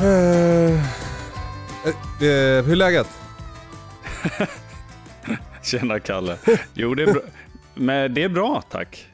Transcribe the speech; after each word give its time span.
Eh, 0.00 0.74
eh, 0.74 2.64
hur 2.64 2.72
är 2.72 2.76
läget? 2.76 3.06
Tjena 5.62 6.00
Kalle. 6.00 6.38
Jo, 6.74 6.94
det 6.94 7.02
är 7.02 7.12
bra. 7.12 7.22
Men 7.74 8.14
det 8.14 8.22
är 8.22 8.28
bra 8.28 8.62
tack. 8.70 9.08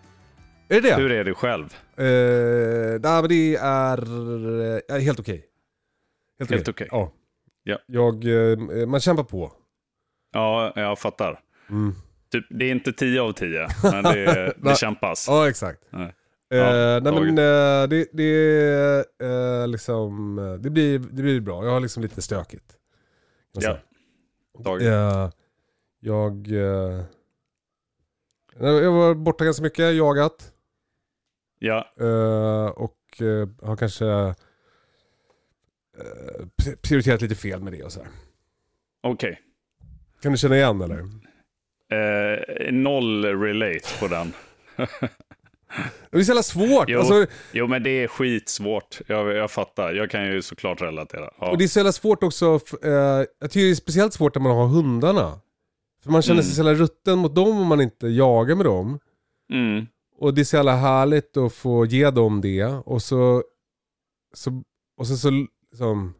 Är 0.69 0.81
det 0.81 0.91
det? 0.91 0.95
Hur 0.95 1.13
är 1.13 1.25
det 1.25 1.35
själv? 1.35 1.65
Eh, 1.97 3.01
nej, 3.01 3.21
men 3.21 3.29
det 3.29 3.57
är 3.57 5.01
helt 5.01 5.21
okej. 5.21 5.45
Helt 6.49 6.69
okej. 6.69 6.89
Ja. 6.91 7.13
Ja. 7.63 7.79
Jag, 7.87 8.25
man 8.89 9.01
kämpar 9.01 9.25
på. 9.25 9.53
Ja, 10.33 10.73
jag 10.77 10.99
fattar. 10.99 11.41
Mm. 11.71 11.95
Typ, 12.33 12.47
det 12.51 12.65
är 12.65 12.71
inte 12.71 12.93
10 12.93 13.21
av 13.21 13.33
10, 13.33 13.69
men 13.83 14.03
det, 14.03 14.55
det 14.63 14.77
kämpas. 14.79 15.29
Ja, 15.29 15.49
exakt. 15.49 15.81
Nej. 15.91 16.15
Eh, 16.53 16.59
Ja, 16.59 17.01
nej 17.01 17.13
men 17.13 17.39
eh, 17.39 17.89
det, 17.89 18.07
det, 18.13 19.07
eh, 19.23 19.69
liksom, 19.69 20.39
eh, 20.39 20.53
det, 20.55 20.71
blir, 20.71 20.99
det 20.99 21.23
blir 21.23 21.41
bra. 21.41 21.65
Jag 21.65 21.73
har 21.73 21.81
liksom 21.81 22.03
lite 22.03 22.23
stökigt. 22.23 22.77
Ja. 23.53 23.79
Eh, 24.83 25.31
jag, 26.01 26.49
eh, 26.53 27.05
jag 28.59 28.93
var 28.93 29.15
borta 29.15 29.45
ganska 29.45 29.63
mycket, 29.63 29.95
jagat. 29.95 30.53
Ja, 31.59 31.93
Eh, 32.01 32.67
och 32.67 32.99
eh, 33.23 33.49
har 33.69 33.77
kanske 33.77 34.07
eh, 34.07 34.35
pri- 36.63 36.77
prioriterat 36.83 37.23
lite 37.23 37.35
fel 37.35 37.63
med 37.63 37.73
det 37.73 37.83
och 37.83 37.93
så 37.93 38.01
okej. 39.03 39.41
Kan 40.23 40.33
du 40.33 40.39
känna 40.39 40.57
igen 40.57 40.81
eller? 40.81 40.99
Eh, 41.93 42.73
noll 42.73 43.25
relate 43.25 43.89
på 44.01 44.09
den. 44.09 44.33
Det 46.11 46.19
är 46.19 46.23
så 46.23 46.29
jävla 46.31 46.43
svårt. 46.43 46.85
Jo, 46.89 46.99
Alltså, 46.99 47.27
jo, 47.53 47.67
men 47.67 47.83
det 47.83 47.91
är 47.91 48.09
skitsvårt. 48.09 49.01
Jag, 49.07 49.33
jag 49.37 49.51
fattar. 49.51 49.93
Jag 49.93 50.11
kan 50.11 50.27
ju 50.27 50.43
såklart 50.43 50.81
relatera. 50.83 51.31
Ja. 51.41 51.51
och 51.51 51.59
det 51.59 51.65
är 51.65 51.69
så 51.69 51.79
jävla 51.79 51.93
svårt 51.93 52.23
också. 52.23 52.61
Eh, 52.83 52.91
jag 53.39 53.51
tycker 53.51 53.61
det 53.61 53.71
är 53.71 53.75
speciellt 53.75 54.13
svårt 54.15 54.35
när 54.35 54.43
man 54.43 54.53
har 54.57 54.67
hundarna. 54.67 55.41
För 56.05 56.11
man 56.11 56.23
känner 56.23 56.43
sig 56.43 56.49
Mm. 56.49 56.55
så 56.55 56.71
jävla 56.71 56.85
rutten 56.85 57.19
mot 57.19 57.35
dem 57.35 57.59
om 57.61 57.67
man 57.67 57.81
inte 57.81 58.07
jagar 58.09 58.55
med 58.55 58.67
dem. 58.67 58.99
Mm. 59.53 59.87
Och 60.19 60.35
det 60.35 60.41
är 60.41 60.45
så 60.45 60.57
jävla 60.57 60.77
härligt 60.77 61.37
att 61.37 61.53
få 61.53 61.87
ge 61.87 62.11
dem 62.11 62.41
det. 62.41 62.65
Och 62.65 63.03
så... 63.03 63.43
så 64.35 64.63
och 64.97 65.07
så, 65.07 65.17
så 65.17 65.31
liksom... 65.71 66.15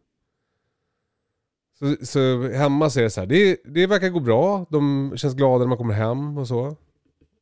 Så, 1.79 2.05
så 2.05 2.47
hemma 2.47 2.89
så 2.89 2.99
är 2.99 3.03
det 3.03 3.09
så 3.09 3.19
här, 3.21 3.27
det, 3.27 3.57
det 3.65 3.87
verkar 3.87 4.09
gå 4.09 4.19
bra. 4.19 4.65
De 4.69 5.13
känns 5.15 5.33
glada 5.35 5.59
när 5.59 5.67
man 5.69 5.77
kommer 5.77 5.93
hem 5.93 6.37
och 6.37 6.47
så. 6.47 6.75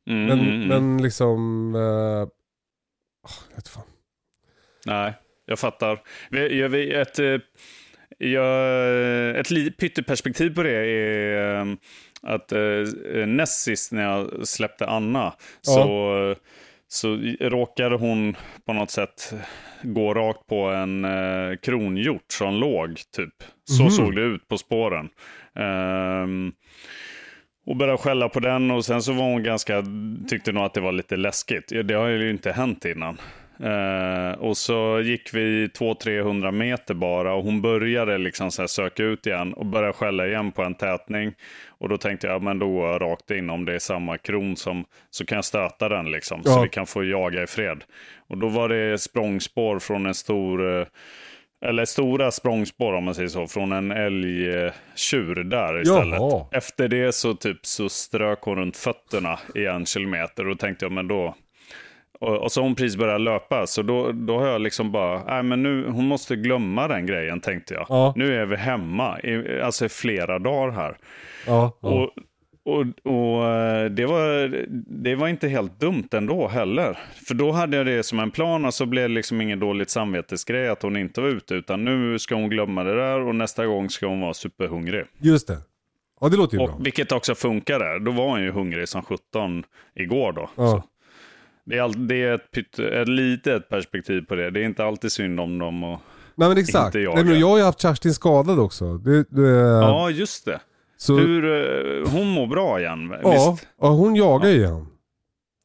Mm, 0.09 0.25
Men, 0.25 0.39
mm, 0.39 0.55
mm. 0.55 0.67
men 0.67 1.03
liksom... 1.03 1.75
Uh, 1.75 2.27
jag 3.49 3.55
vet 3.55 3.67
fan. 3.67 3.83
Nej, 4.85 5.13
jag 5.45 5.59
fattar. 5.59 6.01
Jag, 6.29 6.69
vi, 6.69 6.93
ett, 6.93 7.19
eh, 7.19 7.37
jag, 8.17 9.39
ett 9.39 9.77
pytteperspektiv 9.77 10.55
på 10.55 10.63
det 10.63 10.71
är 10.71 11.55
eh, 11.61 11.65
att 12.21 12.51
eh, 12.51 13.27
näst 13.27 13.61
sist 13.61 13.91
när 13.91 14.03
jag 14.03 14.47
släppte 14.47 14.85
Anna 14.87 15.33
så, 15.61 16.35
så 16.87 17.15
råkade 17.39 17.95
hon 17.95 18.35
på 18.65 18.73
något 18.73 18.91
sätt 18.91 19.33
gå 19.83 20.13
rakt 20.13 20.47
på 20.47 20.55
en 20.65 21.05
eh, 21.05 21.55
kronhjort 21.61 22.31
som 22.33 22.53
låg, 22.55 23.01
typ. 23.15 23.33
Så 23.63 23.83
Mhm. 23.83 23.91
såg 23.91 24.15
det 24.15 24.21
ut 24.21 24.47
på 24.47 24.57
spåren. 24.57 25.09
Ehm, 25.55 26.51
och 27.65 27.75
började 27.75 27.97
skälla 27.97 28.29
på 28.29 28.39
den 28.39 28.71
och 28.71 28.85
sen 28.85 29.01
så 29.01 29.13
var 29.13 29.23
hon 29.23 29.43
ganska, 29.43 29.83
tyckte 30.27 30.51
nog 30.51 30.63
att 30.63 30.73
det 30.73 30.81
var 30.81 30.91
lite 30.91 31.15
läskigt. 31.17 31.71
Det 31.83 31.93
har 31.93 32.07
ju 32.07 32.29
inte 32.29 32.51
hänt 32.51 32.85
innan. 32.85 33.17
Eh, 33.63 34.31
och 34.39 34.57
så 34.57 35.01
gick 35.03 35.33
vi 35.33 35.67
200-300 35.67 36.51
meter 36.51 36.93
bara 36.93 37.33
och 37.33 37.43
hon 37.43 37.61
började 37.61 38.17
liksom 38.17 38.51
så 38.51 38.67
söka 38.67 39.03
ut 39.03 39.27
igen 39.27 39.53
och 39.53 39.65
började 39.65 39.93
skälla 39.93 40.27
igen 40.27 40.51
på 40.51 40.63
en 40.63 40.75
tätning. 40.75 41.33
Och 41.67 41.89
då 41.89 41.97
tänkte 41.97 42.27
jag, 42.27 42.41
men 42.43 42.59
då 42.59 42.69
går 42.69 42.89
jag 42.91 43.01
rakt 43.01 43.31
in 43.31 43.49
om 43.49 43.65
det 43.65 43.75
är 43.75 43.79
samma 43.79 44.17
kron 44.17 44.55
som, 44.55 44.85
så 45.09 45.25
kan 45.25 45.35
jag 45.35 45.45
stöta 45.45 45.89
den 45.89 46.11
liksom. 46.11 46.43
Så 46.43 46.49
Ja. 46.49 46.61
vi 46.61 46.69
kan 46.69 46.85
få 46.85 47.03
jaga 47.03 47.43
i 47.43 47.47
fred. 47.47 47.83
Och 48.27 48.37
då 48.37 48.47
var 48.47 48.69
det 48.69 48.97
språngspår 49.01 49.79
från 49.79 50.05
en 50.05 50.13
stor 50.13 50.79
eh, 50.79 50.85
eller 51.65 51.85
stora 51.85 52.31
språngspår 52.31 52.93
om 52.93 53.03
man 53.03 53.15
säger 53.15 53.29
så, 53.29 53.47
från 53.47 53.71
en 53.71 53.91
älgtjur 53.91 55.43
där 55.43 55.81
istället. 55.81 56.19
Jaha. 56.19 56.45
Efter 56.51 56.87
det 56.87 57.15
så 57.15 57.33
typ 57.33 57.65
så 57.65 57.89
strök 57.89 58.41
hon 58.41 58.57
runt 58.57 58.77
fötterna 58.77 59.39
i 59.55 59.65
en 59.65 59.85
kilometer 59.85 60.47
och 60.47 60.59
tänkte 60.59 60.85
jag 60.85 60.91
men 60.91 61.07
då 61.07 61.35
och, 62.21 62.37
och 62.37 62.51
så 62.51 62.61
har 62.61 62.63
hon 62.63 62.75
precis 62.75 62.95
börjat 62.97 63.21
löpa 63.21 63.67
så 63.67 63.81
då, 63.81 64.11
då 64.11 64.39
har 64.39 64.47
jag 64.47 64.61
liksom 64.61 64.91
bara, 64.91 65.23
nej 65.23 65.43
men 65.43 65.63
nu, 65.63 65.87
hon 65.89 66.07
måste 66.07 66.35
glömma 66.35 66.87
den 66.87 67.05
grejen 67.05 67.39
tänkte 67.39 67.73
jag. 67.73 67.85
Ja. 67.89 68.13
Nu 68.15 68.41
är 68.41 68.45
vi 68.45 68.55
hemma, 68.55 69.19
i, 69.19 69.61
alltså 69.61 69.85
i 69.85 69.89
flera 69.89 70.39
dagar 70.39 70.71
här. 70.71 70.97
Ja, 71.47 71.77
ja. 71.81 71.89
Och, 71.89 72.09
och, 72.65 73.11
och 73.13 73.45
eh, 73.45 73.89
det, 73.89 74.05
var, 74.05 74.55
det 75.03 75.15
var 75.15 75.27
inte 75.27 75.47
helt 75.47 75.79
dumt 75.79 76.07
ändå 76.11 76.47
heller. 76.47 76.99
För 77.27 77.33
då 77.33 77.51
hade 77.51 77.77
jag 77.77 77.85
det 77.85 78.03
som 78.03 78.19
en 78.19 78.31
plan 78.31 78.65
och 78.65 78.73
så 78.73 78.85
blev 78.85 79.09
det 79.09 79.15
liksom 79.15 79.41
ingen 79.41 79.59
dåligt 79.59 79.89
samvetesgrej 79.89 80.69
att 80.69 80.81
hon 80.81 80.97
inte 80.97 81.21
var 81.21 81.29
ute. 81.29 81.55
Utan 81.55 81.85
nu 81.85 82.19
ska 82.19 82.35
hon 82.35 82.49
glömma 82.49 82.83
det 82.83 82.95
där 82.95 83.19
och 83.19 83.35
nästa 83.35 83.65
gång 83.65 83.89
ska 83.89 84.07
hon 84.07 84.21
vara 84.21 84.33
superhungrig. 84.33 85.05
Just 85.19 85.47
det. 85.47 85.57
Ja, 86.21 86.29
det 86.29 86.37
låter 86.37 86.57
ju 86.57 86.65
bra. 86.65 86.75
Och, 86.75 86.85
vilket 86.85 87.11
också 87.11 87.35
funkade. 87.35 87.99
Då 87.99 88.11
var 88.11 88.29
hon 88.29 88.43
ju 88.43 88.51
hungrig 88.51 88.89
som 88.89 89.01
17 89.01 89.63
igår 89.95 90.33
då. 90.33 90.49
Ja. 90.55 90.83
Det 91.65 91.77
är, 91.77 91.81
all, 91.81 92.07
det 92.07 92.23
är 92.23 92.35
ett, 92.35 92.51
pytte, 92.51 92.89
ett 92.89 93.07
litet 93.07 93.69
perspektiv 93.69 94.21
på 94.21 94.35
det. 94.35 94.49
Det 94.49 94.59
är 94.59 94.63
inte 94.63 94.83
alltid 94.85 95.11
synd 95.11 95.39
om 95.39 95.59
dem. 95.59 95.83
Och, 95.83 95.99
Nej 96.35 96.49
men 96.49 96.57
exakt. 96.57 96.85
Inte 96.85 96.97
Nej, 96.97 97.05
jaga. 97.05 97.23
men 97.23 97.39
jag 97.39 97.47
har 97.47 97.57
ju 97.57 97.63
haft 97.63 97.81
Kerstin 97.81 98.13
skadad 98.13 98.59
också. 98.59 98.97
Det, 98.97 99.23
det, 99.29 99.49
ja, 99.57 100.09
just 100.09 100.45
det. 100.45 100.59
Så, 101.01 101.17
Hur, 101.17 101.45
eh, 102.03 102.11
hon 102.11 102.27
mår 102.27 102.47
bra 102.47 102.79
igen, 102.79 103.13
ja, 103.23 103.31
visst? 103.51 103.67
ja, 103.81 103.89
hon 103.89 104.15
jagar 104.15 104.49
ju 104.49 104.55
igen. 104.55 104.87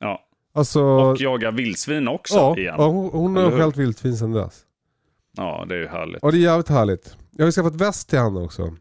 Ja. 0.00 0.22
Alltså, 0.54 0.82
Och 0.82 1.20
jagar 1.20 1.52
vildsvin 1.52 2.08
också 2.08 2.34
ja, 2.36 2.56
igen. 2.58 2.74
ja, 2.78 2.86
hon, 2.88 3.10
hon 3.10 3.36
har 3.36 3.50
skällt 3.50 3.76
vildsvin 3.76 4.16
sedan 4.16 4.32
dess. 4.32 4.62
Ja, 5.36 5.64
det 5.68 5.74
är 5.74 5.78
ju 5.78 5.86
härligt. 5.86 6.18
Ja 6.22 6.30
det 6.30 6.36
är 6.36 6.40
jävligt 6.40 6.68
härligt. 6.68 7.16
Jag 7.30 7.42
har 7.44 7.48
ju 7.48 7.52
skaffat 7.52 7.74
väst 7.74 8.08
till 8.08 8.18
henne 8.18 8.40
också. 8.40 8.76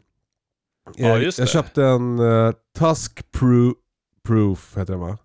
Ja, 0.96 1.08
Jag- 1.08 1.22
just 1.22 1.38
jag 1.38 1.46
det. 1.46 1.50
köpte 1.52 1.84
en 1.84 2.18
uh, 2.20 2.52
Tusk 2.78 3.32
Pro- 3.32 3.74
Proof, 4.26 4.76
heter 4.76 4.92
den 4.92 5.00
va? 5.00 5.18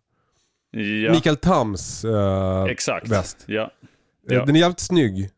Ja, 0.72 1.12
Mikael 1.12 1.38
Tams 1.38 2.06
eh, 2.06 2.64
exakt. 2.64 3.08
väst. 3.10 3.44
Ja. 3.48 3.72
Ja. 4.28 4.46
Den 4.46 4.56
är 4.56 4.60
jävligt 4.60 4.80
snygg. 4.80 5.30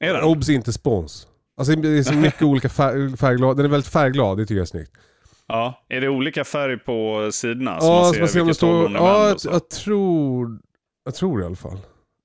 Är 0.00 0.14
den? 0.14 0.24
Obs 0.24 0.48
inte 0.48 0.72
spons. 0.72 1.28
Alltså 1.56 1.74
det 1.76 1.88
är 1.98 2.02
så 2.02 2.14
mycket 2.14 2.42
olika 2.42 2.68
färg, 2.68 3.16
färgglad. 3.16 3.56
Den 3.56 3.64
är 3.66 3.70
väldigt 3.70 3.92
färgglad, 3.92 4.38
det 4.38 4.42
tycker 4.44 4.54
jag 4.54 4.62
är 4.62 4.66
snyggt. 4.66 4.92
Ja. 5.48 5.84
Är 5.88 6.00
det 6.00 6.08
olika 6.08 6.44
färg 6.44 6.78
på 6.78 7.28
sidorna? 7.32 7.80
så 7.80 7.86
Ja, 7.86 8.00
man 8.02 8.12
ser 8.12 8.20
man 8.20 8.28
ser 8.28 8.40
vilket 8.40 8.56
står... 8.56 8.90
Ja, 8.92 9.28
jag, 9.28 9.36
jag 9.52 9.70
tror... 9.70 10.58
Jag 11.04 11.14
tror 11.14 11.38
det 11.38 11.42
i 11.42 11.46
alla 11.46 11.56
fall. 11.56 11.78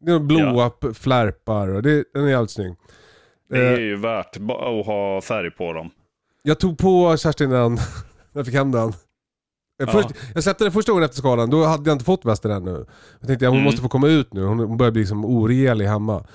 Det 0.05 0.11
är 0.11 0.19
blåa 0.19 0.69
p- 0.69 0.93
flärpar 0.93 1.67
och 1.67 1.81
det, 1.83 2.03
den 2.13 2.23
är 2.23 2.29
jävligt 2.29 2.51
snygg. 2.51 2.75
Det 3.49 3.57
är 3.57 3.73
Eh, 3.73 3.79
ju 3.79 3.95
värt 3.95 4.37
att 4.37 4.85
ha 4.85 5.21
färg 5.21 5.51
på 5.51 5.73
dem. 5.73 5.89
Jag 6.43 6.59
tog 6.59 6.77
på 6.77 7.17
Kerstin 7.17 7.49
den, 7.49 7.73
när 7.73 7.81
jag 8.33 8.45
fick 8.45 8.55
hem 8.55 8.71
den. 8.71 8.93
Eh, 9.83 9.89
Först, 9.91 10.09
jag 10.33 10.43
släppte 10.43 10.63
den 10.63 10.71
första 10.71 10.91
gången 10.91 11.05
efter 11.05 11.17
skadan, 11.17 11.49
då 11.49 11.63
hade 11.65 11.89
jag 11.89 11.95
inte 11.95 12.05
fått 12.05 12.25
västen 12.25 12.51
ännu. 12.51 12.85
Jag 13.19 13.27
tänkte 13.27 13.45
att 13.45 13.49
hon 13.51 13.57
Mm. 13.57 13.63
måste 13.65 13.81
få 13.81 13.89
komma 13.89 14.07
ut 14.07 14.33
nu, 14.33 14.43
hon 14.45 14.59
hon 14.59 14.77
börjar 14.77 14.91
bli 14.91 15.01
liksom 15.01 15.25
oregelig 15.25 15.85
hemma. 15.85 16.25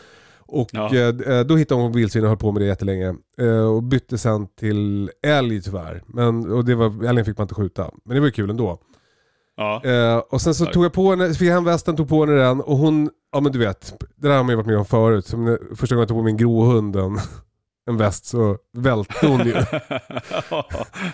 Och 0.48 0.68
Ja. 0.72 0.94
eh, 0.96 1.40
då 1.40 1.56
hittade 1.56 1.80
hon 1.82 1.92
vildsvin 1.92 2.22
och 2.24 2.28
höll 2.28 2.38
på 2.38 2.52
med 2.52 2.62
det 2.62 2.66
jättelänge. 2.66 3.14
Eh, 3.38 3.66
och 3.74 3.82
bytte 3.82 4.18
sen 4.18 4.46
till 4.60 5.10
älg 5.22 5.62
tyvärr. 5.62 6.02
Men, 6.06 6.52
och 6.52 6.64
det 6.64 6.74
var, 6.74 7.04
älgen 7.04 7.24
fick 7.24 7.38
man 7.38 7.44
inte 7.44 7.54
skjuta. 7.54 7.90
Men 8.04 8.14
det 8.14 8.20
var 8.20 8.26
ju 8.26 8.32
kul 8.32 8.50
ändå. 8.50 8.78
Ja. 9.56 9.82
Eh, 9.84 10.16
och 10.18 10.40
sen 10.40 10.54
så 10.54 10.64
Tack. 10.64 10.74
tog 10.74 10.84
jag 10.84 10.92
på 10.92 11.10
henne, 11.10 11.34
fick 11.34 11.48
hem 11.48 11.64
västen, 11.64 11.96
tog 11.96 12.08
på 12.08 12.24
henne 12.26 12.36
den 12.38 12.60
och 12.60 12.76
hon, 12.76 13.10
ja 13.32 13.40
men 13.40 13.52
du 13.52 13.58
vet, 13.58 13.94
det 14.16 14.28
där 14.28 14.36
har 14.36 14.42
man 14.44 14.50
ju 14.50 14.56
varit 14.56 14.66
med 14.66 14.78
om 14.78 14.84
förut. 14.84 15.26
Som 15.26 15.44
när, 15.44 15.58
första 15.76 15.94
gången 15.94 16.02
jag 16.02 16.08
tog 16.08 16.18
på 16.18 16.22
min 16.22 16.36
gråhund 16.36 16.96
en, 17.86 17.96
väst 17.96 18.26
så 18.26 18.58
välte 18.72 19.26
hon 19.26 19.46
ju. 19.46 19.54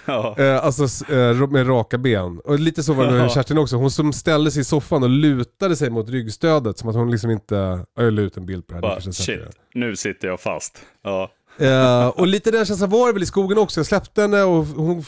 ja. 0.05 0.35
Eh, 0.39 0.65
alltså 0.65 1.13
eh, 1.15 1.49
med 1.49 1.69
raka 1.69 1.99
ben. 1.99 2.41
Och 2.45 2.59
lite 2.59 2.83
så 2.83 2.93
var 2.93 3.05
det 3.07 3.13
med. 3.13 3.31
Kerstin 3.31 3.59
också. 3.59 3.77
Hon 3.77 3.91
som 3.91 4.13
ställde 4.13 4.51
sig 4.51 4.61
i 4.61 4.65
soffan 4.65 5.03
och 5.03 5.09
lutade 5.11 5.77
sig 5.77 5.91
mot 5.91 6.09
ryggstödet 6.09 6.79
som 6.79 6.89
att 6.89 6.95
hon 6.95 7.11
liksom 7.11 7.31
inte... 7.31 7.55
Ja, 7.55 8.03
Jag 8.03 8.13
la 8.13 8.23
ut 8.23 8.37
en 8.37 8.47
bild 8.47 8.67
på 8.67 8.73
det 8.75 8.89
här. 8.89 8.95
Bara, 8.95 9.13
shit, 9.13 9.41
nu 9.75 9.97
sitter 9.97 10.29
jag 10.29 10.41
fast. 10.41 10.79
Ja. 11.03 11.31
Eh, 11.59 12.09
och 12.09 12.27
lite 12.27 12.51
den 12.51 12.67
känslan 12.67 12.91
var 12.91 13.07
det 13.07 13.13
väl 13.13 13.23
i 13.23 13.27
skogen 13.27 13.59
också. 13.59 13.81
Jag 13.81 13.87
släppte 13.87 14.21
henne 14.23 14.43
och 14.43 14.65
hon 14.67 15.05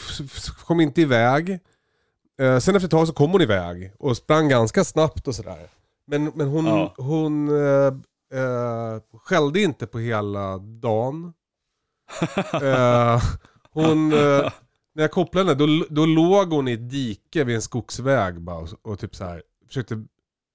kom 0.65 0.79
inte 0.81 1.01
iväg. 1.01 1.59
Eh, 2.41 2.57
sen 2.59 2.75
efter 2.75 2.87
ett 2.87 2.91
tag 2.91 3.07
så 3.07 3.13
kom 3.13 3.31
hon 3.31 3.41
iväg 3.41 3.91
och 3.99 4.17
sprang 4.17 4.49
ganska 4.49 4.83
snabbt 4.83 5.27
och 5.27 5.35
sådär. 5.35 5.67
Men, 6.07 6.31
men 6.35 6.47
hon, 6.47 6.65
Ja. 6.65 6.93
hon 6.97 7.47
eh, 7.47 7.93
skällde 9.23 9.61
inte 9.61 9.87
på 9.87 9.99
hela 9.99 10.57
dagen. 10.57 11.33
Eh, 12.61 13.23
hon, 13.71 14.13
eh, 14.13 14.51
när 14.95 15.03
jag 15.03 15.11
kopplade 15.11 15.49
henne, 15.49 15.65
då, 15.65 15.85
då 15.89 16.05
låg 16.05 16.53
hon 16.53 16.67
i 16.67 16.71
ett 16.71 16.89
dike 16.89 17.43
vid 17.43 17.55
en 17.55 17.61
skogsväg 17.61 18.41
bara, 18.41 18.57
och, 18.57 18.69
och 18.81 18.99
typ 18.99 19.15
så 19.15 19.23
här 19.23 19.43
försökte, 19.67 19.95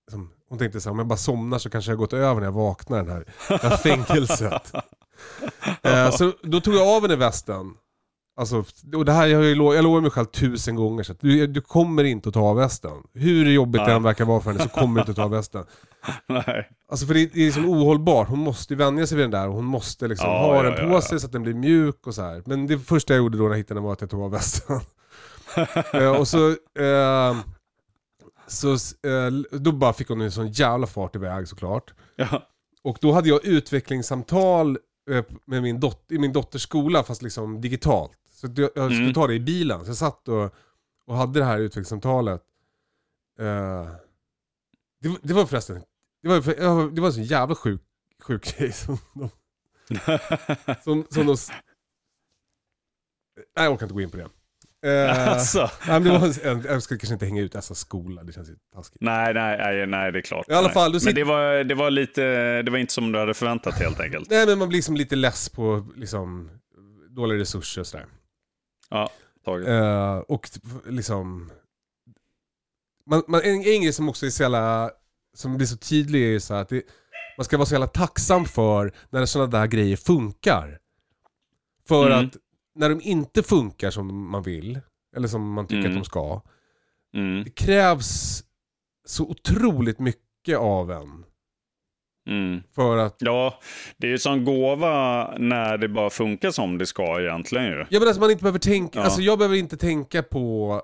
liksom, 0.07 0.31
hon 0.49 0.59
tänkte 0.59 0.81
så 0.81 0.89
här, 0.89 0.93
om 0.93 0.99
jag 0.99 1.09
bara 1.09 1.17
somnar 1.17 1.59
så 1.59 1.71
kanske 1.71 1.91
jag 1.91 1.97
har 1.97 2.01
gått 2.01 2.13
över 2.13 2.35
när 2.35 2.47
jag 2.47 2.53
vaknar 2.53 2.99
den 2.99 3.09
här, 3.09 3.25
det 3.49 3.63
här 3.63 3.77
fängelset. 4.07 4.73
eh, 5.83 6.11
så 6.11 6.33
då 6.43 6.61
tog 6.61 6.75
jag 6.75 6.89
av 6.89 7.03
henne 7.03 7.17
västen. 7.17 7.75
Alltså, 8.37 8.65
och 8.95 9.05
det 9.05 9.13
här, 9.13 9.27
jag, 9.27 9.45
jag 9.45 9.85
lovar 9.85 10.01
mig 10.01 10.11
själv 10.11 10.27
tusen 10.27 10.77
gånger 10.77 11.03
så 11.03 11.15
du, 11.21 11.47
du 11.47 11.61
kommer 11.61 12.05
inte 12.05 12.29
att 12.29 12.35
ta 12.35 12.41
av 12.41 12.57
västen. 12.57 12.93
Hur 13.15 13.51
jobbigt 13.51 13.81
det 13.81 13.87
Nej. 13.87 13.97
än 13.97 14.03
verkar 14.03 14.25
vara 14.25 14.41
för 14.41 14.51
henne 14.51 14.63
så 14.63 14.69
kommer 14.69 14.95
du 14.95 15.01
inte 15.01 15.11
att 15.11 15.17
ta 15.17 15.25
av 15.25 15.31
västen. 15.31 15.65
Nej. 16.27 16.69
Alltså 16.89 17.07
för 17.07 17.15
det, 17.15 17.27
det 17.27 17.41
är 17.41 17.45
liksom 17.45 17.69
ohållbart. 17.69 18.29
Hon 18.29 18.39
måste 18.39 18.75
vänja 18.75 19.07
sig 19.07 19.17
vid 19.17 19.25
den 19.25 19.31
där 19.31 19.49
och 19.49 19.55
hon 19.55 19.65
måste 19.65 20.09
liksom 20.09 20.29
Ja, 20.29 20.39
ha 20.39 20.57
ja, 20.57 20.63
den 20.63 20.89
på 20.89 20.95
ja. 20.95 21.01
sig 21.01 21.21
så 21.21 21.27
att 21.27 21.33
den 21.33 21.43
blir 21.43 21.55
mjuk 21.55 22.07
och 22.07 22.15
så 22.15 22.23
här. 22.23 22.43
Men 22.47 22.67
det 22.67 22.79
första 22.79 23.15
jag 23.15 23.19
gjorde 23.19 23.39
då 23.39 23.45
när 23.45 23.51
jag 23.51 23.59
hittade 23.59 23.79
den 23.79 23.85
var 23.85 23.93
att 23.93 24.01
jag 24.01 24.11
tog 24.11 24.23
av 24.23 24.31
västen. 24.31 24.81
eh, 25.93 26.17
och 26.21 26.29
så, 26.29 26.49
eh, 26.79 27.37
så 28.47 28.73
eh, 28.73 29.59
då 29.59 29.73
bara 29.73 29.93
fick 29.93 30.09
hon 30.09 30.21
en 30.21 30.33
sån 30.33 30.49
jävla 30.49 30.87
fart 30.87 31.17
iväg 31.17 31.49
såklart. 31.49 31.95
Ja. 32.17 32.47
Och 32.83 32.99
då 33.01 33.13
hade 33.13 33.29
jag 33.29 33.45
utvecklingssamtal 33.45 34.79
med 35.45 35.63
min 35.63 35.81
dot- 35.81 36.13
i 36.13 36.19
min 36.19 36.33
dotters 36.33 36.63
skola 36.63 37.03
fast 37.03 37.23
liksom 37.23 37.61
digitalt. 37.61 38.13
Så 38.31 38.47
jag, 38.47 38.71
jag 38.75 38.91
skulle 38.91 39.01
Mm. 39.03 39.15
ta 39.15 39.27
det 39.27 39.35
i 39.35 39.41
bilen. 39.41 39.85
Så 39.85 39.91
jag 39.91 39.97
satt 39.97 40.29
och, 40.29 40.55
och 41.07 41.17
hade 41.17 41.39
det 41.39 41.45
här 41.45 41.59
utvecklingssamtalet. 41.59 42.43
Eh, 43.39 43.89
det, 45.01 45.09
var- 45.09 45.19
det 45.23 45.35
var 45.35 45.47
förresten, 45.47 45.83
det 46.23 46.29
var, 46.29 46.91
det 46.91 47.01
var 47.01 47.09
en 47.09 47.15
så 47.15 47.21
jävla 47.21 47.55
sjuk, 47.55 47.83
sjuk 48.23 48.59
grej 48.59 48.73
som 48.73 48.99
de, 49.15 49.29
som, 50.85 51.07
som 51.11 51.27
de... 51.27 51.37
Nej 53.57 53.65
jag 53.65 53.73
orkar 53.73 53.87
inte 53.87 53.95
gå 53.95 54.01
in 54.01 54.11
på 54.11 54.17
det. 54.17 54.29
Eh, 54.87 55.29
Alltså. 55.29 55.71
nej, 55.89 56.01
men 56.01 56.05
det 56.05 56.19
var 56.19 56.47
en, 56.47 56.63
jag 56.69 56.83
ska 56.83 56.97
kanske 56.99 57.13
inte 57.15 57.27
hänga 57.27 57.43
ut 57.43 57.53
dessa 57.53 57.75
skola, 57.75 58.25
det 58.25 58.33
känns 58.33 58.49
ju 58.51 58.57
taskigt. 58.75 59.01
Nej, 59.01 59.35
nej, 59.35 59.59
nej, 59.59 59.87
nej, 59.87 60.13
det 60.13 60.19
är 60.19 60.23
klart. 60.23 60.49
I 60.49 60.53
alla 60.53 60.67
nej. 60.67 60.75
fall, 60.75 60.91
du 60.91 60.95
Men 60.95 61.01
sitter- 61.01 61.15
det 61.15 61.25
var, 61.25 61.65
det 61.65 61.75
var 61.75 61.91
lite, 61.91 62.23
det 62.63 62.71
var 62.71 62.79
inte 62.79 62.93
som 62.93 63.13
du 63.13 63.19
hade 63.19 63.35
förväntat 63.35 63.75
helt 63.79 64.01
enkelt. 64.01 64.31
Nej 64.31 64.47
men 64.47 64.59
man 64.59 64.69
blir 64.69 64.79
liksom 64.79 64.97
lite 64.97 65.17
less 65.17 65.49
på 65.49 65.87
liksom, 65.97 66.51
dåliga 67.11 67.39
resurser 67.39 67.81
och 67.81 67.87
sådär. 67.87 68.07
Ja, 68.91 69.11
taget. 69.45 69.69
Eh, 69.69 70.17
och 70.17 70.51
liksom... 70.87 71.51
Man, 73.07 73.23
man, 73.29 73.41
en, 73.45 73.51
en 73.55 73.83
grej 73.83 73.93
som 73.93 74.09
också 74.09 74.27
är 74.27 74.31
så 74.31 74.43
jävla, 74.43 74.91
som 75.37 75.57
blir 75.57 75.67
så 75.67 75.77
tydlig 75.77 76.23
är 76.23 76.27
ju 76.29 76.41
så 76.41 76.55
att 76.55 76.69
det, 76.69 76.83
man 77.37 77.45
ska 77.45 77.57
vara 77.57 77.67
så 77.67 77.75
jävla 77.75 77.87
tacksam 77.87 78.45
för 78.45 78.93
när 79.11 79.27
sådana 79.27 79.51
där 79.51 79.67
grejer 79.67 79.97
funkar. 79.97 80.79
För 81.89 82.07
Mm. 82.07 82.27
att 82.27 82.37
när 82.75 82.89
de 82.89 83.01
inte 83.01 83.43
funkar 83.43 83.91
som 83.91 84.31
man 84.31 84.43
vill, 84.43 84.81
eller 85.17 85.29
som 85.29 85.53
man 85.53 85.67
tycker 85.67 85.79
Mm. 85.81 85.91
att 85.93 85.99
de 85.99 86.05
ska, 86.05 86.43
Mm, 87.15 87.45
det 87.45 87.51
krävs 87.51 88.43
så 89.07 89.25
otroligt 89.29 89.99
mycket 89.99 90.59
av 90.59 90.91
en. 90.91 91.25
mm. 92.29 92.63
För 92.75 92.97
att, 92.99 93.17
Ja, 93.19 93.59
det 93.97 94.07
är 94.07 94.11
ju 94.11 94.19
som 94.19 94.45
gåva 94.45 95.35
när 95.39 95.79
det 95.79 95.89
bara 95.89 96.11
funkar 96.11 96.51
som 96.51 96.79
det 96.79 96.87
ska 96.87 97.21
egentligen 97.21 97.65
ju. 97.67 97.87
ja 97.91 97.99
men 97.99 98.03
alltså 98.09 98.21
man 98.21 98.31
inte 98.31 98.43
behöver 98.43 98.59
tänka, 98.59 98.99
Ja. 98.99 99.05
alltså 99.05 99.21
jag 99.21 99.39
behöver 99.39 99.57
inte 99.57 99.77
tänka 99.77 100.23
på 100.23 100.83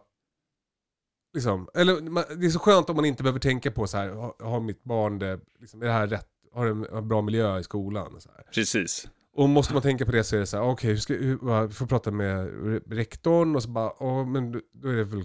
Liksom, 1.34 1.68
eller 1.74 2.00
man, 2.10 2.24
det 2.40 2.46
är 2.46 2.50
så 2.50 2.58
skönt 2.58 2.90
om 2.90 2.96
man 2.96 3.04
inte 3.04 3.22
behöver 3.22 3.40
tänka 3.40 3.70
på 3.70 3.86
så 3.86 3.96
här, 3.96 4.08
har, 4.08 4.34
har 4.44 4.60
mitt 4.60 4.84
barn 4.84 5.18
det, 5.18 5.40
liksom, 5.60 5.82
är 5.82 5.86
det 5.86 5.92
här 5.92 6.06
rätt, 6.06 6.28
har 6.52 6.66
det 6.66 6.88
en 6.96 7.08
bra 7.08 7.22
miljö 7.22 7.58
i 7.58 7.64
skolan? 7.64 8.20
Så 8.20 8.30
här. 8.36 8.42
Precis. 8.54 9.08
Och 9.36 9.48
måste 9.48 9.72
man 9.72 9.82
tänka 9.82 10.06
på 10.06 10.12
det 10.12 10.24
så 10.24 10.36
är 10.36 10.40
det 10.40 10.46
så 10.46 10.56
här, 10.56 10.64
okej, 10.64 10.90
hur 10.90 10.96
ska, 10.96 11.14
hur, 11.14 11.38
vad- 11.42 11.74
får 11.74 11.86
prata 11.86 12.10
med 12.10 12.48
re- 12.48 12.82
rektorn 12.94 13.56
och 13.56 13.62
så 13.62 13.68
bara, 13.68 14.02
åh, 14.02 14.26
men 14.26 14.52
då- 14.52 14.88
är 14.88 14.96
det 14.96 15.04
väl 15.04 15.24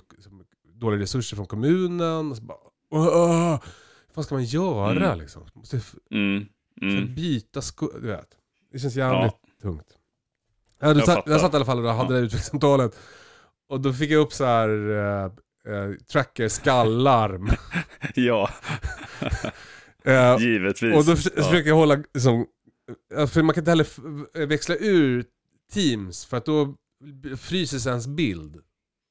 dåliga 0.74 1.02
resurser 1.02 1.36
från 1.36 1.46
kommunen 1.46 2.32
och 2.32 2.38
så 2.38 2.44
bara, 2.44 2.58
åh, 2.92 3.08
åh, 3.08 3.60
vad 4.14 4.26
ska 4.26 4.36
man 4.36 4.44
göra 4.44 4.92
Mm. 5.06 5.20
liksom? 5.20 5.44
Måste 5.54 5.82
Mm. 6.12 6.46
Mm. 6.82 7.16
byta 7.16 7.62
sko- 7.62 7.92
du 8.02 8.08
vet. 8.08 8.30
Det 8.72 8.80
känns 8.80 8.96
jävligt 8.96 9.34
tungt. 9.62 9.88
Ja, 10.80 10.94
du 10.94 11.00
Jag 11.00 11.08
satt, 11.08 11.24
jag 11.26 11.42
satt 11.42 11.54
i 11.54 11.56
alla 11.56 11.66
fall 11.66 11.86
och 11.86 11.94
hade 11.94 12.10
det 12.10 12.16
här 12.16 12.24
utvecklingssamtalet. 12.26 13.00
Och 13.70 13.82
då 13.82 13.94
fick 13.94 14.12
jag 14.12 14.22
upp 14.22 14.34
så 14.34 14.46
här 14.46 14.70
eh, 14.90 15.24
eh, 15.76 15.94
tracker 16.12 16.48
skallarm. 16.48 17.50
Ja, 18.16 18.50
Eh, 20.04 20.38
givetvis. 20.40 20.96
och 20.96 21.06
då 21.06 21.16
förs- 21.16 21.32
ja. 21.36 21.44
försöker 21.44 21.70
jag 21.70 21.76
hålla, 21.76 21.96
liksom, 22.14 22.46
för 23.28 23.42
man 23.44 23.54
kan 23.56 23.62
inte 23.62 23.72
heller 23.72 24.46
växla 24.46 24.76
ur 24.80 25.26
Teams 25.74 26.26
för 26.26 26.38
att 26.38 26.46
då 26.46 26.76
fryses 27.38 27.88
ens 27.88 28.08
bild. 28.08 28.58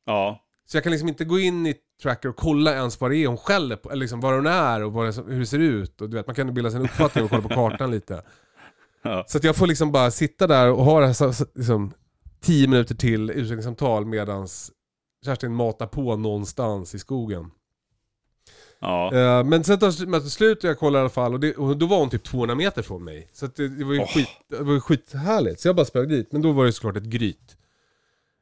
Ja, 0.07 0.45
Så 0.67 0.77
jag 0.77 0.83
kan 0.85 0.93
liksom 0.93 1.09
inte 1.09 1.25
gå 1.25 1.39
in 1.39 1.67
i 1.67 1.75
tracker 2.03 2.29
och 2.29 2.37
kolla 2.37 2.75
ens 2.75 3.01
vad 3.01 3.11
det 3.11 3.17
är 3.17 3.27
hon 3.27 3.37
skäller 3.37 3.77
på, 3.77 3.91
eller 3.91 4.01
liksom 4.01 4.21
var 4.21 4.33
hon 4.35 4.47
är 4.47 4.83
och 4.85 5.05
det, 5.05 5.17
hur 5.33 5.39
det 5.41 5.47
ser 5.47 5.59
ut. 5.59 6.01
Och 6.01 6.11
du 6.11 6.17
vet, 6.17 6.27
man 6.27 6.37
kan 6.37 6.55
bilda 6.55 6.71
sig 6.71 6.77
en 6.81 6.85
uppfattning 6.85 7.25
och 7.25 7.31
kolla 7.31 7.43
på 7.43 7.49
kartan 7.49 7.91
lite. 7.91 8.23
ja. 9.03 9.25
Så 9.29 9.39
att 9.39 9.45
jag 9.45 9.57
får 9.57 9.67
liksom 9.67 9.93
bara 9.93 10.11
sitta 10.11 10.47
där 10.47 10.71
och 10.73 10.85
ha 10.85 11.01
det 11.01 11.07
här 11.07 11.13
så- 11.13 11.33
så- 11.33 11.47
liksom, 11.55 11.93
tio 12.41 12.69
minuter 12.69 12.95
till 12.95 13.31
utvecklingssamtal 13.31 14.07
medans 14.07 14.71
Kerstin 15.25 15.55
matar 15.55 15.87
på 15.87 16.17
någonstans 16.17 16.95
i 16.95 16.99
skogen. 16.99 17.51
Ja. 18.81 19.15
Eh, 19.15 19.45
men 19.45 19.65
sen 19.65 19.79
tar 19.79 20.07
mötet 20.07 20.31
slut 20.31 20.65
och 20.65 20.71
jag 20.71 20.79
kollar 20.79 20.99
i 20.99 21.01
alla 21.01 21.11
fall 21.11 21.35
och, 21.35 21.41
det, 21.41 21.55
och 21.57 21.77
då 21.77 21.87
var 21.87 21.99
hon 21.99 22.11
typ 22.11 22.25
200 22.25 22.55
meter 22.55 22.83
från 22.83 23.05
mig. 23.05 23.29
Så 23.33 23.47
att 23.47 23.57
det, 23.57 23.69
det 23.69 23.85
var 23.85 23.93
ju 23.95 24.01
Åh. 24.01 24.07
skit, 24.15 24.29
det 24.51 24.63
var 24.63 24.73
ju 24.73 24.81
skithärligt. 24.81 25.61
Så 25.61 25.69
jag 25.69 25.77
bara 25.77 25.87
sprang 25.87 26.09
dit, 26.09 26.33
men 26.33 26.43
då 26.43 26.53
var 26.53 26.65
det 26.65 26.73
såklart 26.73 26.97
ett 26.97 27.05
gryt. 27.05 27.57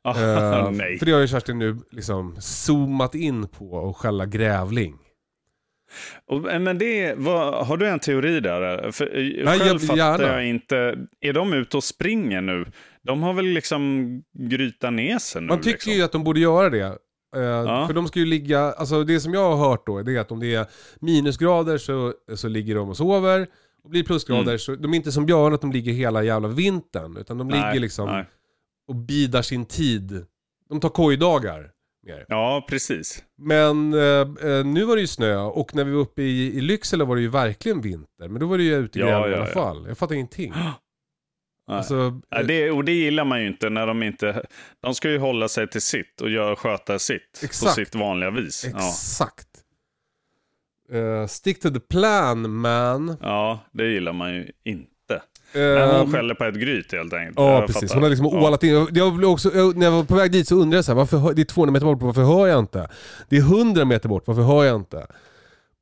Eh, 0.09 0.71
Nej. 0.73 0.99
För 0.99 1.07
det 1.07 1.13
har 1.13 1.21
ju 1.21 1.29
Kerstin 1.29 1.59
nu 1.59 1.77
liksom 1.91 2.37
zoomat 2.41 3.15
in 3.15 3.49
på 3.49 3.71
och 3.71 3.97
skälla 3.97 4.27
grävling. 4.27 4.95
Och, 6.27 6.41
men 6.43 6.79
det, 6.79 7.15
vad, 7.17 7.67
har 7.67 7.77
du 7.77 7.89
en 7.89 7.99
teori 7.99 8.41
där? 8.41 8.91
För, 8.93 9.07
eh, 9.07 9.45
Nej, 9.45 9.59
själv 9.59 9.67
jag- 9.67 9.81
fattar 9.81 9.97
gärna. 9.97 10.25
jag 10.35 10.47
inte. 10.47 10.97
Är 11.21 11.33
de 11.33 11.53
ute 11.53 11.77
och 11.77 11.85
springer 11.85 12.41
nu? 12.41 12.67
De 13.03 13.23
har 13.23 13.33
väl 13.33 13.45
liksom 13.47 14.09
grytat 14.39 14.93
ner 14.93 15.19
sig 15.19 15.43
nu? 15.43 15.49
Man 15.49 15.59
tycker 15.59 15.71
liksom. 15.71 15.93
ju 15.93 16.03
att 16.03 16.13
de 16.13 16.25
borde 16.25 16.41
göra 16.41 16.71
det. 16.71 16.99
Eh, 17.37 17.87
För 17.87 17.93
de 17.93 18.09
ska 18.09 18.19
ju 18.19 18.27
ligga, 18.27 18.61
alltså 18.61 19.05
det 19.05 19.21
som 19.21 19.35
jag 19.35 19.57
har 19.57 19.69
hört 19.71 19.87
då, 19.87 20.03
det 20.03 20.17
är 20.17 20.21
att 20.21 20.33
om 20.33 20.41
det 20.41 20.55
är 20.55 20.67
minusgrader 21.01 21.79
så, 21.79 22.15
så 22.37 22.49
ligger 22.49 22.75
de 22.75 22.89
och 22.89 22.97
sover. 22.97 23.47
Och 23.85 23.91
blir 23.91 24.05
plusgrader 24.05 24.43
Mm. 24.43 24.59
så, 24.59 24.75
de 24.75 24.93
är 24.93 24.97
inte 24.97 25.13
som 25.13 25.27
Björn 25.27 25.55
att 25.55 25.61
de 25.61 25.73
ligger 25.73 25.93
hela 25.93 26.23
jävla 26.23 26.49
vintern. 26.49 27.17
Utan 27.17 27.39
de 27.39 27.49
Nej, 27.49 27.61
ligger 27.69 27.81
liksom 27.81 28.07
nej. 28.09 28.25
och 28.89 28.95
bidar 28.95 29.43
sin 29.43 29.67
tid. 29.67 30.25
De 30.69 30.81
tar 30.81 30.89
kojdagar. 30.89 31.71
Mer. 32.07 32.25
Ja, 32.29 32.67
precis. 32.69 33.23
Men 33.39 33.95
eh, 33.95 34.01
eh, 34.51 34.65
nu 34.65 34.85
var 34.85 34.95
det 34.97 35.01
ju 35.01 35.07
snö 35.07 35.37
och 35.37 35.75
när 35.75 35.85
vi 35.85 35.93
var 35.93 36.01
uppe 36.01 36.23
i, 36.23 36.57
i 36.57 36.61
Lycksele 36.61 37.05
var 37.05 37.17
det 37.17 37.23
ju 37.23 37.29
verkligen 37.29 37.81
vinter. 37.81 38.29
Men 38.29 38.41
då 38.41 38.47
var 38.47 38.59
det 38.59 38.65
ju 38.65 38.75
ute 38.77 38.99
i 38.99 39.03
Ja, 39.03 39.07
gränden 39.09 39.31
i 39.31 39.33
ja, 39.33 39.37
alla 39.39 39.47
ja. 39.49 39.53
fall. 39.53 39.85
Jag 39.89 39.99
fattar 39.99 40.15
ingenting. 40.15 40.53
Alltså, 41.69 42.21
Ja, 42.31 42.43
det, 42.43 42.71
och 42.71 42.85
det 42.85 42.93
gillar 42.93 43.25
man 43.25 43.41
ju 43.41 43.47
inte 43.49 43.71
när 43.71 43.87
de 43.87 44.03
inte... 44.03 44.43
De 44.83 44.95
ska 44.95 45.11
ju 45.11 45.19
hålla 45.19 45.49
sig 45.49 45.69
till 45.69 45.81
sitt 45.83 46.21
och 46.21 46.31
göra, 46.31 46.57
sköta 46.57 46.99
sitt 46.99 47.41
Exakt. 47.43 47.63
på 47.65 47.69
sitt 47.85 47.95
vanliga 47.95 48.31
vis. 48.31 48.67
Ja. 48.73 48.79
exakt. 48.89 49.47
Eh, 50.93 51.27
stick 51.27 51.61
to 51.61 51.71
the 51.71 51.81
plan 51.81 52.51
man. 52.51 53.17
ja, 53.23 53.61
det 53.73 53.87
gillar 53.87 54.13
man 54.13 54.35
ju 54.35 54.51
inte. 54.65 54.89
Men 55.55 55.91
hon 55.91 56.07
Ehm, 56.07 56.13
skäller 56.13 56.35
på 56.35 56.45
ett 56.45 56.55
gryt 56.55 56.93
helt 56.93 57.13
enkelt. 57.13 57.39
Ja, 57.39 57.53
Jag 57.53 57.67
precis. 57.67 57.83
fattar. 57.83 57.95
Hon 57.95 58.03
har 58.03 58.11
liksom 58.11 58.27
Ja. 58.33 58.47
ålat 58.49 58.63
in. 58.63 58.89
Jag 58.93 59.15
blev 59.15 59.31
också, 59.31 59.51
jag, 59.55 59.77
när 59.77 59.87
jag 59.87 59.93
var 59.93 60.05
på 60.05 60.15
väg 60.15 60.33
dit 60.33 60.49
så 60.49 60.55
undrade 60.55 60.77
jag 60.77 60.85
så 60.85 60.93
här, 60.93 60.97
varför 60.97 61.35
det 61.35 61.43
är 61.43 61.45
200 61.45 61.73
meter 61.73 61.87
bort, 61.87 62.03
varför 62.03 62.23
hör 62.23 62.47
jag 62.47 62.59
inte? 62.59 62.89
Det 63.29 63.37
är 63.37 63.41
100 63.41 63.85
meter 63.85 64.09
bort, 64.09 64.23
varför 64.27 64.43
hör 64.43 64.65
jag 64.65 64.77
inte? 64.77 65.07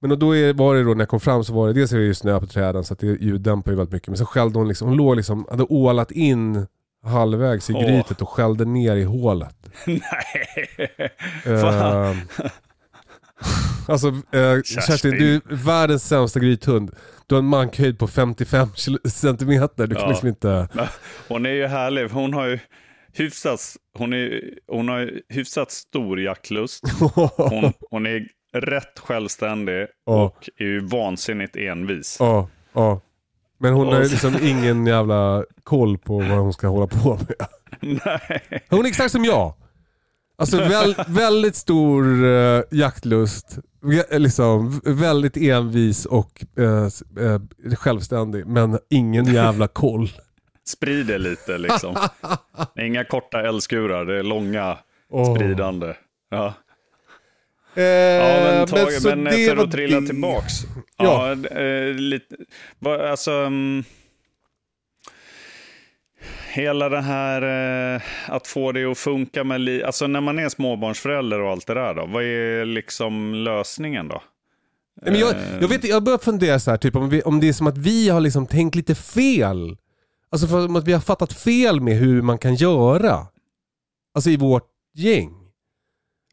Men 0.07 0.19
då 0.19 0.37
är, 0.37 0.53
var 0.53 0.75
det 0.75 0.83
då 0.85 0.95
när 0.95 1.01
jag 1.01 1.09
kom 1.09 1.21
fram 1.21 1.45
så 1.45 1.53
var 1.53 1.67
det, 1.67 1.73
dels 1.73 1.93
är 1.93 1.99
det 1.99 2.05
ju 2.05 2.15
snö 2.15 2.41
på 2.41 2.47
träden 2.47 2.85
så 2.85 2.93
att 2.93 2.99
det 3.01 3.07
ljuddämpar 3.07 3.71
ju 3.73 3.77
väldigt 3.77 3.93
mycket. 3.93 4.09
Men 4.09 4.17
så 4.19 4.27
skällde 4.27 4.59
hon 4.59 4.69
liksom, 4.69 4.89
hon 4.89 4.97
låg 4.97 5.17
liksom, 5.17 5.47
hade 5.51 5.63
ålat 5.63 6.11
in 6.11 6.67
halvvägs 7.05 7.71
i 7.71 7.73
Åh. 7.73 7.83
grytet 7.83 8.23
och 8.23 8.29
skällde 8.29 8.65
ner 8.65 8.97
i 8.97 9.05
hålet. 9.05 9.57
Nej. 9.87 10.01
Fan. 11.45 12.11
Ehm, 12.11 12.17
alltså 13.89 14.07
eh, 14.09 14.63
Kerstin, 14.65 15.11
du 15.11 15.35
är 15.35 15.41
världens 15.65 16.05
sämsta 16.09 16.41
grythund. 16.41 16.91
Du 17.27 17.35
har 17.35 17.43
en 17.43 17.49
mankhöjd 17.49 17.99
på 17.99 18.07
55 18.07 18.69
kilo- 18.75 19.09
centimeter. 19.11 19.87
Du 19.87 19.95
kan 19.95 20.05
Ja. 20.05 20.09
liksom 20.11 20.29
inte... 20.29 20.69
Hon 21.29 21.47
är 21.47 21.51
ju 21.51 21.67
härlig. 21.67 22.09
Hon 22.09 22.35
har 22.35 22.47
ju 22.47 22.59
hyfsat, 23.13 23.61
hon 23.99 24.13
är, 24.13 24.41
hon 24.67 24.89
har 24.89 24.99
ju 24.99 25.21
hyfsat 25.29 25.71
stor 25.71 26.21
jaktlust. 26.21 26.85
Hon, 27.37 27.73
hon 27.91 28.07
är 28.07 28.27
rätt 28.61 28.99
självständig 28.99 29.87
Ja. 30.07 30.25
och 30.25 30.49
är 30.57 30.65
ju 30.65 30.81
vansinnigt 30.87 31.57
envis. 31.57 32.17
Ja, 32.21 32.49
ja. 32.73 33.01
Men 33.59 33.73
hon 33.75 33.87
har 33.87 34.01
liksom 34.01 34.35
ingen 34.43 34.87
jävla 34.87 35.45
koll 35.63 35.99
på 35.99 36.19
vad 36.19 36.39
hon 36.39 36.53
ska 36.53 36.67
hålla 36.69 36.87
på 36.87 37.15
med. 37.29 37.47
Nej. 38.05 38.65
Hon 38.71 38.85
är 38.85 38.89
exakt 38.89 39.13
som 39.13 39.25
jag. 39.25 39.55
Alltså 40.39 40.57
väl, 40.59 40.95
väldigt 41.07 41.57
stor 41.57 42.25
uh, 42.25 42.63
jaktlust, 42.71 43.59
liksom, 44.11 44.81
väldigt 44.85 45.37
envis 45.37 46.07
och 46.07 46.45
s- 46.87 47.03
eh, 47.21 47.75
självständig 47.77 48.47
men 48.47 48.79
ingen 48.91 49.25
jävla 49.35 49.69
koll. 49.69 50.09
Sprider 50.69 51.19
lite 51.19 51.59
liksom. 51.59 51.97
Inga 52.79 53.05
korta 53.05 53.41
älskurar, 53.43 54.05
det 54.05 54.19
är 54.19 54.23
långa 54.23 54.79
Åh. 55.11 55.35
spridande. 55.37 55.95
Ja. 56.31 56.55
Eh, 57.75 57.83
Ja, 57.85 58.46
men, 58.59 58.67
tag, 58.67 58.93
så 58.93 59.09
men, 59.09 59.25
det 59.25 59.49
för 59.49 59.57
att 59.57 59.73
trilla 59.73 60.01
det. 60.01 60.07
tillbaks. 60.07 60.53
Ja. 60.97 61.37
Ja, 61.43 61.59
eh, 61.61 61.95
lite, 61.95 62.37
alltså, 63.11 63.33
mm, 63.33 63.85
hela 66.53 66.89
det 66.89 67.01
här 67.01 67.43
eh, 67.95 68.03
att 68.27 68.47
få 68.47 68.73
det 68.73 68.85
att 68.85 68.99
funka 68.99 69.45
med 69.45 69.83
alltså 69.83 70.07
när 70.07 70.21
man 70.21 70.39
är 70.39 70.49
småbarnsförälder 70.49 71.41
och 71.41 71.51
allt 71.51 71.67
det 71.67 71.75
där 71.75 71.95
då, 71.95 72.07
vad 72.07 72.23
är 72.23 72.65
liksom 72.65 73.35
lösningen 73.35 74.09
då? 74.09 74.23
Nej, 75.03 75.13
men 75.13 75.21
jag, 75.21 75.35
Eh, 75.35 75.61
jag, 75.61 75.69
vet, 75.69 75.85
jag 75.85 76.03
börjar 76.03 76.19
fundera 76.19 76.59
så 76.61 76.71
här, 76.71 76.79
typ, 76.79 76.97
om, 76.97 77.09
vi, 77.09 77.23
om 77.23 77.41
det 77.41 77.49
är 77.49 77.53
som 77.53 77.67
att 77.67 77.79
vi 77.79 78.09
har 78.09 78.21
liksom 78.21 78.47
tänkt 78.47 78.75
lite 78.75 78.95
fel. 78.95 79.77
Alltså 80.31 80.47
för 80.47 80.79
att 80.79 80.85
vi 80.85 80.93
har 80.93 81.01
fattat 81.01 81.33
fel 81.33 81.81
med 81.81 81.97
hur 81.97 82.23
man 82.23 82.39
kan 82.39 82.55
göra. 82.55 83.27
Alltså 84.15 84.31
i 84.31 84.37
vårt 84.37 84.69
gäng. 84.95 85.33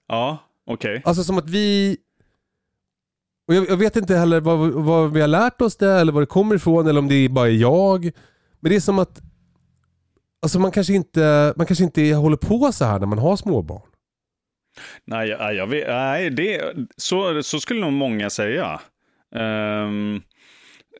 Ja, 0.07 0.37
okej. 0.67 1.01
Alltså 1.05 1.23
som 1.23 1.37
att 1.37 1.49
vi... 1.49 1.97
Och 3.47 3.53
jag, 3.55 3.69
jag 3.69 3.77
vet 3.77 3.95
inte 3.95 4.15
heller 4.15 4.39
vad, 4.41 4.59
vad 4.71 5.13
vi 5.13 5.21
har 5.21 5.27
lärt 5.27 5.61
oss 5.61 5.75
det 5.77 5.91
eller 5.91 6.11
var 6.11 6.21
det 6.21 6.27
kommer 6.27 6.55
ifrån 6.55 6.87
eller 6.87 6.99
om 6.99 7.07
det 7.07 7.29
bara 7.29 7.47
är 7.47 7.51
jag. 7.51 8.03
Men 8.59 8.69
det 8.69 8.75
är 8.75 8.79
som 8.79 8.99
att... 8.99 9.21
Alltså 10.41 10.59
man 10.59 10.71
kanske 10.71 10.93
inte, 10.93 11.53
man 11.57 11.65
kanske 11.65 11.83
inte 11.83 12.13
håller 12.13 12.37
på 12.37 12.71
så 12.71 12.85
här 12.85 12.99
när 12.99 13.07
man 13.07 13.17
har 13.19 13.35
småbarn. 13.35 13.81
Nej, 15.05 15.29
jag, 15.29 15.55
jag 15.55 15.67
vet, 15.67 15.87
nej 15.87 16.29
det, 16.29 16.73
så, 16.97 17.43
så 17.43 17.59
skulle 17.59 17.81
nog 17.81 17.93
många 17.93 18.29
säga. 18.29 18.79
Ehm, 19.35 20.21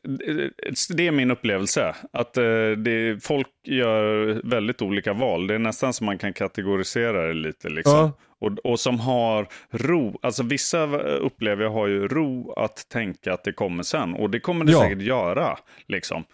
det- 0.02 0.50
det 0.96 1.06
är 1.06 1.10
min 1.12 1.30
upplevelse. 1.30 1.94
Att 2.12 2.36
eh, 2.36 2.70
det, 2.84 3.24
folk 3.24 3.46
gör 3.66 4.40
väldigt 4.50 4.82
olika 4.82 5.12
val. 5.12 5.46
Det 5.46 5.54
är 5.54 5.58
nästan 5.58 5.92
som 5.92 6.06
man 6.06 6.18
kan 6.18 6.32
kategorisera 6.32 7.26
det 7.28 7.34
lite. 7.34 7.68
Liksom. 7.68 7.94
Ja. 7.96 8.12
Och, 8.44 8.58
och 8.72 8.80
som 8.80 9.00
har 9.00 9.46
ro. 9.70 10.18
Alltså 10.22 10.42
vissa 10.42 10.84
upplever 10.98 11.64
jag 11.64 11.70
har 11.70 11.86
ju 11.86 12.08
ro 12.08 12.52
att 12.56 12.88
tänka 12.88 13.32
att 13.34 13.44
det 13.44 13.52
kommer 13.52 13.82
sen. 13.82 14.14
Och 14.14 14.30
det 14.30 14.40
kommer 14.40 14.64
det 14.64 14.72
Ja. 14.72 14.80
säkert 14.80 15.02
göra. 15.02 15.58
Liksom. 15.88 16.24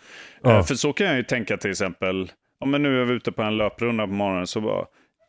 Ja. 0.42 0.58
Eh, 0.58 0.62
för 0.64 0.74
så 0.74 0.92
kan 0.92 1.06
jag 1.06 1.16
ju 1.16 1.22
tänka 1.22 1.56
till 1.56 1.70
exempel. 1.70 2.32
Ja, 2.60 2.66
men 2.66 2.82
nu 2.82 3.00
är 3.00 3.04
vi 3.04 3.14
ute 3.14 3.32
på 3.32 3.42
en 3.42 3.56
löprunda 3.56 4.06
på 4.06 4.12
morgonen. 4.12 4.46
Så 4.46 4.60
bara 4.60 4.84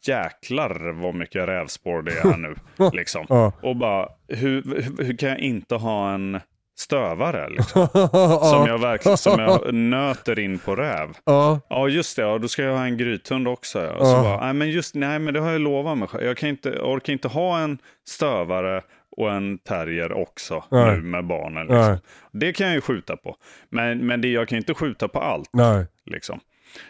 jäklar 0.08 1.02
vad 1.02 1.16
mycket 1.16 1.48
rävspår 1.48 2.02
det 2.02 2.12
är 2.12 2.24
här 2.30 2.38
nu. 2.38 2.56
liksom. 2.94 3.26
Ja. 3.30 3.54
Och 3.64 3.76
bara 3.76 4.08
hur, 4.28 4.64
hur, 4.64 5.06
hur 5.06 5.18
kan 5.18 5.30
jag 5.30 5.40
inte 5.40 5.76
ha 5.76 6.14
en 6.14 6.40
stövare? 6.82 7.50
Liksom? 7.50 7.88
Som, 7.94 8.00
ja. 8.12 8.68
jag 8.68 8.78
verkligen, 8.78 9.18
som 9.18 9.40
jag 9.40 9.74
nöter 9.74 10.40
in 10.40 10.60
på 10.60 10.76
räv. 10.76 11.10
ja. 11.26 11.60
Ja, 11.70 11.88
just 11.88 12.16
det. 12.16 12.22
Ja, 12.22 12.38
då 12.38 12.48
ska 12.48 12.64
jag 12.64 12.78
ha 12.78 12.86
en 12.86 12.98
grythund 12.98 13.48
också. 13.48 13.80
Ja. 13.84 13.92
Och 13.92 14.08
så 14.08 14.14
bara, 14.22 14.40
nej, 14.46 14.54
men 14.54 14.70
just, 14.70 14.96
nej, 14.96 15.20
men 15.20 15.34
det 15.34 15.40
har 15.40 15.52
jag 15.52 15.62
lovat 15.62 15.98
mig 15.98 16.08
själv. 16.08 16.24
Jag, 16.24 16.38
kan 16.38 16.50
inte, 16.50 16.70
orkar 16.70 17.14
inte 17.14 17.28
ha 17.28 17.60
en 17.60 17.78
stövare 18.08 18.82
och 19.18 19.32
en 19.32 19.58
terrier 19.58 20.12
också 20.14 20.64
Nej. 20.72 20.96
nu 20.96 21.02
med 21.02 21.28
barnen. 21.28 21.68
Liksom. 21.68 21.98
Det 22.32 22.54
kan 22.54 22.66
jag 22.68 22.76
ju 22.76 22.82
skjuta 22.82 23.18
på. 23.18 23.36
Men, 23.70 23.98
men 24.08 24.22
det, 24.22 24.28
jag 24.28 24.48
kan 24.48 24.58
inte 24.58 24.74
skjuta 24.74 25.08
på 25.08 25.20
allt. 25.20 25.50
Nej. 25.54 25.86
Liksom. 26.06 26.40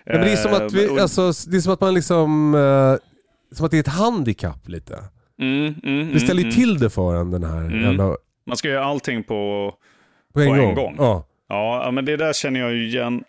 Men 0.05 0.21
det 0.21 0.31
är 0.31 0.35
som 0.35 0.53
att, 0.53 0.73
vi, 0.73 0.85
Eh, 0.85 1.01
alltså, 1.01 1.21
det 1.51 1.57
är 1.57 1.61
som 1.61 1.73
att 1.73 1.81
man 1.81 1.93
liksom... 1.93 2.55
Eh, 2.55 2.95
som 3.55 3.65
att 3.65 3.71
det 3.71 3.77
är 3.77 3.79
ett 3.79 3.87
handikapp 3.87 4.67
lite. 4.69 4.99
mm, 5.41 5.75
mm, 5.83 6.13
Det 6.13 6.19
ställer 6.19 6.41
ju 6.41 6.47
mm, 6.47 6.55
till 6.55 6.79
det 6.79 6.89
för 6.89 7.15
en 7.15 7.31
den 7.31 7.43
här 7.43 7.57
Mm. 7.59 7.81
jävla... 7.81 8.15
Man 8.45 8.57
ska 8.57 8.67
göra 8.69 8.85
allting 8.85 9.23
på 9.23 9.73
På 10.33 10.39
en, 10.41 10.47
På 10.47 10.53
en 10.53 10.59
gång. 10.65 10.75
gång. 10.75 10.95
Ja. 10.97 11.25
Ja, 11.49 11.91
men 11.91 12.05
det 12.05 12.17
där 12.17 12.33
känner 12.33 12.59
jag 12.59 12.73
ju 12.73 12.87
igen. 12.87 13.23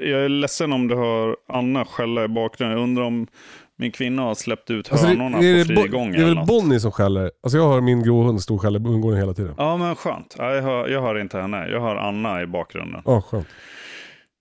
Jag 0.00 0.24
är 0.24 0.28
ledsen 0.28 0.72
om 0.72 0.88
du 0.88 0.96
hör 0.96 1.36
Anna 1.48 1.84
skälla 1.84 2.24
i 2.24 2.28
bakgrunden. 2.28 2.78
Jag 2.78 2.82
undrar 2.84 3.04
om 3.04 3.26
min 3.78 3.90
kvinna 3.92 4.22
har 4.22 4.34
släppt 4.34 4.70
ut 4.70 4.92
Alltså, 4.92 5.06
hönorna 5.06 5.40
det, 5.40 5.46
är 5.60 5.74
på 5.74 5.80
frigång 5.82 6.12
det 6.12 6.18
är 6.18 6.24
väl 6.24 6.34
något. 6.34 6.46
Bonnie 6.48 6.80
som 6.80 6.92
skäller. 6.92 7.30
Alltså 7.42 7.58
jag 7.58 7.68
hör 7.68 7.80
min 7.80 8.02
grå 8.02 8.22
hund 8.22 8.42
stå 8.42 8.54
och 8.54 8.62
skälla 8.62 8.76
i 8.76 8.80
bondgården 8.80 9.18
hela 9.18 9.34
tiden. 9.34 9.54
Ja, 9.58 9.76
men 9.76 9.94
skönt. 9.96 10.34
Ja, 10.38 10.54
jag, 10.54 10.62
hör, 10.62 10.88
jag 10.88 11.02
hör 11.02 11.18
inte 11.20 11.38
henne. 11.38 11.68
Jag 11.68 11.80
hör 11.80 11.96
Anna 11.96 12.42
i 12.42 12.46
bakgrunden. 12.46 13.02
Ja, 13.04 13.20
skönt. 13.22 13.46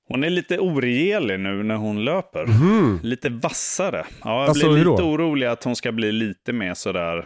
Hon 0.08 0.24
är 0.24 0.30
lite 0.30 0.60
oregelig 0.60 1.40
nu 1.40 1.64
när 1.64 1.76
hon 1.76 2.06
löper. 2.06 2.46
Mhm. 2.46 3.00
Lite 3.04 3.30
vassare. 3.30 4.06
Ja, 4.24 4.40
jag 4.42 4.50
Alltså, 4.50 4.74
blir 4.74 4.80
lite 4.86 5.04
orolig 5.04 5.48
att 5.48 5.64
hon 5.64 5.76
ska 5.76 5.92
bli 5.92 6.12
lite 6.12 6.54
mer 6.54 6.74
sådär. 6.74 7.26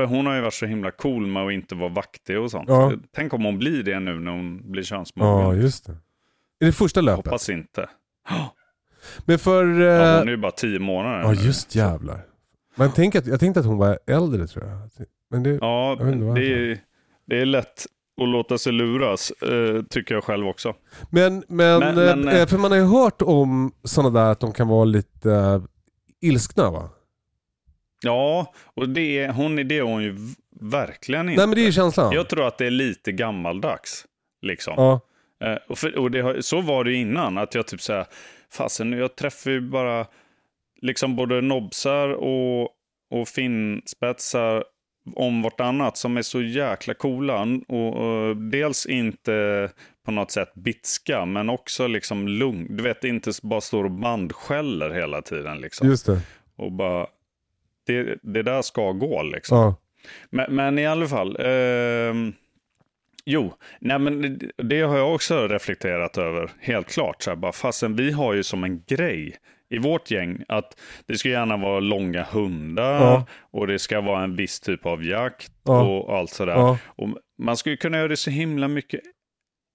För 0.00 0.06
hon 0.06 0.26
har 0.26 0.34
ju 0.34 0.40
varit 0.40 0.54
så 0.54 0.66
himla 0.66 0.90
cool 0.90 1.26
med 1.26 1.46
att 1.46 1.52
inte 1.52 1.74
vara 1.74 1.88
vaktig 1.88 2.38
och 2.40 2.50
sånt. 2.50 2.68
Ja. 2.68 2.92
Tänk 3.14 3.32
om 3.34 3.44
hon 3.44 3.58
blir 3.58 3.82
det 3.82 4.00
nu 4.00 4.20
när 4.20 4.30
hon 4.32 4.70
blir 4.72 4.82
Ja, 4.82 4.84
könsmogen. 4.86 5.60
just 5.62 5.86
det. 5.86 5.92
Är 6.60 6.66
det 6.66 6.72
första 6.72 7.00
löpet? 7.00 7.24
Hoppas 7.26 7.48
inte. 7.50 7.88
Men 9.24 9.38
för... 9.38 9.64
Ja, 9.80 10.12
eh, 10.12 10.18
hon 10.18 10.28
är 10.28 10.32
ju 10.32 10.36
bara 10.36 10.52
tio 10.52 10.78
månader 10.78 11.20
Ja, 11.22 11.34
just 11.34 11.74
jävlar. 11.74 12.20
Men 12.74 12.90
tänk 12.92 13.14
att, 13.14 13.26
jag 13.26 13.40
tänkte 13.40 13.60
att 13.60 13.66
hon 13.66 13.78
var 13.78 13.98
äldre 14.06 14.46
tror 14.46 14.64
jag. 14.66 15.06
Men 15.30 15.42
det... 15.42 15.58
Ja, 15.60 15.96
Jag 16.00 16.34
det 16.34 16.52
är, 16.70 16.78
det 17.26 17.40
är 17.40 17.46
lätt 17.46 17.86
att 18.22 18.28
låta 18.28 18.58
sig 18.58 18.72
luras, 18.72 19.30
eh, 19.30 19.82
tycker 19.82 20.14
jag 20.14 20.24
själv 20.24 20.46
också. 20.46 20.74
Men, 21.10 21.44
men, 21.48 21.80
Men- 21.80 21.88
eh, 21.98 22.16
men, 22.16 22.28
eh, 22.28 22.40
eh, 22.40 22.46
för 22.46 22.58
man 22.58 22.70
har 22.70 22.78
ju 22.78 22.84
hört 22.84 23.22
om 23.22 23.72
sådana 23.84 24.20
där 24.20 24.30
att 24.32 24.40
de 24.40 24.52
kan 24.52 24.68
vara 24.68 24.84
lite 24.84 25.32
eh, 25.32 25.62
ilskna 26.20 26.70
va? 26.70 26.88
Ja, 28.00 28.52
och 28.74 28.88
det, 28.88 29.28
hon, 29.28 29.56
det 29.56 29.78
är 29.78 29.82
hon 29.82 30.02
ju 30.02 30.16
verkligen 30.60 31.28
inte. 31.28 31.40
Nej 31.40 31.46
men 31.46 31.56
det 31.56 31.66
är 31.66 31.72
känslan. 31.72 32.12
Jag 32.14 32.28
tror 32.28 32.46
att 32.46 32.58
det 32.58 32.66
är 32.66 32.70
lite 32.70 33.12
gammaldags. 33.12 34.06
Liksom. 34.42 34.74
Ja. 34.76 35.00
Eh, 35.44 35.58
och 35.68 35.78
för, 35.78 35.98
och 35.98 36.10
det, 36.10 36.42
så 36.42 36.60
var 36.60 36.84
det 36.84 36.92
innan, 36.92 37.38
att 37.38 37.54
jag 37.54 37.66
typ 37.66 37.80
såhär, 37.80 38.06
fasen 38.52 38.92
jag 38.92 39.16
träffar 39.16 39.50
ju 39.50 39.60
bara 39.60 40.06
liksom 40.82 41.16
både 41.16 41.40
nobsar 41.40 42.08
och, 42.08 42.68
och 43.10 43.28
finspetsar 43.28 44.64
om 45.14 45.42
vartannat 45.42 45.96
som 45.96 46.16
är 46.16 46.22
så 46.22 46.42
jäkla 46.42 46.94
coola. 46.94 47.46
Och, 47.68 47.96
och 47.96 48.36
dels 48.36 48.86
inte 48.86 49.70
på 50.04 50.10
något 50.10 50.30
sätt 50.30 50.54
bitska, 50.54 51.24
men 51.24 51.50
också 51.50 51.86
liksom 51.86 52.28
lugn. 52.28 52.76
Du 52.76 52.82
vet, 52.82 53.04
inte 53.04 53.32
bara 53.42 53.60
står 53.60 53.84
och 53.84 53.90
bandskäller 53.90 54.90
hela 54.90 55.22
tiden. 55.22 55.60
Liksom. 55.60 55.88
Just 55.88 56.06
det. 56.06 56.20
Och 56.56 56.72
bara, 56.72 57.06
det, 57.92 58.18
det 58.22 58.42
där 58.42 58.62
ska 58.62 58.92
gå 58.92 59.22
liksom. 59.22 59.58
Ja. 59.58 59.76
Men, 60.30 60.54
men 60.56 60.78
i 60.78 60.86
alla 60.86 61.06
fall. 61.08 61.36
ehm, 61.40 62.32
jo, 63.24 63.54
nej 63.80 63.98
men 63.98 64.22
det, 64.38 64.50
det 64.62 64.80
har 64.80 64.96
jag 64.98 65.14
också 65.14 65.48
reflekterat 65.48 66.18
över. 66.18 66.50
Helt 66.60 66.88
klart. 66.88 67.22
Så 67.22 67.30
här, 67.30 67.36
bara, 67.36 67.52
fastän 67.52 67.96
vi 67.96 68.12
har 68.12 68.34
ju 68.34 68.42
som 68.42 68.64
en 68.64 68.82
grej 68.86 69.36
i 69.70 69.78
vårt 69.78 70.10
gäng 70.10 70.44
att 70.48 70.80
det 71.06 71.14
ska 71.18 71.28
gärna 71.28 71.56
vara 71.56 71.80
långa 71.80 72.22
hundar 72.22 72.94
Ja. 72.94 73.26
och 73.50 73.66
det 73.66 73.78
ska 73.78 74.00
vara 74.00 74.24
en 74.24 74.36
viss 74.36 74.60
typ 74.60 74.86
av 74.86 75.04
jakt 75.04 75.52
Ja. 75.64 75.82
och 75.82 76.16
allt 76.18 76.30
sådär. 76.30 76.52
Ja. 76.52 76.78
Och 76.84 77.08
man 77.38 77.56
skulle 77.56 77.76
kunna 77.76 77.96
göra 77.98 78.08
det 78.08 78.16
så 78.16 78.30
himla 78.30 78.68
mycket 78.68 79.00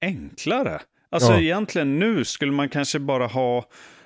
enklare. 0.01 0.81
Alltså 1.12 1.34
egentligen 1.34 2.00
nu 2.00 2.25
skulle 2.25 2.51
man 2.51 2.69
kanske 2.69 3.00
bara 3.00 3.27
ha 3.27 3.65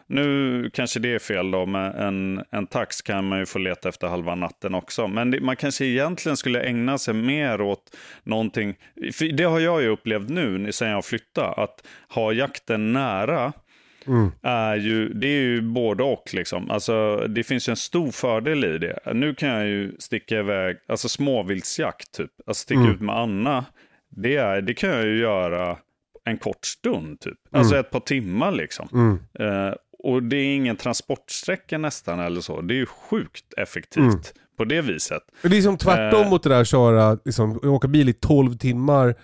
nu 0.10 0.70
kanske 0.74 1.00
det 1.00 1.14
är 1.14 1.20
fel 1.20 1.52
då, 1.52 1.66
men 1.66 1.92
en, 1.94 2.44
en 2.52 2.68
tax 2.68 3.02
kan 3.02 3.28
man 3.28 3.40
ju 3.40 3.46
få 3.46 3.60
leta 3.60 3.90
efter 3.90 4.08
halva 4.08 4.36
natten 4.36 4.76
också. 4.76 5.08
Men 5.08 5.32
det, 5.32 5.40
man 5.42 5.56
kanske 5.56 5.86
egentligen 5.86 6.38
skulle 6.38 6.62
ägna 6.62 6.98
sig 6.98 7.14
mer 7.14 7.62
åt 7.62 7.96
någonting. 8.24 8.76
För 9.14 9.26
det 9.38 9.44
har 9.44 9.60
jag 9.60 9.82
ju 9.82 9.88
upplevt 9.88 10.30
nu 10.30 10.72
sen 10.72 10.90
jag 10.90 11.06
flyttade, 11.06 11.48
att 11.48 11.88
ha 12.10 12.34
jakten 12.34 12.94
nära 12.94 13.54
Mm. 14.08 14.32
är 14.42 14.76
ju, 14.76 15.14
det 15.14 15.28
är 15.28 15.42
ju 15.42 15.62
både 15.62 16.04
och. 16.04 16.34
Liksom. 16.34 16.72
Alltså, 16.72 17.18
det 17.28 17.44
finns 17.44 17.70
ju 17.70 17.72
en 17.72 17.78
stor 17.78 18.12
fördel 18.12 18.64
i 18.66 18.78
det. 18.78 19.00
Nu 19.14 19.36
kan 19.36 19.50
jag 19.50 19.68
ju 19.68 19.96
sticka 20.00 20.40
iväg, 20.40 20.78
alltså 20.88 21.10
småviltsjakt 21.10 22.12
typ. 22.12 22.32
Alltså 22.48 22.62
sticka 22.62 22.80
Mm. 22.82 22.94
ut 22.94 23.02
med 23.02 23.16
Anna. 23.16 23.66
Det, 24.10 24.36
är, 24.36 24.62
det 24.62 24.74
kan 24.74 24.90
jag 24.90 25.06
ju 25.06 25.18
göra 25.20 25.78
en 26.26 26.38
kort 26.38 26.66
stund 26.66 27.20
typ. 27.20 27.38
Alltså 27.52 27.78
ett 27.78 27.92
par 27.92 28.00
timmar 28.00 28.52
liksom. 28.52 28.90
Mm. 28.94 29.20
Och 30.20 30.26
det 30.30 30.38
är 30.38 30.56
ingen 30.56 30.76
transportsträcka 30.76 31.78
nästan 31.78 32.20
eller 32.20 32.42
så. 32.42 32.62
Det 32.62 32.74
är 32.74 32.78
ju 32.78 32.86
sjukt 32.86 33.54
effektivt 33.58 34.34
på 34.58 34.64
det 34.66 34.82
viset. 34.82 35.22
Det 35.42 35.58
är 35.58 35.62
som 35.62 35.78
tvärtom 35.78 36.22
Eh. 36.22 36.30
mot 36.30 36.44
det 36.44 36.50
där 36.50 36.64
köra, 36.64 37.18
liksom, 37.26 37.60
åka 37.64 37.88
bil 37.88 38.10
i 38.10 38.14
12 38.14 38.58
timmar 38.58 39.16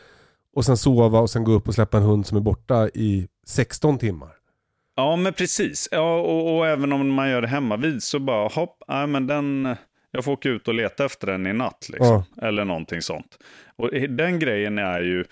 och 0.55 0.65
sen 0.65 0.77
sova 0.77 1.19
och 1.19 1.29
sen 1.29 1.43
gå 1.43 1.51
upp 1.51 1.67
och 1.67 1.73
släppa 1.75 1.97
en 1.97 2.03
hund 2.03 2.25
som 2.25 2.37
är 2.37 2.41
borta 2.41 2.87
i 2.93 3.27
16 3.47 3.97
timmar. 3.97 4.29
Ja, 4.95 5.15
men 5.15 5.33
precis. 5.33 5.89
Ja, 5.91 6.19
och, 6.19 6.57
och 6.57 6.67
även 6.67 6.93
om 6.93 7.13
man 7.13 7.29
gör 7.29 7.41
det 7.41 7.47
hemma 7.47 7.77
vid 7.77 8.03
så 8.03 8.19
bara 8.19 8.47
hopp, 8.47 8.83
nej, 8.87 9.07
men 9.07 9.27
den, 9.27 9.75
jag 10.11 10.23
får 10.25 10.31
åka 10.31 10.49
ut 10.49 10.67
och 10.67 10.73
leta 10.73 11.05
efter 11.05 11.27
den 11.27 11.47
i 11.47 11.53
natt. 11.53 11.89
Liksom. 11.89 12.23
Eller 12.41 12.65
någonting 12.65 13.01
sånt. 13.01 13.37
Och 13.75 13.89
den 14.09 14.39
grejen 14.39 14.77
är 14.79 14.99
ju, 15.01 15.25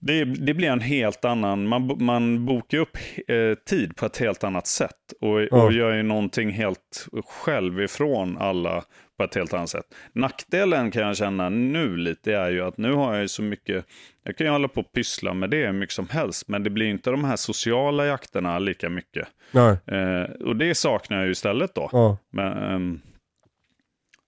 det, 0.00 0.24
det 0.24 0.54
blir 0.54 0.68
en 0.70 0.80
helt 0.80 1.24
annan, 1.24 1.66
man, 1.68 1.96
man 2.04 2.46
bokar 2.46 2.78
upp 2.78 2.96
eh, 3.28 3.54
tid 3.66 3.96
på 3.96 4.06
ett 4.06 4.16
helt 4.18 4.44
annat 4.44 4.66
sätt. 4.66 4.94
Och, 5.20 5.42
Ja. 5.42 5.62
och 5.64 5.72
gör 5.72 5.94
ju 5.94 6.02
någonting 6.02 6.50
helt 6.50 7.06
själv 7.26 7.80
ifrån 7.82 8.38
alla 8.38 8.84
på 9.18 9.24
ett 9.24 9.34
helt 9.34 9.54
annat 9.54 9.68
sätt. 9.68 9.84
Nackdelen 10.12 10.90
kan 10.90 11.02
jag 11.02 11.16
känna 11.16 11.48
nu 11.48 11.96
lite 11.96 12.34
är 12.34 12.50
ju 12.50 12.62
att 12.64 12.78
nu 12.78 12.92
har 12.92 13.12
jag 13.12 13.22
ju 13.22 13.28
så 13.28 13.42
mycket, 13.42 13.84
jag 14.22 14.36
kan 14.36 14.46
ju 14.46 14.50
hålla 14.50 14.68
på 14.68 14.80
och 14.80 14.92
pyssla 14.92 15.34
med 15.34 15.50
det 15.50 15.66
hur 15.66 15.72
mycket 15.72 15.94
som 15.94 16.08
helst, 16.08 16.48
men 16.48 16.62
det 16.62 16.70
blir 16.70 16.86
inte 16.86 17.10
de 17.10 17.24
här 17.24 17.36
sociala 17.36 18.06
jakterna 18.06 18.58
lika 18.58 18.88
mycket. 18.88 19.28
Eh, 19.86 20.22
och 20.46 20.56
det 20.56 20.74
saknar 20.74 21.16
jag 21.16 21.26
ju 21.26 21.32
istället 21.32 21.74
då. 21.74 21.88
Ja. 21.92 22.18
Men, 22.32 22.52
ehm, 22.52 23.00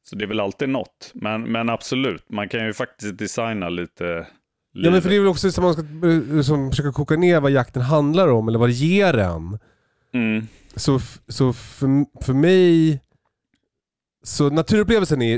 så 0.02 0.16
det 0.16 0.24
är 0.24 0.26
väl 0.28 0.40
alltid 0.40 0.68
något. 0.68 1.10
Men, 1.14 1.42
men 1.42 1.68
absolut, 1.70 2.30
man 2.30 2.48
kan 2.48 2.66
ju 2.66 2.72
faktiskt 2.72 3.18
designa 3.18 3.68
lite. 3.68 4.26
Ja 4.72 4.90
men 4.90 5.02
för 5.02 5.08
det 5.10 5.16
är 5.16 5.20
väl 5.20 5.28
också 5.28 5.50
som 5.52 5.64
man 5.64 5.72
ska 5.72 5.82
eh, 5.82 6.42
som 6.42 6.70
försöka 6.70 6.92
koka 6.92 7.16
ner 7.16 7.40
vad 7.40 7.50
jakten 7.50 7.82
handlar 7.82 8.28
om 8.28 8.48
eller 8.48 8.58
vad 8.58 8.68
det 8.68 8.72
ger 8.72 9.18
en. 9.18 9.58
Mm. 10.14 10.46
Så, 10.76 11.00
så 11.28 11.52
för, 11.52 11.86
för 12.24 12.32
mig, 12.32 13.00
så 14.24 14.50
naturupplevelsen 14.50 15.22
är 15.22 15.36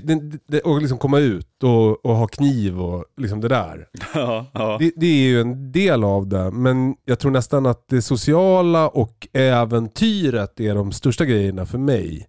att 0.64 0.82
liksom 0.82 0.98
komma 0.98 1.18
ut 1.18 1.62
och, 1.62 2.04
och 2.06 2.16
ha 2.16 2.26
kniv 2.26 2.80
och 2.80 3.04
liksom 3.16 3.40
det 3.40 3.48
där. 3.48 3.86
Ja, 4.14 4.46
ja. 4.54 4.76
Det, 4.80 4.92
det 4.96 5.06
är 5.06 5.28
ju 5.28 5.40
en 5.40 5.72
del 5.72 6.04
av 6.04 6.26
det, 6.26 6.50
men 6.50 6.94
jag 7.04 7.18
tror 7.18 7.30
nästan 7.30 7.66
att 7.66 7.88
det 7.88 8.02
sociala 8.02 8.88
och 8.88 9.28
äventyret 9.32 10.60
är 10.60 10.74
de 10.74 10.92
största 10.92 11.24
grejerna 11.24 11.66
för 11.66 11.78
mig. 11.78 12.28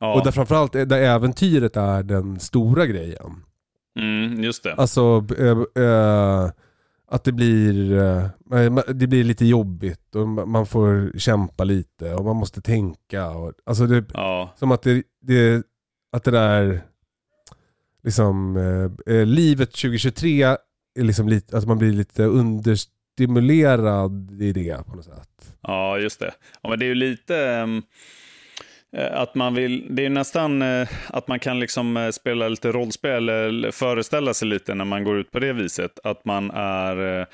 ja. 0.00 0.14
Och 0.14 0.24
där 0.24 0.30
framförallt 0.30 0.74
är- 0.74 0.86
där 0.86 0.98
äventyret 1.02 1.76
är 1.76 2.02
den 2.02 2.40
stora 2.40 2.86
grejen. 2.86 3.32
Mm, 3.98 4.42
just 4.44 4.62
det. 4.62 4.74
Alltså 4.74 5.26
eh, 5.38 5.58
eh, 5.84 6.50
att 7.08 7.24
det 7.24 7.32
blir, 7.32 7.92
eh, 7.98 8.26
det 8.94 9.06
blir 9.06 9.24
lite 9.24 9.46
jobbigt 9.46 10.14
och 10.14 10.26
ma- 10.26 10.46
man 10.46 10.66
får 10.66 11.18
kämpa 11.18 11.64
lite 11.64 12.14
och 12.14 12.24
man 12.24 12.36
måste 12.36 12.60
tänka. 12.60 13.30
Och, 13.30 13.52
alltså 13.66 13.86
det, 13.86 14.04
Ja, 14.14 14.52
som 14.56 14.72
att 14.72 14.82
det, 14.82 15.02
det, 15.20 15.62
att 16.12 16.24
det 16.24 16.30
där, 16.30 16.82
liksom, 18.04 18.58
livet 19.06 19.72
2023 19.72 20.42
är 20.42 20.58
liksom 21.04 21.28
lite, 21.28 21.58
att 21.58 21.66
man 21.66 21.78
blir 21.78 21.92
lite 21.92 22.24
understimulerad 22.24 24.42
i 24.42 24.52
det 24.52 24.86
på 24.86 24.96
något 24.96 25.04
sätt. 25.04 25.56
ja, 25.62 25.98
just 25.98 26.20
det. 26.20 26.34
Ja, 26.62 26.70
men 26.70 26.78
det 26.78 26.84
är 26.84 26.88
ju 26.88 26.94
lite 26.94 27.36
eh, 27.38 27.66
att 28.96 29.34
man 29.34 29.54
vill, 29.54 29.86
det 29.90 30.06
är 30.06 30.10
nästan 30.10 30.62
eh, 30.62 30.88
att 31.06 31.28
man 31.28 31.38
kan 31.38 31.60
liksom 31.60 31.96
eh, 31.96 32.10
spela 32.10 32.48
lite 32.48 32.72
rollspel 32.72 33.28
eller 33.28 33.70
föreställa 33.70 34.34
sig 34.34 34.48
lite 34.48 34.74
när 34.74 34.84
man 34.84 35.04
går 35.04 35.18
ut 35.18 35.30
på 35.30 35.38
det 35.38 35.52
viset. 35.52 35.98
Att 36.04 36.24
man 36.24 36.50
är 36.50 37.20
eh, 37.20 37.26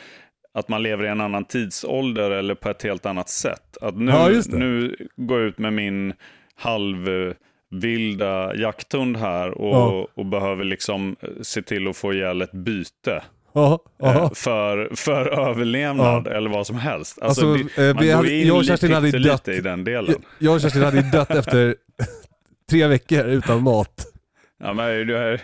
att 0.55 0.69
man 0.69 0.83
lever 0.83 1.05
i 1.05 1.09
en 1.09 1.21
annan 1.21 1.45
tidsålder 1.45 2.31
eller 2.31 2.55
på 2.55 2.71
ett 2.71 2.83
helt 2.83 3.07
annat 3.07 3.29
sätt. 3.29 3.77
Att 3.81 3.97
nu, 3.97 4.13
Ja, 4.13 4.43
nu 4.53 4.97
går 5.17 5.39
jag 5.41 5.49
ut 5.49 5.59
med 5.59 5.73
min 5.73 6.13
halvvilda 6.55 8.55
jakthund 8.57 9.17
här 9.17 9.51
och, 9.51 9.75
Ja. 9.75 10.09
och 10.15 10.27
behöver 10.27 10.65
liksom 10.65 11.17
eh, 11.21 11.29
se 11.43 11.63
till 11.63 11.89
att 11.89 11.97
få 11.97 12.13
ihjäl 12.13 12.43
ett 12.43 12.53
byte. 12.53 13.23
Ja, 13.59 13.79
eh, 14.03 14.15
ja. 14.15 14.31
för, 14.35 14.91
för 14.97 15.27
överlevnad 15.49 16.27
eller 16.27 16.51
vad 16.51 16.67
som 16.67 16.77
helst. 16.77 17.19
Alltså, 17.23 17.47
Alltså, 17.53 17.69
det, 17.77 17.89
eh, 17.89 17.95
man 17.95 18.03
vi 18.03 18.09
går 18.09 18.15
hade- 18.17 18.33
in 18.35 18.47
jag 18.47 18.57
och 18.57 18.63
lite, 18.63 18.73
Kerstin 18.73 18.93
hade 18.93 19.09
ju 19.09 19.19
lite 19.19 19.31
dött. 19.31 19.49
i 19.49 19.61
den 19.61 19.85
delen. 19.85 20.15
Jag 20.39 20.55
och 20.55 20.61
Kerstin 20.61 20.83
hade 20.83 20.97
ju 20.97 21.03
dött 21.11 21.31
efter 21.35 21.75
tre 22.71 22.87
veckor 22.87 23.25
utan 23.25 23.63
mat. 23.63 24.07
Ja, 24.61 24.73
men 24.73 25.07
du 25.07 25.15
har 25.15 25.23
jag 25.31 25.39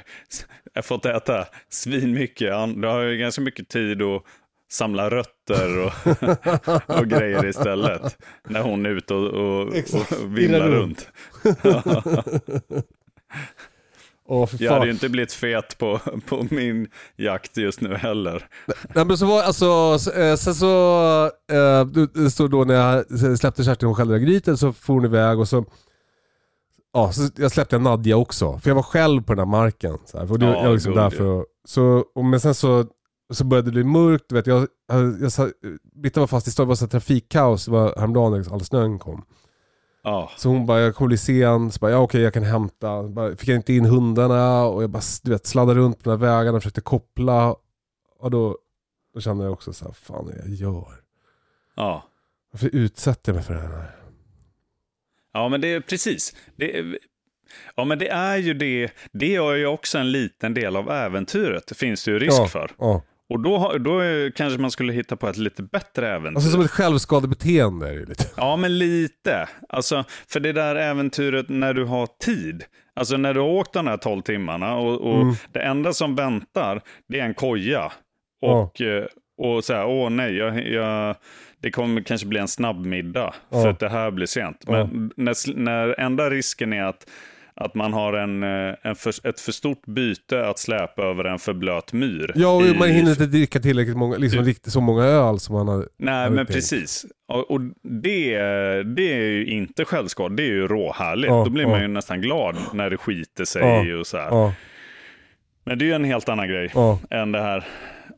har 0.74 0.82
fått 0.82 1.06
äta 1.06 1.44
svin 1.70 2.12
mycket. 2.14 2.52
Du 2.76 2.86
har 2.88 3.00
ju 3.02 3.18
ganska 3.18 3.40
mycket 3.42 3.68
tid 3.68 4.02
att 4.02 4.22
samla 4.72 5.10
rötter 5.10 5.78
och, 5.78 5.92
och 6.98 7.06
grejer 7.08 7.46
istället. 7.46 8.16
När 8.48 8.60
hon 8.62 8.86
är 8.86 8.90
ute 8.90 9.14
och, 9.14 9.26
och, 9.26 9.62
och 9.68 10.38
vimlar 10.38 10.68
runt. 10.68 11.08
Åh, 14.28 14.48
Jag 14.58 14.72
hade 14.72 14.86
ju 14.86 14.92
inte 14.92 15.08
blivit 15.08 15.32
fet 15.32 15.78
på, 15.78 16.00
på 16.28 16.46
min 16.50 16.88
jakt 17.16 17.56
just 17.56 17.80
nu 17.80 17.94
heller. 17.94 18.46
Nej, 18.94 19.04
men 19.04 19.18
så 19.18 19.26
var, 19.26 19.42
alltså, 19.42 19.98
så- 19.98 20.10
eh, 20.12 20.36
sen 20.36 20.54
så, 20.54 21.30
eh, 21.52 22.28
stod 22.28 22.50
då 22.50 22.64
när 22.64 22.74
jag 22.74 23.38
släppte 23.38 23.64
Kerstin 23.64 23.88
och 23.88 23.96
skällde 23.96 24.18
gryten 24.18 24.56
så 24.56 24.72
for 24.72 24.94
hon 24.94 25.04
iväg 25.04 25.38
och 25.38 25.48
så, 25.48 25.64
ja, 26.92 27.12
så 27.12 27.22
jag 27.36 27.50
släppte 27.52 27.78
Nadja 27.78 28.16
också. 28.16 28.58
För 28.58 28.70
jag 28.70 28.74
var 28.74 28.82
själv 28.82 29.22
på 29.22 29.32
den 29.32 29.38
här 29.38 29.46
marken. 29.46 29.98
Så 30.04 30.18
här, 30.18 30.26
för 30.26 30.38
det, 30.38 30.46
Ja, 30.46 30.64
jag 30.64 30.72
liksom 30.72 30.92
god, 30.92 31.02
där 31.02 31.10
för 31.10 31.40
att, 31.40 31.46
så, 31.68 32.04
och, 32.14 32.24
men 32.24 32.40
sen 32.40 32.54
så, 32.54 32.84
så 33.32 33.44
började 33.44 33.68
det 33.68 33.72
bli 33.72 33.84
mörkt. 33.84 34.24
Du 34.28 34.34
vet, 34.34 34.46
jag, 34.46 34.66
jag, 34.88 35.22
jag, 35.38 35.50
Britta 36.02 36.20
var 36.20 36.26
fast 36.26 36.48
i 36.48 36.50
stan, 36.50 36.66
det 36.66 36.68
var 36.68 36.74
så 36.74 36.84
här 36.84 36.90
trafikkaos 36.90 37.64
det 37.64 37.70
var 37.70 37.94
häromdagen 37.96 38.32
när 38.42 38.52
all 38.54 38.64
snön 38.64 38.98
kom. 38.98 39.24
Ja, 40.04 40.30
Så 40.36 40.48
hon 40.48 40.66
bara, 40.66 40.80
jag 40.80 40.94
kommer 40.94 41.08
bli 41.08 41.18
sen. 41.18 41.72
Så 41.72 41.78
bara, 41.78 41.90
ja 41.90 41.98
okej 41.98 42.20
jag 42.20 42.34
kan 42.34 42.42
hämta. 42.42 43.02
Bara, 43.02 43.36
fick 43.36 43.48
jag 43.48 43.56
inte 43.56 43.72
in 43.72 43.84
hundarna 43.84 44.64
och 44.64 44.82
jag 44.82 44.90
bara, 44.90 45.02
du 45.22 45.30
vet, 45.30 45.46
sladdade 45.46 45.80
runt 45.80 46.02
på 46.02 46.10
de 46.10 46.20
här 46.20 46.28
vägarna 46.28 46.56
och 46.56 46.62
försökte 46.62 46.80
koppla. 46.80 47.56
Och 48.18 48.30
då, 48.30 48.58
då 49.14 49.20
kände 49.20 49.44
jag 49.44 49.52
också 49.52 49.72
så 49.72 49.84
här, 49.84 49.92
fan 49.92 50.24
vad 50.24 50.34
jag 50.34 50.48
gör. 50.48 50.86
ja. 51.76 52.04
Varför 52.52 52.70
utsätter 52.72 53.32
jag 53.32 53.34
mig 53.36 53.44
för 53.44 53.54
det 53.54 53.60
här? 53.60 53.96
Ja, 55.32 55.48
men 55.48 55.60
det 55.60 55.68
är 55.68 55.80
precis. 55.80 56.34
Det 56.56 56.78
är, 56.78 56.98
ja, 57.76 57.84
men 57.84 57.98
det 57.98 58.08
är 58.08 58.36
ju 58.36 58.54
det. 58.54 58.90
Det 59.12 59.36
är 59.36 59.54
ju 59.54 59.66
också 59.66 59.98
en 59.98 60.12
liten 60.12 60.54
del 60.54 60.76
av 60.76 60.90
äventyret. 60.90 61.66
Det 61.66 61.74
finns 61.74 62.04
det 62.04 62.10
ju 62.10 62.18
risk 62.18 62.40
ja, 62.40 62.46
för. 62.46 62.70
Ja. 62.78 63.02
Och 63.30 63.40
då, 63.40 63.78
då 63.78 64.00
kanske 64.34 64.60
man 64.60 64.70
skulle 64.70 64.92
hitta 64.92 65.16
på 65.16 65.28
ett 65.28 65.36
lite 65.36 65.62
bättre 65.62 66.08
äventyr. 66.08 66.36
Alltså 66.36 66.50
som 66.50 66.60
ett 66.60 66.70
självskadebeteende 66.70 67.88
är 67.88 67.94
det 67.94 68.04
lite. 68.08 68.24
Ja, 68.36 68.56
men 68.56 68.78
lite. 68.78 69.48
Alltså, 69.68 70.04
för 70.28 70.40
det 70.40 70.52
där 70.52 70.76
äventyret 70.76 71.48
när 71.48 71.74
du 71.74 71.84
har 71.84 72.08
tid. 72.24 72.64
Alltså 72.96 73.16
när 73.16 73.34
du 73.34 73.40
har 73.40 73.48
åkt 73.48 73.72
de 73.72 73.86
här 73.86 73.96
12 73.96 74.22
timmarna 74.22 74.76
och, 74.76 75.00
och 75.00 75.22
Mm. 75.22 75.34
det 75.52 75.60
enda 75.60 75.92
som 75.92 76.14
väntar 76.14 76.80
det 77.08 77.20
är 77.20 77.24
en 77.24 77.34
koja. 77.34 77.92
Och, 78.42 78.80
eh, 78.80 79.04
och 79.42 79.64
så 79.64 79.74
här, 79.74 79.86
åh 79.86 80.10
nej, 80.10 80.36
jag, 80.36 80.68
jag, 80.68 81.16
det 81.62 81.70
kommer 81.70 82.00
kanske 82.00 82.26
bli 82.26 82.40
en 82.40 82.48
snabbmiddag 82.48 83.34
Ja. 83.50 83.62
för 83.62 83.68
att 83.68 83.78
det 83.78 83.88
här 83.88 84.10
blir 84.10 84.26
sent. 84.26 84.64
Men 84.68 85.10
när, 85.16 85.54
när 85.56 86.00
enda 86.00 86.30
risken 86.30 86.72
är 86.72 86.82
att, 86.84 87.06
att 87.60 87.74
man 87.74 87.92
har 87.92 88.12
en, 88.12 88.42
eh, 88.42 88.74
en 88.82 88.94
för, 88.96 89.28
ett 89.28 89.40
för 89.40 89.52
stort 89.52 89.86
byte 89.86 90.46
att 90.48 90.58
släpa 90.58 91.02
över 91.02 91.24
en 91.24 91.38
för 91.38 91.52
blöt 91.54 91.92
myr. 91.92 92.32
Ja 92.34 92.56
och 92.56 92.62
i- 92.62 92.78
man 92.78 92.88
hinner 92.88 93.10
inte 93.10 93.26
dricka 93.26 93.60
tillräckligt 93.60 93.96
många, 93.96 94.16
liksom 94.16 94.44
riktigt 94.44 94.72
så 94.72 94.80
många 94.80 95.04
öl 95.04 95.38
som 95.38 95.54
man 95.54 95.68
har. 95.68 95.88
Nej, 95.96 96.14
har 96.22 96.30
men 96.30 96.46
precis. 96.46 97.06
Och, 97.28 97.50
och 97.50 97.60
det, 97.82 98.38
det 98.82 99.12
är 99.12 99.20
ju 99.30 99.46
inte 99.46 99.84
självskad, 99.84 100.36
det 100.36 100.42
är 100.42 100.46
ju 100.46 100.68
råhärligt. 100.68 101.28
Ja, 101.30 101.44
Då 101.44 101.50
blir 101.50 101.64
man 101.66 101.74
ja. 101.74 101.80
ju 101.82 101.88
nästan 101.88 102.20
glad 102.20 102.56
när 102.72 102.90
det 102.90 102.96
skiter 102.96 103.44
sig 103.44 103.62
Ja, 103.62 103.98
och 103.98 104.06
så 104.06 104.16
här. 104.18 104.52
Men 105.66 105.78
det 105.78 105.84
är 105.84 105.86
ju 105.86 105.92
en 105.92 106.04
helt 106.04 106.28
annan 106.28 106.48
grej 106.48 106.72
än 107.10 107.32
det 107.32 107.40
här 107.40 107.64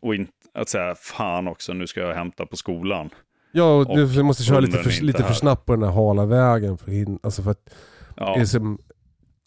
och 0.02 0.14
in, 0.14 0.28
att 0.54 0.68
säga 0.68 0.94
fan 0.94 1.48
också, 1.48 1.72
nu 1.72 1.86
ska 1.86 2.00
jag 2.00 2.14
hämta 2.14 2.46
på 2.46 2.56
skolan. 2.56 3.10
Ja 3.52 3.74
och 3.74 3.90
Och 3.90 4.08
du 4.08 4.22
måste 4.22 4.42
köra 4.42 4.60
lite 4.60 4.78
för, 4.78 5.02
lite 5.04 5.22
för 5.24 5.34
snabbt 5.34 5.66
på 5.66 5.72
den 5.72 5.82
här 5.82 5.90
hala 5.90 6.26
vägen. 6.26 6.78
För, 6.78 6.90
hin- 6.90 7.18
alltså 7.22 7.42
för 7.42 7.50
att 7.50 7.74
Ja, 8.16 8.34
det 8.34 8.40
är 8.40 8.44
som 8.44 8.78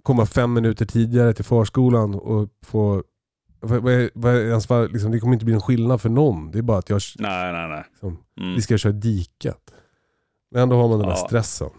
komma 0.03 0.25
fem 0.25 0.53
minuter 0.53 0.85
tidigare 0.85 1.33
till 1.33 1.45
förskolan 1.45 2.15
och 2.15 2.49
få... 2.65 3.03
Vad, 3.61 4.09
vad, 4.13 4.91
liksom, 4.91 5.11
det 5.11 5.19
kommer 5.19 5.33
inte 5.33 5.45
bli 5.45 5.53
en 5.53 5.61
skillnad 5.61 6.01
för 6.01 6.09
någon. 6.09 6.51
Det 6.51 6.57
är 6.57 6.61
bara 6.61 6.77
att 6.77 6.89
jag, 6.89 7.01
nej, 7.19 7.53
nej, 7.53 7.67
nej. 7.69 7.83
liksom, 7.91 8.17
Mm. 8.41 8.55
vi 8.55 8.61
ska 8.61 8.77
köra 8.77 8.93
diket. 8.93 9.73
Men 10.51 10.61
ändå 10.61 10.75
har 10.75 10.87
man 10.87 10.99
den 10.99 11.07
där 11.07 11.15
Ja. 11.15 11.25
stressen. 11.27 11.69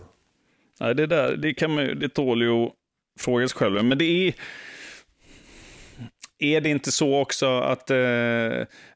nej 0.81 0.95
det 0.95 1.07
där, 1.07 1.37
det 1.37 1.55
kan 1.55 1.75
man 1.75 1.85
det 1.99 2.09
tål 2.09 2.43
ju 2.43 2.51
att 2.51 2.73
fråga 3.21 3.49
sig 3.49 3.59
själv. 3.59 3.85
Men 3.85 3.99
det 3.99 4.05
är, 4.05 4.35
är 6.39 6.61
det 6.61 6.69
inte 6.69 6.93
så 6.93 7.21
också 7.21 7.47
att 7.61 7.91
eh, 7.91 7.97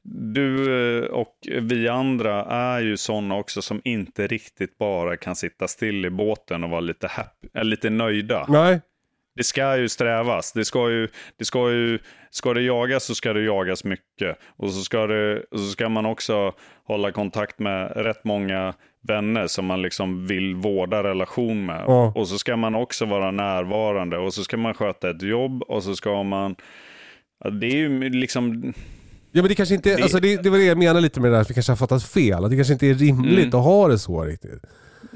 du 0.02 0.72
eh, 0.98 1.04
och 1.04 1.34
vi 1.62 1.88
andra 1.88 2.44
är 2.44 2.80
ju 2.80 2.96
sådana 2.96 3.36
också 3.36 3.62
som 3.62 3.80
inte 3.84 4.26
riktigt 4.26 4.78
bara 4.78 5.16
kan 5.16 5.36
sitta 5.36 5.68
still 5.68 6.04
i 6.04 6.10
båten 6.10 6.64
och 6.64 6.70
vara 6.70 6.80
lite, 6.80 7.06
happy, 7.08 7.48
äh, 7.54 7.64
lite 7.64 7.90
nöjda? 7.90 8.46
Nej. 8.48 8.80
Det 9.36 9.44
ska 9.44 9.76
ju 9.76 9.88
strävas. 9.88 10.52
Det 10.52 10.64
ska 10.64 10.90
ju, 10.90 11.08
det 11.38 11.44
ska 11.44 11.70
ju, 11.70 11.98
ska 12.30 12.54
det 12.54 12.62
jagas 12.62 13.04
så 13.04 13.14
ska 13.14 13.32
det 13.32 13.40
jagas 13.42 13.84
mycket. 13.84 14.36
Och 14.56 14.70
så 14.70 14.80
ska, 14.82 15.06
det, 15.06 15.42
så 15.52 15.58
ska 15.66 15.88
man 15.88 16.06
också 16.06 16.52
hålla 16.84 17.12
kontakt 17.12 17.58
med 17.58 17.92
rätt 17.96 18.24
många 18.24 18.74
vänner 19.08 19.46
som 19.46 19.64
man 19.66 19.82
liksom 19.82 20.26
vill 20.26 20.54
vårda 20.54 21.02
relation 21.02 21.66
med. 21.66 21.84
Ja. 21.86 22.12
Och 22.16 22.28
så 22.28 22.38
ska 22.38 22.56
man 22.56 22.74
också 22.74 23.04
vara 23.04 23.30
närvarande 23.30 24.18
och 24.18 24.34
så 24.34 24.44
ska 24.44 24.56
man 24.56 24.74
sköta 24.74 25.10
ett 25.10 25.22
jobb 25.22 25.62
och 25.62 25.82
så 25.82 25.94
ska 25.96 26.22
man... 26.22 26.56
Ja, 27.44 27.50
Det 27.50 27.66
är 27.66 27.76
ju 27.76 28.08
liksom... 28.10 28.72
Ja 29.32 29.42
men 29.42 29.48
det 29.48 29.54
kanske 29.54 29.74
inte, 29.74 29.96
Det- 29.96 30.02
alltså 30.02 30.20
det, 30.20 30.42
det 30.42 30.50
var 30.50 30.58
det 30.58 30.64
jag 30.64 30.78
menade 30.78 31.00
lite 31.00 31.20
med 31.20 31.30
det 31.30 31.36
där, 31.36 31.40
att 31.42 31.50
vi 31.50 31.54
kanske 31.54 31.72
har 31.72 31.76
fattat 31.76 32.04
fel. 32.04 32.44
Att 32.44 32.50
det 32.50 32.56
kanske 32.56 32.72
inte 32.72 32.86
är 32.86 32.94
rimligt 32.94 33.38
Mm. 33.44 33.48
att 33.60 33.64
ha 33.64 33.88
det 33.88 33.98
så 33.98 34.22
riktigt. 34.22 34.62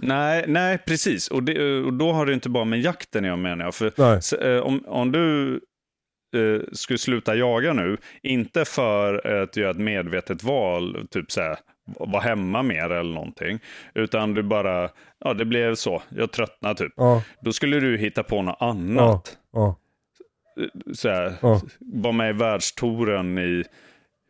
Nej, 0.03 0.45
nej 0.49 0.79
precis. 0.79 1.29
Och, 1.29 1.43
det, 1.43 1.81
och 1.81 1.93
då 1.93 2.13
har 2.13 2.27
det 2.27 2.35
inte 2.35 2.49
bara 2.49 2.65
med 2.65 2.81
jakten 2.81 3.25
jag 3.25 3.39
menar. 3.39 3.71
För 3.73 3.93
Nej. 3.97 4.19
S- 4.19 4.33
eh, 4.33 4.61
om, 4.61 4.85
om 4.87 5.13
du 5.13 5.55
eh, 6.37 6.61
skulle 6.73 6.99
sluta 6.99 7.35
jaga 7.35 7.73
nu, 7.73 7.97
inte 8.23 8.65
för 8.65 9.27
att 9.43 9.57
göra 9.57 9.71
ett 9.71 9.77
medvetet 9.79 10.43
val, 10.43 11.07
typ 11.11 11.33
så 11.33 11.41
här, 11.41 11.59
vara 11.99 12.23
hemma 12.23 12.63
mer 12.63 12.91
eller 12.91 13.15
någonting, 13.15 13.59
utan 13.95 14.35
du 14.35 14.43
bara, 14.43 14.91
ja 15.25 15.35
det 15.35 15.45
blev 15.45 15.75
så, 15.75 16.03
jag 16.09 16.31
tröttnar 16.33 16.75
typ. 16.75 16.93
Ja, 16.97 17.23
Då 17.43 17.53
skulle 17.53 17.81
du 17.81 17.97
hitta 17.97 18.23
på 18.23 18.43
något 18.43 18.57
annat. 18.61 19.39
ja, 19.53 19.77
Så 20.95 21.09
här, 21.09 21.35
Ja. 21.43 21.61
Vara 21.81 22.13
med 22.13 22.31
i 22.31 22.39
världstouren 22.39 23.39
i 23.39 23.65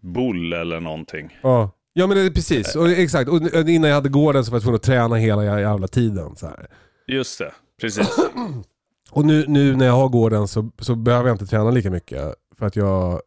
Bull 0.03 0.53
eller 0.53 0.81
någonting. 0.81 1.39
ja. 1.43 1.71
Ja 1.93 2.07
men 2.07 2.17
det 2.17 2.23
är 2.23 2.31
precis, 2.31 2.77
och, 2.77 2.89
exakt. 2.89 3.31
Och 3.31 3.43
innan 3.69 3.89
jag 3.91 3.95
hade 3.95 4.09
gården 4.09 4.45
så 4.45 4.51
var 4.51 4.57
jag 4.57 4.63
tvungen 4.63 4.77
att 4.77 4.83
träna 4.83 5.17
hela 5.17 5.61
jävla 5.61 5.89
tiden. 5.89 6.37
Så 6.37 6.47
här. 6.47 6.67
Just 7.07 7.39
det, 7.39 7.53
precis. 7.81 8.17
Och 9.11 9.25
nu, 9.25 9.45
nu 9.49 9.77
när 9.77 9.87
jag 9.87 9.93
har 9.93 10.09
gården 10.09 10.49
så, 10.49 10.71
så 10.79 10.95
behöver 10.95 11.29
jag 11.29 11.35
inte 11.35 11.47
träna 11.47 11.71
lika 11.71 11.91
mycket. 11.91 12.35
För 12.59 12.67
att 12.67 12.77
jag 12.77 13.21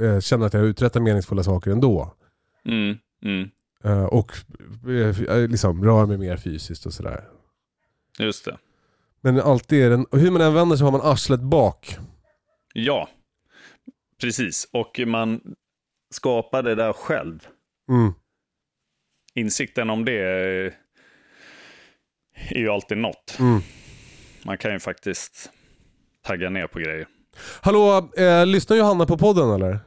eh, 0.00 0.20
känner 0.20 0.46
att 0.46 0.54
jag 0.54 0.64
uträttar 0.64 1.00
meningsfulla 1.00 1.42
saker 1.42 1.70
ändå. 1.70 2.14
Mm, 2.64 2.98
mm, 3.24 3.50
Eh, 3.84 4.04
och 4.04 4.32
eh, 5.28 5.48
liksom 5.48 5.84
rör 5.84 6.06
mig 6.06 6.18
mer 6.18 6.36
fysiskt 6.36 6.86
och 6.86 6.92
sådär. 6.92 7.24
just 8.18 8.44
det. 8.44 8.58
Men 9.20 9.40
alltid 9.40 9.82
är 9.84 9.90
den, 9.90 10.04
och 10.04 10.18
hur 10.18 10.30
man 10.30 10.40
än 10.40 10.54
vänder 10.54 10.76
så 10.76 10.84
har 10.84 10.92
man 10.92 11.00
arslet 11.00 11.40
bak. 11.40 11.96
Ja, 12.74 13.08
precis. 14.20 14.68
Och 14.72 15.00
man 15.06 15.40
skapar 16.10 16.62
det 16.62 16.74
där 16.74 16.92
själv. 16.92 17.48
Mm. 17.90 18.12
Insikten 19.34 19.90
om 19.90 20.04
det 20.04 20.18
är, 20.18 20.74
är 22.50 22.58
ju 22.58 22.68
alltid 22.68 22.98
något. 22.98 23.36
Mm. 23.38 23.60
Man 24.44 24.58
kan 24.58 24.72
ju 24.72 24.78
faktiskt 24.78 25.50
tagga 26.26 26.50
ner 26.50 26.66
på 26.66 26.78
grejer. 26.78 27.06
Hallå, 27.60 28.10
eh, 28.16 28.46
lyssnar 28.46 28.76
Johanna 28.76 29.06
på 29.06 29.18
podden 29.18 29.50
eller? 29.50 29.78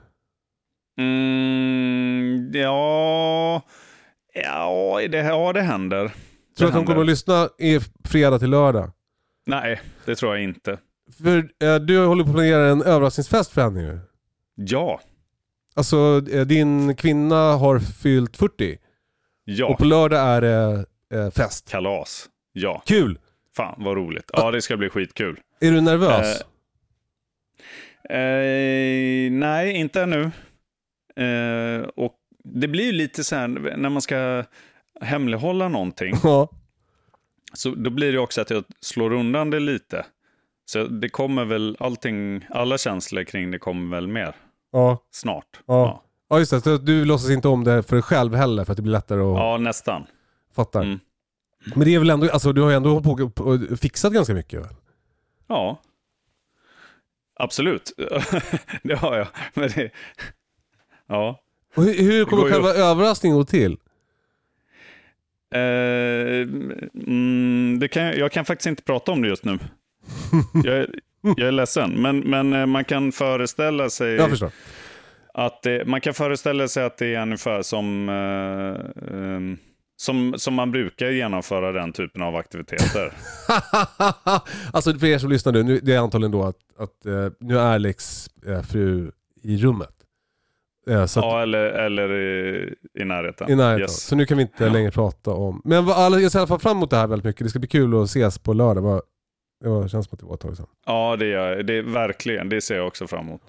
Mm, 0.98 2.52
ja, 2.54 3.62
ja, 4.34 5.00
det, 5.10 5.18
ja, 5.18 5.54
det 5.54 5.62
händer. 5.62 6.08
Tror 6.08 6.14
du 6.58 6.68
att 6.68 6.74
hon 6.74 6.86
kommer 6.86 7.02
att 7.02 7.08
lyssna 7.08 7.50
i 7.60 7.80
fredag 8.06 8.40
till 8.40 8.50
lördag? 8.50 8.92
Nej, 9.46 9.82
det 10.06 10.16
tror 10.16 10.36
jag 10.36 10.44
inte. 10.44 10.78
För 11.24 11.38
eh, 11.38 11.76
du 11.76 12.06
håller 12.06 12.24
på 12.24 12.30
att 12.30 12.36
planera 12.36 12.68
en 12.68 12.82
överraskningsfest 12.82 13.52
för 13.52 13.62
henne 13.62 13.82
ju. 13.82 14.00
Ja, 14.56 15.00
Alltså 15.74 16.22
eh, 16.32 16.42
din 16.46 16.96
kvinna 16.96 17.36
har 17.54 17.80
fyllt 17.80 18.38
40 18.38 18.78
ja, 19.44 19.66
och 19.68 19.78
på 19.78 19.86
lördag 19.86 20.20
är 20.20 20.42
det 20.42 20.86
eh, 21.14 21.32
fest. 21.32 21.70
kalas. 21.70 22.30
Ja, 22.54 22.84
Kul! 22.86 23.20
fan 23.56 23.76
vad 23.84 23.98
roligt. 23.98 24.30
Ja, 24.34 24.52
det 24.52 24.62
ska 24.62 24.78
bli 24.78 24.90
skitkul. 24.90 25.40
Är 25.62 25.72
du 25.72 25.82
nervös? 25.82 26.42
Eh, 26.42 26.48
Eh, 28.10 29.32
nej, 29.32 29.72
inte 29.76 30.02
ännu. 30.02 30.32
Eh, 31.16 31.82
och 31.96 32.16
det 32.44 32.68
blir 32.68 32.86
ju 32.86 32.92
lite 32.92 33.24
så 33.24 33.36
här 33.36 33.48
när 33.48 33.90
man 33.90 34.02
ska 34.02 34.44
hemlighålla 35.02 35.68
någonting. 35.68 36.14
Ja. 36.24 36.50
Så 37.54 37.70
då 37.76 37.90
blir 37.90 38.12
det 38.14 38.20
också 38.20 38.42
att 38.42 38.50
jag 38.50 38.64
slår 38.82 39.14
undan 39.14 39.50
det 39.50 39.60
lite. 39.60 40.06
Så 40.66 40.84
det 40.88 41.10
kommer 41.10 41.46
väl 41.46 41.78
allting, 41.80 42.46
alla 42.50 42.78
känslor 42.78 43.24
kring 43.24 43.52
det 43.52 43.60
kommer 43.60 43.96
väl 43.96 44.08
mer 44.08 44.36
Ja. 44.74 44.98
snart. 45.12 45.62
Ja. 45.66 46.04
Ja 46.30 46.40
just 46.40 46.52
det, 46.52 46.62
så 46.62 46.78
du 46.78 47.06
låtsas 47.06 47.30
inte 47.30 47.48
om 47.48 47.64
det 47.64 47.84
för 47.84 47.96
dig 47.96 48.04
själv 48.04 48.36
heller 48.36 48.66
för 48.66 48.72
att 48.74 48.78
det 48.78 48.82
blir 48.84 48.92
lättare 48.92 49.20
att 49.22 49.38
ja 49.38 49.58
nästan. 49.58 50.06
fatta. 50.56 50.82
Mm. 50.84 51.00
Men 51.76 51.86
det 51.86 51.96
är 51.96 52.00
väl 52.00 52.10
ändå, 52.10 52.30
alltså 52.30 52.54
du 52.54 52.62
har 52.62 52.70
ju 52.70 52.76
ändå 52.76 53.00
hållit 53.00 53.36
på 53.36 53.44
och 53.44 53.80
fixat 53.80 54.14
ganska 54.14 54.34
mycket 54.34 54.60
väl? 54.60 54.76
Ja. 55.48 55.82
Absolut. 57.36 57.92
det 58.84 58.96
har 58.96 59.18
jag. 59.18 59.28
Men 59.54 59.70
det, 59.70 59.92
ja. 61.08 61.40
Och 61.76 61.84
hur, 61.84 61.94
hur 61.94 62.26
kommer 62.26 62.46
ju 62.46 62.52
själva 62.52 62.70
överraskningen 62.70 63.38
gå 63.38 63.44
till? 63.44 63.78
Eh, 65.56 66.48
mm, 67.08 67.78
det 67.80 67.88
kan, 67.88 68.04
jag 68.04 68.32
kan 68.32 68.46
faktiskt 68.46 68.68
inte 68.68 68.84
prata 68.84 69.12
om 69.12 69.22
det 69.22 69.28
just 69.28 69.46
nu. 69.46 69.60
Jag, 70.64 70.88
jag 71.38 71.48
är 71.48 71.52
ledsen, 71.52 72.02
men, 72.02 72.20
men 72.20 72.54
eh, 72.54 72.66
man 72.66 72.86
kan 72.86 73.12
föreställa 73.12 73.90
sig 73.90 74.14
Jag 74.14 74.30
förstår. 74.30 74.52
att 75.34 75.62
det, 75.64 75.86
man 75.88 76.02
kan 76.02 76.14
föreställa 76.14 76.68
sig 76.68 76.84
att 76.84 76.98
det 76.98 77.16
är 77.16 77.22
ungefär 77.22 77.62
som, 77.62 78.10
eh, 78.10 79.14
ehm, 79.18 79.58
som, 79.96 80.34
som 80.38 80.54
man 80.54 80.72
brukar 80.72 81.10
genomföra 81.10 81.72
den 81.72 81.94
typen 81.94 82.22
av 82.22 82.36
aktiviteter. 82.36 83.14
alltså 84.74 84.94
för 84.94 85.08
er 85.08 85.18
som 85.18 85.30
lyssnar 85.30 85.54
nu, 85.54 85.64
nu 85.64 85.80
det 85.84 85.94
är 85.94 86.00
antagligen 86.00 86.32
då 86.32 86.44
att, 86.44 86.58
att 86.78 87.06
eh, 87.06 87.28
nu 87.40 87.58
är 87.60 87.62
Alex 87.74 88.28
eh, 88.48 88.62
fru 88.62 89.12
i 89.44 89.58
rummet. 89.58 89.90
Eh, 90.90 91.06
så 91.06 91.20
att, 91.20 91.26
ja, 91.26 91.42
eller, 91.42 91.60
eller 91.66 92.12
i, 92.14 92.76
i 93.00 93.06
närheten. 93.06 93.50
I 93.50 93.56
närheten. 93.56 93.82
Yes. 93.82 94.04
Så 94.04 94.16
nu 94.16 94.26
kan 94.26 94.38
vi 94.38 94.44
inte 94.44 94.64
Ja. 94.64 94.72
längre 94.74 94.92
prata 94.92 95.32
om... 95.32 95.62
Men 95.64 95.88
jag 95.88 96.32
ser 96.32 96.40
i 96.40 96.42
alla 96.42 96.48
fall 96.48 96.60
fram 96.60 96.78
emot 96.78 96.90
det 96.90 96.98
här 96.98 97.08
väldigt 97.08 97.26
mycket. 97.26 97.44
Det 97.46 97.50
ska 97.50 97.60
bli 97.60 97.68
kul 97.68 98.02
att 98.02 98.06
ses 98.10 98.40
på 98.40 98.54
lördag. 98.54 98.82
Vad, 98.82 99.02
det 99.64 99.70
var, 99.70 99.88
känns 99.88 100.06
som 100.06 100.16
att 100.16 100.20
det 100.20 100.26
var 100.26 100.34
ett 100.34 100.40
tag 100.40 100.58
sedan. 100.58 100.66
Ja, 100.86 101.16
det 101.16 101.26
gör 101.26 101.56
jag. 101.56 101.66
Det 101.66 101.82
verkligen. 101.82 102.50
Det 102.50 102.62
ser 102.62 102.76
jag 102.76 102.88
också 102.88 103.08
fram 103.08 103.28
emot. 103.28 103.42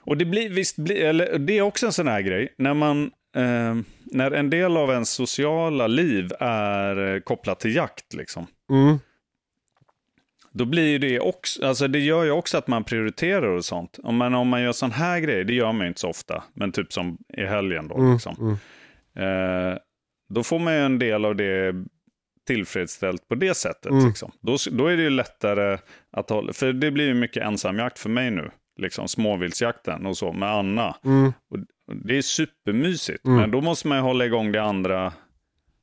Och 0.00 0.16
det 0.16 0.24
blir 0.24 0.50
visst, 0.50 0.76
blir, 0.76 1.04
eller 1.04 1.38
det 1.38 1.58
är 1.58 1.62
också 1.62 1.86
en 1.86 1.92
sån 1.92 2.08
här 2.08 2.20
grej. 2.20 2.54
När 2.58 2.74
man, 2.74 3.10
eh, 3.36 3.76
när 4.04 4.30
en 4.30 4.50
del 4.50 4.76
av 4.76 4.90
ens 4.90 5.10
sociala 5.10 5.86
liv 5.86 6.32
är 6.40 7.14
eh, 7.14 7.20
kopplat 7.20 7.60
till 7.60 7.76
jakt, 7.76 8.14
liksom. 8.14 8.46
Mm. 8.70 8.98
Då 10.52 10.64
blir 10.64 10.98
det 10.98 11.20
också, 11.20 11.66
alltså 11.66 11.88
det 11.88 11.98
gör 11.98 12.24
ju 12.24 12.30
också 12.30 12.58
att 12.58 12.66
man 12.66 12.84
prioriterar 12.84 13.48
och 13.48 13.64
sånt. 13.64 13.98
Om 14.02 14.16
man, 14.16 14.34
om 14.34 14.48
man 14.48 14.62
gör 14.62 14.72
sån 14.72 14.92
här 14.92 15.20
grejer, 15.20 15.44
det 15.44 15.54
gör 15.54 15.72
man 15.72 15.80
ju 15.80 15.88
inte 15.88 16.00
så 16.00 16.08
ofta, 16.08 16.44
men 16.54 16.72
typ 16.72 16.92
som 16.92 17.18
i 17.36 17.44
helgen 17.44 17.88
då. 17.88 17.94
Mm. 17.94 18.12
Liksom. 18.12 18.58
Mm. 19.16 19.72
Eh, 19.72 19.78
då 20.28 20.42
får 20.42 20.58
man 20.58 20.74
ju 20.74 20.80
en 20.80 20.98
del 20.98 21.24
av 21.24 21.36
det 21.36 21.84
tillfredsställt 22.46 23.28
på 23.28 23.34
det 23.34 23.54
sättet. 23.54 23.92
Mm. 23.92 24.06
Liksom. 24.06 24.32
Då, 24.40 24.56
då 24.70 24.86
är 24.86 24.96
det 24.96 25.02
ju 25.02 25.10
lättare 25.10 25.78
att 26.12 26.30
hålla, 26.30 26.52
för 26.52 26.72
det 26.72 26.90
blir 26.90 27.06
ju 27.06 27.14
mycket 27.14 27.42
ensamjakt 27.42 27.98
för 27.98 28.08
mig 28.08 28.30
nu. 28.30 28.50
Liksom 28.78 29.08
småviltsjakten 29.08 30.06
och 30.06 30.16
så 30.16 30.32
med 30.32 30.48
Anna. 30.48 30.96
Mm. 31.04 31.32
Det 32.04 32.18
är 32.18 32.22
supermysigt, 32.22 33.24
Mm. 33.26 33.38
men 33.40 33.50
då 33.50 33.60
måste 33.60 33.88
man 33.88 33.98
ju 33.98 34.02
hålla 34.02 34.26
igång 34.26 34.52
det 34.52 34.62
andra 34.62 35.12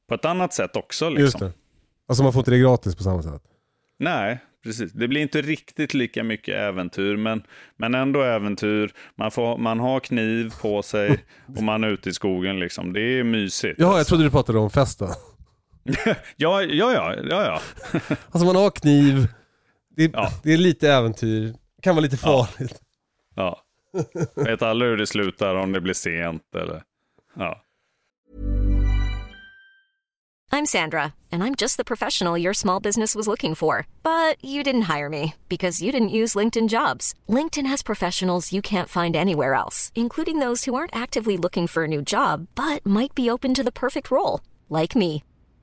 på 0.09 0.15
ett 0.15 0.25
annat 0.25 0.53
sätt 0.53 0.75
också. 0.75 1.09
Liksom. 1.09 1.23
Just 1.23 1.39
det. 1.39 1.51
Alltså 2.07 2.23
man 2.23 2.33
får 2.33 2.39
inte 2.39 2.51
det 2.51 2.57
gratis 2.59 2.95
på 2.95 3.03
samma 3.03 3.23
sätt. 3.23 3.41
Nej, 3.99 4.39
precis. 4.63 4.91
Det 4.91 5.07
blir 5.07 5.21
inte 5.21 5.41
riktigt 5.41 5.93
lika 5.93 6.23
mycket 6.23 6.55
äventyr, 6.57 7.15
men, 7.15 7.43
men 7.77 7.95
ändå 7.95 8.21
äventyr. 8.21 8.91
Man, 9.15 9.31
får, 9.31 9.57
man 9.57 9.79
har 9.79 9.99
kniv 9.99 10.53
på 10.61 10.81
sig 10.83 11.25
och 11.57 11.63
man 11.63 11.83
är 11.83 11.87
ute 11.87 12.09
i 12.09 12.13
skogen. 12.13 12.59
Liksom. 12.59 12.93
Det 12.93 13.01
är 13.01 13.23
mysigt. 13.23 13.79
Jag 13.79 13.89
alltså. 13.89 14.09
trodde 14.09 14.23
du 14.23 14.31
pratade 14.31 14.59
om 14.59 14.69
festen. 14.69 15.07
Ja, 16.37 16.61
ja, 16.63 16.93
ja, 16.93 17.15
ja, 17.15 17.43
ja. 17.45 17.61
Alltså 18.31 18.45
man 18.45 18.55
har 18.55 18.69
kniv, 18.71 19.27
det 19.95 20.03
är, 20.03 20.09
Ja. 20.13 20.31
det 20.43 20.53
är 20.53 20.57
lite 20.57 20.91
äventyr, 20.93 21.53
kan 21.81 21.95
vara 21.95 22.03
lite 22.03 22.17
Ja. 22.23 22.45
farligt. 22.47 22.81
ja. 23.35 23.59
Vet 24.35 24.61
aldrig 24.61 24.91
hur 24.91 24.97
det 24.97 25.07
slutar, 25.07 25.55
om 25.55 25.71
det 25.71 25.81
blir 25.81 25.93
sent 25.93 26.55
eller... 26.55 26.83
Ja. 27.35 27.61
I'm 30.51 30.65
Sandra, 30.65 31.13
and 31.31 31.43
I'm 31.43 31.53
just 31.55 31.77
the 31.77 31.83
professional 31.83 32.41
your 32.41 32.53
small 32.53 32.79
business 32.79 33.15
was 33.15 33.27
looking 33.27 33.53
for. 33.55 33.85
But 34.01 34.43
you 34.43 34.63
didn't 34.63 34.97
hire 34.97 35.07
me 35.09 35.33
because 35.47 35.79
you 35.85 35.91
didn't 35.91 36.09
use 36.21 36.33
LinkedIn 36.39 36.69
jobs. 36.69 37.13
LinkedIn 37.29 37.67
has 37.67 37.83
professionals 37.83 38.51
you 38.51 38.61
can't 38.61 38.89
find 38.89 39.15
anywhere 39.15 39.53
else, 39.53 39.91
including 39.95 40.39
those 40.39 40.65
who 40.65 40.73
aren't 40.75 40.95
actively 41.03 41.37
looking 41.37 41.67
for 41.67 41.83
a 41.83 41.87
new 41.87 42.01
job 42.01 42.47
but 42.55 42.83
might 42.85 43.13
be 43.15 43.29
open 43.29 43.53
to 43.53 43.63
the 43.63 43.71
perfect 43.71 44.09
role, 44.09 44.41
like 44.69 44.95
me. 44.95 45.23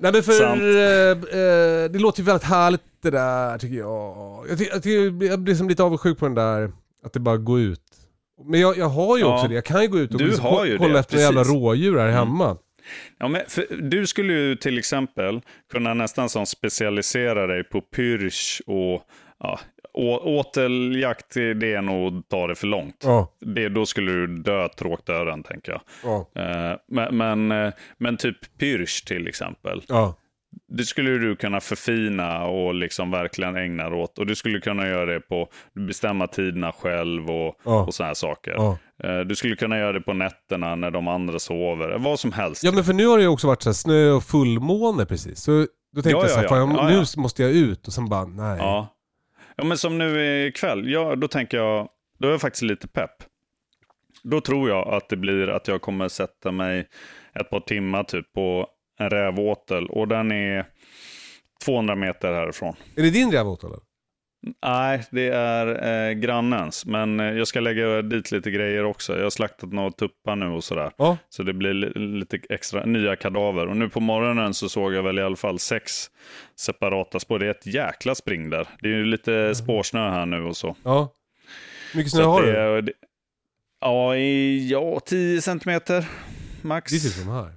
Nej 0.00 0.12
men 0.12 0.22
för 0.22 0.42
eh, 0.42 1.10
eh, 1.10 1.90
det 1.90 1.98
låter 1.98 2.20
ju 2.20 2.24
väldigt 2.24 2.44
härligt 2.44 2.80
det 3.02 3.10
där 3.10 3.58
tycker 3.58 3.76
jag. 3.76 4.44
Jag, 4.48 4.60
jag, 4.60 4.82
tycker, 4.82 5.24
jag 5.26 5.40
blir 5.40 5.54
som 5.54 5.68
lite 5.68 5.82
avundsjuk 5.82 6.18
på 6.18 6.24
den 6.24 6.34
där, 6.34 6.72
att 7.04 7.12
det 7.12 7.20
bara 7.20 7.36
går 7.36 7.60
ut. 7.60 7.80
Men 8.44 8.60
jag, 8.60 8.78
jag 8.78 8.88
har 8.88 9.16
ju 9.16 9.22
Ja. 9.22 9.34
också 9.34 9.48
det, 9.48 9.54
jag 9.54 9.64
kan 9.64 9.82
ju 9.82 9.88
gå 9.88 9.98
ut 9.98 10.12
och 10.12 10.18
Du 10.18 10.26
liksom 10.26 10.44
har 10.44 10.64
ju 10.64 10.78
kolla 10.78 10.92
det, 10.92 10.98
efter 10.98 11.18
jävla 11.18 11.40
precis. 11.40 11.52
Mm. 11.54 11.62
rådjur 11.64 11.98
här 11.98 12.08
hemma. 12.08 12.56
Ja, 13.18 13.28
men 13.28 13.42
för, 13.48 13.66
du 13.90 14.06
skulle 14.06 14.32
ju 14.32 14.56
till 14.56 14.78
exempel 14.78 15.40
kunna 15.72 15.94
nästan 15.94 16.28
som 16.28 16.46
specialisera 16.46 17.46
dig 17.46 17.64
på 17.64 17.80
pyrsch 17.80 18.62
och 18.66 19.02
ja, 19.40 19.60
å, 19.94 20.18
åteljakt. 20.40 21.34
Det 21.34 21.74
är 21.74 21.82
nog 21.82 22.16
att 22.18 22.28
ta 22.28 22.46
det 22.46 22.54
för 22.54 22.66
långt. 22.66 22.96
Ja, 23.04 23.32
Det, 23.40 23.68
då 23.68 23.86
skulle 23.86 24.12
du 24.12 24.26
dö 24.26 24.68
tråkdöden, 24.68 25.42
tänker 25.42 25.72
jag. 25.72 25.80
ja, 26.04 26.42
Eh, 26.42 26.76
men, 26.88 27.16
men, 27.16 27.52
eh, 27.66 27.72
men 27.98 28.16
typ 28.16 28.58
pyrsch 28.58 29.04
till 29.04 29.26
exempel. 29.28 29.82
ja. 29.88 30.14
Det 30.68 30.84
skulle 30.84 31.10
du 31.10 31.36
kunna 31.36 31.60
förfina 31.60 32.44
och 32.44 32.74
liksom 32.74 33.10
verkligen 33.10 33.56
ägna 33.56 33.90
dig 33.90 33.98
åt. 34.02 34.18
Och 34.18 34.26
du 34.26 34.34
skulle 34.34 34.60
kunna 34.60 34.88
göra 34.88 35.06
det 35.06 35.20
på, 35.20 35.48
bestämma 35.74 36.26
tiderna 36.26 36.72
själv 36.72 37.30
och, 37.30 37.54
Ja. 37.64 37.84
och 37.84 37.94
sådana 37.94 38.08
här 38.08 38.14
saker. 38.14 38.52
Ja. 38.56 38.78
Eh, 39.04 39.20
Du 39.20 39.34
skulle 39.34 39.56
kunna 39.56 39.78
göra 39.78 39.92
det 39.92 40.00
på 40.00 40.12
nätterna 40.12 40.74
när 40.74 40.90
de 40.90 41.08
andra 41.08 41.38
sover. 41.38 41.98
Vad 41.98 42.18
som 42.20 42.32
helst. 42.32 42.64
Ja 42.64 42.72
men 42.72 42.84
för 42.84 42.92
nu 42.92 43.06
har 43.06 43.16
det 43.16 43.22
ju 43.22 43.28
också 43.28 43.46
varit 43.46 43.62
så 43.62 43.68
här 43.68 43.74
snö 43.74 44.10
och 44.10 44.24
fullmåne 44.24 45.06
precis. 45.06 45.40
Så 45.40 45.50
då 45.96 46.02
tänkte 46.02 46.10
Ja, 46.10 46.20
jag 46.20 46.30
så 46.30 46.36
här, 46.36 46.44
ja, 46.44 46.48
fan, 46.48 46.92
nu 47.16 47.22
måste 47.22 47.42
jag 47.42 47.52
ut 47.52 47.86
och 47.86 47.92
sen 47.92 48.08
bara, 48.08 48.24
nej. 48.24 48.58
Ja. 49.56 49.64
men 49.64 49.78
som 49.78 49.98
nu 49.98 50.46
ikväll. 50.46 50.90
Ja, 50.90 51.16
då 51.16 51.28
tänker 51.28 51.56
jag, 51.56 51.88
då 52.18 52.28
är 52.28 52.32
jag 52.32 52.40
faktiskt 52.40 52.62
lite 52.62 52.88
pepp. 52.88 53.14
Då 54.22 54.40
tror 54.40 54.68
jag 54.68 54.88
att 54.88 55.08
det 55.08 55.16
blir 55.16 55.48
att 55.48 55.68
jag 55.68 55.80
kommer 55.80 56.08
sätta 56.08 56.52
mig 56.52 56.88
ett 57.40 57.50
par 57.50 57.60
timmar 57.60 58.04
typ 58.04 58.32
på 58.32 58.66
en 58.98 59.10
rävåtel. 59.10 59.88
Och 59.88 60.08
den 60.08 60.32
är 60.32 60.66
200 61.64 61.94
meter 61.94 62.32
härifrån. 62.32 62.74
Är 62.96 63.02
det 63.02 63.10
din 63.10 63.32
rävåtel? 63.32 63.70
eller? 63.70 63.91
Nej, 64.64 65.04
det 65.10 65.28
är 65.28 65.66
eh, 66.08 66.12
grannens. 66.12 66.86
Men 66.86 67.20
eh, 67.20 67.26
jag 67.26 67.48
ska 67.48 67.60
lägga 67.60 68.02
dit 68.02 68.30
lite 68.32 68.50
grejer 68.50 68.84
också. 68.84 69.16
Jag 69.16 69.22
har 69.22 69.30
slaktat 69.30 69.72
några 69.72 69.90
tuppar 69.90 70.36
nu 70.36 70.46
och 70.46 70.64
sådär. 70.64 70.92
Ja. 70.96 71.16
Så 71.28 71.42
det 71.42 71.52
blir 71.52 71.74
li- 71.74 71.92
lite 72.18 72.38
extra 72.48 72.84
nya 72.84 73.16
kadaver. 73.16 73.66
Och 73.66 73.76
nu 73.76 73.88
på 73.88 74.00
morgonen 74.00 74.54
så 74.54 74.68
såg 74.68 74.94
jag 74.94 75.02
väl 75.02 75.18
i 75.18 75.22
alla 75.22 75.36
fall 75.36 75.58
sex 75.58 76.10
separata 76.56 77.20
spår. 77.20 77.38
Det 77.38 77.46
är 77.46 77.50
ett 77.50 77.66
jäkla 77.66 78.14
spring 78.14 78.50
där. 78.50 78.68
Det 78.80 78.88
är 78.88 78.92
ju 78.92 79.04
lite 79.04 79.54
spårsnö 79.54 80.10
här 80.10 80.26
nu 80.26 80.42
och 80.42 80.56
så. 80.56 80.76
Ja. 80.82 81.12
Hur 81.92 81.98
mycket 81.98 82.12
snö 82.12 82.22
har 82.22 82.42
det, 82.42 82.74
du? 82.74 82.80
det, 82.80 82.92
ja, 83.80 84.16
i, 84.16 84.68
ja, 84.70 85.00
10 85.06 85.40
centimeter 85.42 86.08
max. 86.62 86.92
Det 86.92 86.96
är 86.98 87.00
typ 87.00 87.12
som 87.12 87.28
här. 87.28 87.52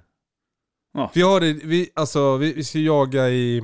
Ja. 0.94 1.10
Jag 1.14 1.26
har 1.30 1.40
det, 1.40 1.52
vi, 1.52 1.90
alltså, 1.94 2.36
vi, 2.36 2.52
vi 2.52 2.64
ska 2.64 2.78
jaga 2.78 3.28
i... 3.28 3.62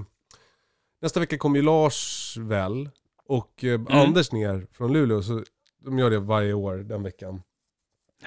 Nästa 1.03 1.21
vecka 1.21 1.39
kommer 1.39 1.57
ju 1.57 1.63
Lars 1.63 2.37
väl 2.37 2.89
och 3.37 3.64
Mm. 3.64 3.87
eh, 3.87 4.01
Anders 4.01 4.33
ner 4.33 4.66
från 4.73 4.92
Luleå. 4.92 5.23
Så 5.23 5.45
de 5.85 5.99
gör 5.99 6.11
det 6.11 6.18
varje 6.18 6.53
år 6.53 6.77
den 6.77 7.03
veckan. 7.03 7.42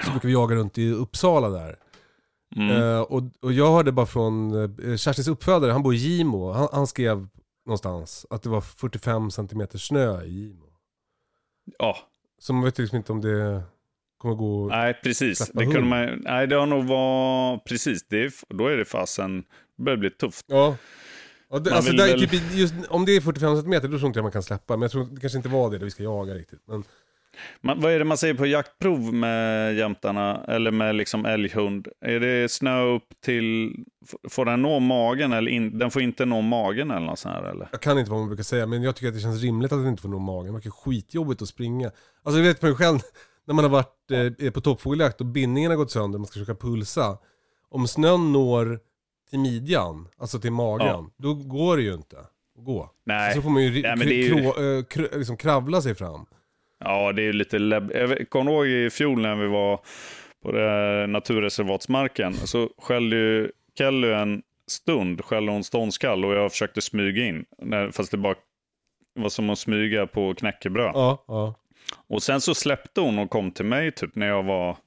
Så 0.06 0.12
brukar 0.12 0.28
vi 0.28 0.34
jaga 0.34 0.56
runt 0.56 0.78
i 0.78 0.92
Uppsala 0.92 1.50
där. 1.50 1.80
Mm. 2.56 2.70
Eh, 2.82 3.00
och, 3.00 3.22
och 3.42 3.54
jag 3.54 3.72
hörde 3.72 3.92
bara 3.92 4.06
från 4.06 4.64
eh, 4.64 4.96
Kerstins 4.98 5.28
uppfödare, 5.28 5.72
han 5.72 5.84
bor 5.84 5.94
i 5.94 5.98
Gimo. 5.98 6.52
Han, 6.52 6.68
han 6.72 6.88
skrev 6.88 7.28
någonstans 7.66 8.26
att 8.30 8.44
det 8.44 8.50
var 8.50 8.62
45 8.62 9.32
cm 9.32 9.68
snö 9.74 10.24
i 10.24 10.30
Gimo. 10.30 10.66
Ja, 11.80 11.98
Så 12.40 12.54
man 12.54 12.64
vet 12.64 12.78
liksom 12.78 12.98
inte 12.98 13.12
om 13.12 13.22
det 13.22 13.64
kommer 14.18 14.36
gå... 14.36 14.68
nej 14.68 14.94
precis. 15.04 15.50
Det 15.54 15.64
kunde 15.66 15.82
man, 15.82 16.22
nej, 16.24 16.48
det 16.48 16.56
har 16.56 16.66
nog 16.66 16.86
varit 16.86 17.64
precis. 17.66 18.08
Det 18.08 18.32
då 18.50 18.68
är 18.68 18.78
det 18.78 18.86
fasen, 18.86 19.44
det 19.78 19.84
börjar 19.84 19.98
bli 19.98 20.10
tufft. 20.10 20.46
Ja. 20.50 20.78
Ja, 21.56 21.60
det, 21.60 21.76
alltså 21.76 21.92
där, 21.92 22.08
väl- 22.08 22.30
typ, 22.30 22.42
just, 22.54 22.74
om 22.90 23.06
det 23.06 23.16
är 23.16 23.22
45 23.22 23.62
cm 23.62 23.72
då 23.72 23.80
tror 23.80 24.06
inte 24.06 24.18
jag 24.20 24.24
man 24.24 24.32
kan 24.32 24.44
släppa. 24.44 24.74
Men 24.74 24.82
jag 24.82 24.92
tror 24.92 25.08
det 25.12 25.22
kanske 25.22 25.38
inte 25.38 25.50
var 25.50 25.72
det 25.72 25.78
där 25.78 25.86
vi 25.86 25.92
ska 25.92 26.04
jaga 26.04 26.34
riktigt. 26.34 26.60
Men, 26.68 26.84
Man, 27.62 27.82
vad 27.82 27.92
är 27.92 28.00
det 28.00 28.06
man 28.06 28.18
säger 28.18 28.34
på 28.34 28.46
jaktprov 28.46 29.14
med 29.14 29.76
jämtarna, 29.76 30.46
eller 30.48 30.72
med 30.72 30.96
liksom 30.96 31.26
älghund? 31.26 31.88
Är 32.02 32.20
det 32.20 32.52
snö 32.52 32.84
upp 32.96 33.08
till, 33.26 33.76
får 34.30 34.46
den 34.46 34.62
nå 34.62 34.80
magen 34.80 35.34
eller 35.34 35.52
in, 35.52 35.78
den 35.78 35.92
får 35.92 36.02
inte 36.02 36.26
nå 36.26 36.42
magen 36.42 36.92
eller 36.92 37.06
något 37.06 37.20
sånt 37.20 37.36
här 37.36 37.44
eller? 37.44 37.68
jag 37.72 37.82
kan 37.82 38.00
inte 38.00 38.12
vad 38.12 38.20
man 38.20 38.28
brukar 38.28 38.44
säga, 38.44 38.66
men 38.66 38.84
jag 38.84 38.96
tycker 38.96 39.08
att 39.08 39.14
det 39.14 39.20
känns 39.20 39.42
rimligt 39.42 39.72
att 39.72 39.80
den 39.80 39.88
inte 39.88 40.02
får 40.02 40.10
nå 40.10 40.20
magen. 40.20 40.46
Det 40.46 40.54
verkar 40.54 40.70
skitjobbigt 40.70 41.42
att 41.42 41.48
springa. 41.48 41.92
Alltså 42.24 42.40
jag 42.40 42.48
vet 42.48 42.60
på 42.60 42.66
mig 42.66 42.76
själv, 42.76 43.00
när 43.48 43.54
man 43.54 43.66
har 43.66 43.72
varit 43.72 44.12
eh, 44.42 44.52
på 44.52 44.62
toppfågeljakt 44.62 45.22
och 45.22 45.28
bindningen 45.28 45.72
har 45.72 45.78
gått 45.78 45.92
sönder, 45.92 46.20
man 46.20 46.26
ska 46.28 46.34
försöka 46.40 46.56
pulsa. 46.56 47.18
Om 47.70 47.88
snön 47.88 48.32
når 48.32 48.80
till 49.30 49.40
midjan, 49.40 50.08
alltså 50.18 50.40
till 50.40 50.52
magen, 50.52 50.88
Ja. 50.88 51.10
då 51.18 51.34
går 51.34 51.78
det 51.78 51.84
ju 51.84 51.94
inte 51.94 52.20
att 52.20 52.66
gå. 52.66 52.92
Nej. 53.06 53.34
Så 53.36 53.42
får 53.42 53.50
man 53.50 53.64
ju, 53.64 53.82
Nej, 53.82 54.14
ju- 54.14 54.34
krå- 54.34 54.58
eh, 54.78 54.84
kr- 54.84 55.18
liksom 55.18 55.38
kravla 55.38 55.82
sig 55.82 55.96
fram. 55.96 56.26
Ja, 56.80 57.12
det 57.12 57.22
är 57.22 57.26
ju 57.26 57.34
lite 57.34 57.60
läbb... 57.60 57.92
Jag 57.96 58.30
kommer 58.30 58.52
ihåg 58.52 58.68
i 58.68 58.90
fjol 58.90 59.22
när 59.22 59.36
vi 59.36 59.48
var 59.48 59.80
på 60.44 60.52
naturreservatsmarken, 61.08 62.34
så 62.34 62.70
skällde 62.78 63.16
ju 63.16 63.52
Kelly 63.78 64.12
en 64.12 64.42
stund, 64.68 65.26
skällde 65.26 65.52
hon 65.52 65.64
ståndskall 65.64 66.26
och 66.26 66.34
jag 66.34 66.52
försökte 66.52 66.82
smyga 66.82 67.26
in. 67.26 67.46
Fast 67.92 68.12
det 68.12 68.18
bara 68.18 68.36
var 69.16 69.30
som 69.30 69.50
att 69.50 69.60
smyga 69.60 70.08
på 70.08 70.34
knäckebröd. 70.34 70.92
Ja, 70.94 71.24
ja. 71.28 71.56
Och 72.08 72.24
sen 72.24 72.42
så 72.42 72.56
släppte 72.56 73.02
hon 73.02 73.20
och 73.20 73.30
kom 73.30 73.52
till 73.52 73.66
mig 73.66 73.92
typ 73.92 74.16
när 74.16 74.28
jag 74.28 74.44
var 74.44 74.78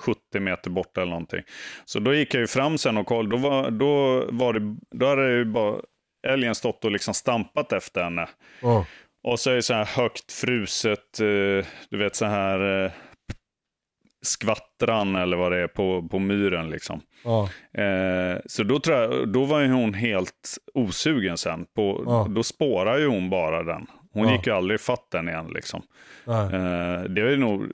70 0.00 0.40
meter 0.40 0.70
borta 0.70 1.00
eller 1.02 1.10
någonting. 1.10 1.42
Så 1.84 1.98
då 1.98 2.14
gick 2.14 2.34
jag 2.34 2.40
ju 2.40 2.46
fram 2.46 2.78
sen 2.78 2.96
och 2.96 3.06
kollade. 3.06 3.36
Då, 3.36 3.48
var, 3.50 3.70
då, 3.70 4.24
var 4.30 4.52
det, 4.52 4.76
då 4.90 5.06
hade 5.06 5.32
ju 5.32 5.44
bara 5.44 5.80
älgen 6.26 6.54
stått 6.54 6.84
och 6.84 6.90
liksom 6.90 7.14
stampat 7.14 7.72
efter 7.72 8.02
henne. 8.04 8.28
ja. 8.62 8.86
Och 9.24 9.40
så 9.40 9.50
är 9.50 9.54
det 9.54 9.62
så 9.62 9.74
här 9.74 9.84
högt 9.84 10.32
fruset, 10.32 11.20
eh, 11.20 11.66
du 11.90 11.98
vet 11.98 12.16
så 12.16 12.24
här 12.26 12.84
eh, 12.84 12.90
skvattran 14.24 15.16
eller 15.16 15.36
vad 15.36 15.52
det 15.52 15.58
är 15.58 15.68
på, 15.68 16.08
på 16.08 16.18
myren 16.18 16.70
liksom. 16.70 17.00
ja. 17.24 17.48
Eh, 17.82 18.38
så 18.46 18.62
då, 18.62 18.78
tror 18.80 18.96
jag, 18.96 19.32
då 19.32 19.44
var 19.44 19.60
ju 19.60 19.68
hon 19.68 19.94
helt 19.94 20.58
osugen 20.74 21.38
sen. 21.38 21.64
På, 21.76 22.02
Ja. 22.06 22.26
Då 22.30 22.42
spårar 22.42 22.98
ju 22.98 23.06
hon 23.06 23.30
bara 23.30 23.62
den. 23.62 23.86
Hon 24.12 24.28
Ja. 24.28 24.32
gick 24.34 24.46
ju 24.46 24.52
aldrig 24.52 24.80
fatt 24.80 25.10
den 25.10 25.28
igen 25.28 25.50
liksom. 25.54 25.82
Eh, 26.26 27.02
det, 27.02 27.20
är 27.32 27.36
nog, 27.36 27.70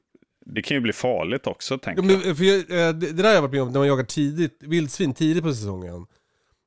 det 0.54 0.62
kan 0.62 0.74
ju 0.74 0.80
bli 0.80 0.92
farligt 0.92 1.46
också, 1.46 1.78
tänker 1.78 2.02
Ja, 2.02 2.20
jag. 2.24 2.36
för 2.36 2.44
jag, 2.44 2.58
eh, 2.58 2.66
det, 2.66 2.92
det 2.92 3.12
där 3.12 3.24
har 3.24 3.34
jag 3.34 3.42
varit 3.42 3.52
med 3.52 3.62
om 3.62 3.68
när 3.72 3.78
man 3.78 3.88
jagar 3.88 4.04
tidigt, 4.04 4.58
vildsvin 4.60 5.14
tidigt 5.14 5.42
på 5.44 5.52
säsongen. 5.52 6.06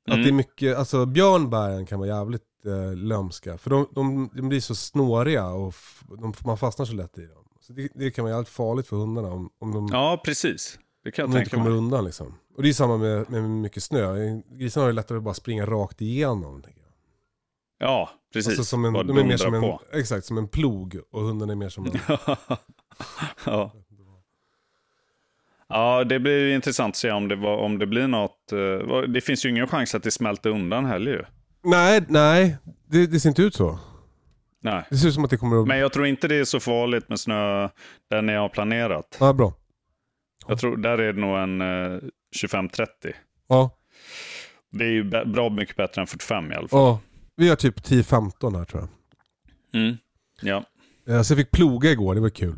Att 0.07 0.13
Mm. 0.13 0.23
det 0.23 0.29
är 0.29 0.33
mycket, 0.33 0.77
alltså 0.77 1.05
björnbären 1.05 1.85
kan 1.85 1.99
vara 1.99 2.09
jävligt 2.09 2.65
eh, 2.65 2.95
lömska. 2.95 3.57
För 3.57 3.69
de, 3.69 3.87
de, 3.91 4.29
de 4.35 4.49
blir 4.49 4.59
så 4.59 4.75
snåriga 4.75 5.47
och 5.47 5.73
de, 6.21 6.33
man 6.45 6.57
fastnar 6.57 6.85
så 6.85 6.93
lätt 6.93 7.17
i 7.17 7.21
dem. 7.25 7.43
Så 7.61 7.73
det, 7.73 7.89
det 7.95 8.11
kan 8.11 8.23
vara 8.25 8.33
jävligt 8.33 8.49
farligt 8.49 8.87
för 8.87 8.95
hundarna 8.97 9.27
om, 9.31 9.49
om 9.59 9.71
de, 9.73 9.89
Ja, 9.91 10.21
precis. 10.25 10.79
Det 11.03 11.11
kan 11.11 11.25
om 11.25 11.31
jag 11.31 11.35
de 11.35 11.39
inte 11.41 11.49
tänka 11.49 11.63
kommer 11.63 11.69
mig. 11.77 11.77
undan 11.85 12.05
liksom. 12.05 12.33
Och 12.57 12.63
det 12.63 12.69
är 12.69 12.73
samma 12.73 12.97
med, 12.97 13.29
med 13.31 13.49
mycket 13.49 13.83
snö. 13.83 14.15
Grisarna 14.51 14.83
har 14.83 14.89
ju 14.89 14.93
lättare 14.95 15.17
att 15.17 15.23
bara 15.23 15.33
springa 15.33 15.65
rakt 15.65 16.01
igenom. 16.01 16.63
Ja, 17.79 18.09
precis. 18.33 18.47
Alltså 18.49 18.63
som 18.63 18.85
en, 18.85 18.93
de 18.93 19.17
är 19.17 19.23
mer 19.23 19.37
som 19.37 19.53
en, 19.53 19.61
på. 19.61 19.81
exakt, 19.93 20.25
som 20.25 20.37
en 20.37 20.47
plog 20.47 20.99
och 21.11 21.21
hunden 21.21 21.49
är 21.49 21.55
mer 21.55 21.69
som 21.69 21.85
en... 21.85 21.91
ja. 23.45 23.71
ja, 25.69 26.03
det 26.03 26.19
blir 26.19 26.39
ju 26.47 26.55
intressant 26.55 26.91
att 26.91 26.95
se 26.97 27.11
om 27.11 27.27
det, 27.27 27.35
var, 27.35 27.57
om 27.57 27.79
det 27.79 27.87
blir 27.87 28.07
något. 28.07 28.51
eh, 28.51 29.01
det 29.01 29.21
finns 29.21 29.45
ju 29.45 29.49
ingen 29.49 29.67
chans 29.67 29.95
att 29.95 30.03
det 30.03 30.11
smälter 30.11 30.49
undan 30.49 30.85
heller 30.85 31.11
ju. 31.11 31.23
Nej, 31.63 32.03
nej. 32.07 32.57
Det, 32.89 33.07
det 33.07 33.19
ser 33.19 33.29
inte 33.29 33.41
ut 33.41 33.55
så. 33.55 33.79
Nej. 34.63 34.83
Det 34.89 34.97
ser 34.97 35.07
ut 35.07 35.13
som 35.13 35.23
att 35.23 35.29
det 35.29 35.37
kommer 35.37 35.61
att... 35.61 35.67
Men 35.67 35.77
jag 35.77 35.93
tror 35.93 36.05
inte 36.05 36.27
det 36.27 36.35
är 36.35 36.45
så 36.45 36.59
farligt 36.59 37.09
med 37.09 37.19
snö 37.19 37.69
där 38.09 38.21
ni 38.21 38.33
har 38.33 38.49
planerat. 38.49 39.17
Ja, 39.19 39.33
bra. 39.33 39.53
Jag 40.47 40.59
tror 40.59 40.77
där 40.77 40.97
är 40.97 41.13
det 41.13 41.21
nog 41.21 41.37
en 41.37 41.61
eh, 41.61 41.99
25-30. 42.43 42.87
Ja. 43.47 43.77
Det 44.71 44.83
är 44.85 44.89
ju 44.89 45.03
bra 45.25 45.49
mycket 45.49 45.75
bättre 45.75 46.01
än 46.01 46.07
45 46.07 46.51
i 46.51 46.55
alla 46.55 46.67
fall. 46.67 46.79
Ja, 46.79 46.99
vi 47.35 47.49
har 47.49 47.55
typ 47.55 47.79
10-15 47.79 48.57
här 48.57 48.65
tror 48.65 48.87
jag. 49.71 49.81
Mm. 49.81 49.97
Ja. 50.41 50.63
Eh, 51.07 51.21
Så 51.21 51.33
jag 51.33 51.37
fick 51.37 51.51
ploga 51.51 51.91
igår, 51.91 52.15
det 52.15 52.21
var 52.21 52.29
kul. 52.29 52.57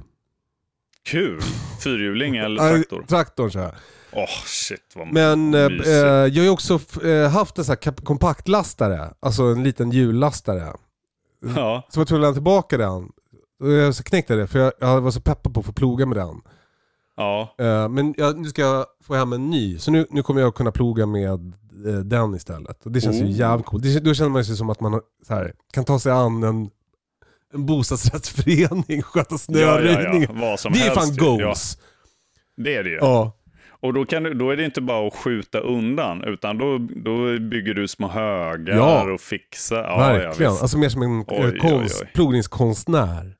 Kul! 1.05 1.41
Fyrhjuling 1.83 2.37
eller 2.37 2.69
traktor? 2.69 3.05
Traktorn 3.07 3.51
så 3.51 3.59
här. 3.59 3.75
Åh 4.11 4.29
shit 4.45 4.93
vad 4.95 5.13
Men 5.13 5.53
eh, 5.53 5.59
eh, 5.65 5.97
jag 6.05 6.37
har 6.37 6.43
ju 6.43 6.49
också 6.49 6.79
eh, 7.03 7.29
haft 7.29 7.57
en 7.57 7.65
sån 7.65 7.75
här 7.85 7.91
kompaktlastare, 7.91 9.13
alltså 9.19 9.43
en 9.43 9.63
liten 9.63 9.91
hjullastare. 9.91 10.73
Ja. 11.55 11.87
Så 11.89 11.99
jag 11.99 12.07
tvungen 12.07 12.23
att 12.23 12.27
lämna 12.27 12.33
tillbaka 12.33 12.77
den. 12.77 13.11
Jag 13.59 13.95
knäckte 13.95 14.35
det 14.35 14.47
för 14.47 14.59
jag, 14.59 14.73
jag 14.79 15.01
var 15.01 15.11
så 15.11 15.21
peppad 15.21 15.53
på 15.53 15.59
att 15.59 15.65
få 15.65 15.73
ploga 15.73 16.05
med 16.05 16.17
den. 16.17 16.41
Ja. 17.17 17.55
Eh, 17.59 17.89
men 17.89 18.13
jag, 18.17 18.39
nu 18.39 18.49
ska 18.49 18.61
jag 18.61 18.85
få 19.03 19.15
hem 19.15 19.33
en 19.33 19.49
ny, 19.49 19.79
så 19.79 19.91
nu, 19.91 20.05
nu 20.09 20.23
kommer 20.23 20.41
jag 20.41 20.55
kunna 20.55 20.71
ploga 20.71 21.05
med 21.05 21.53
den 22.05 22.35
istället. 22.35 22.85
Och 22.85 22.91
det 22.91 23.01
känns 23.01 23.15
ju 23.15 23.23
Oh. 23.23 23.31
jävligt 23.31 23.65
coolt. 23.65 23.83
Det, 23.83 23.99
då 23.99 24.13
känner 24.13 24.29
man 24.29 24.45
sig 24.45 24.55
som 24.55 24.69
att 24.69 24.79
man 24.79 24.93
har, 24.93 25.01
här, 25.29 25.53
kan 25.73 25.85
ta 25.85 25.99
sig 25.99 26.11
an 26.11 26.43
en, 26.43 26.69
en 27.53 27.65
bostadsrättsförening, 27.65 29.01
sköta 29.03 29.27
Ja, 29.29 29.35
ja, 29.35 29.37
snöröjning. 29.37 30.21
ja. 30.21 30.29
Vad 30.33 30.59
som 30.59 30.73
Det 30.73 30.79
är 30.79 30.91
fan 30.95 31.15
goals. 31.15 31.77
Ja, 32.55 32.63
det 32.63 32.75
är 32.75 32.83
det 32.83 32.89
ju. 32.89 32.95
Ja. 32.95 33.31
Och 33.69 33.93
då, 33.93 34.05
kan 34.05 34.23
du, 34.23 34.33
då 34.33 34.49
är 34.49 34.57
det 34.57 34.65
inte 34.65 34.81
bara 34.81 35.07
att 35.07 35.13
skjuta 35.15 35.59
undan, 35.59 36.23
utan 36.23 36.57
då, 36.57 36.77
då 36.77 37.39
bygger 37.39 37.73
du 37.73 37.87
små 37.87 38.07
högar 38.07 38.75
Ja. 38.75 39.13
och 39.13 39.21
fixar. 39.21 39.83
Ja, 39.83 39.97
Verkligen. 39.97 40.53
Ja, 40.53 40.59
alltså 40.61 40.77
mer 40.77 40.89
som 40.89 41.01
en 41.01 41.25
Oj, 41.27 41.37
eh, 41.39 41.45
oj, 41.45 41.59
konst, 41.59 42.01
oj. 42.01 42.09
plogningskonstnär. 42.13 43.35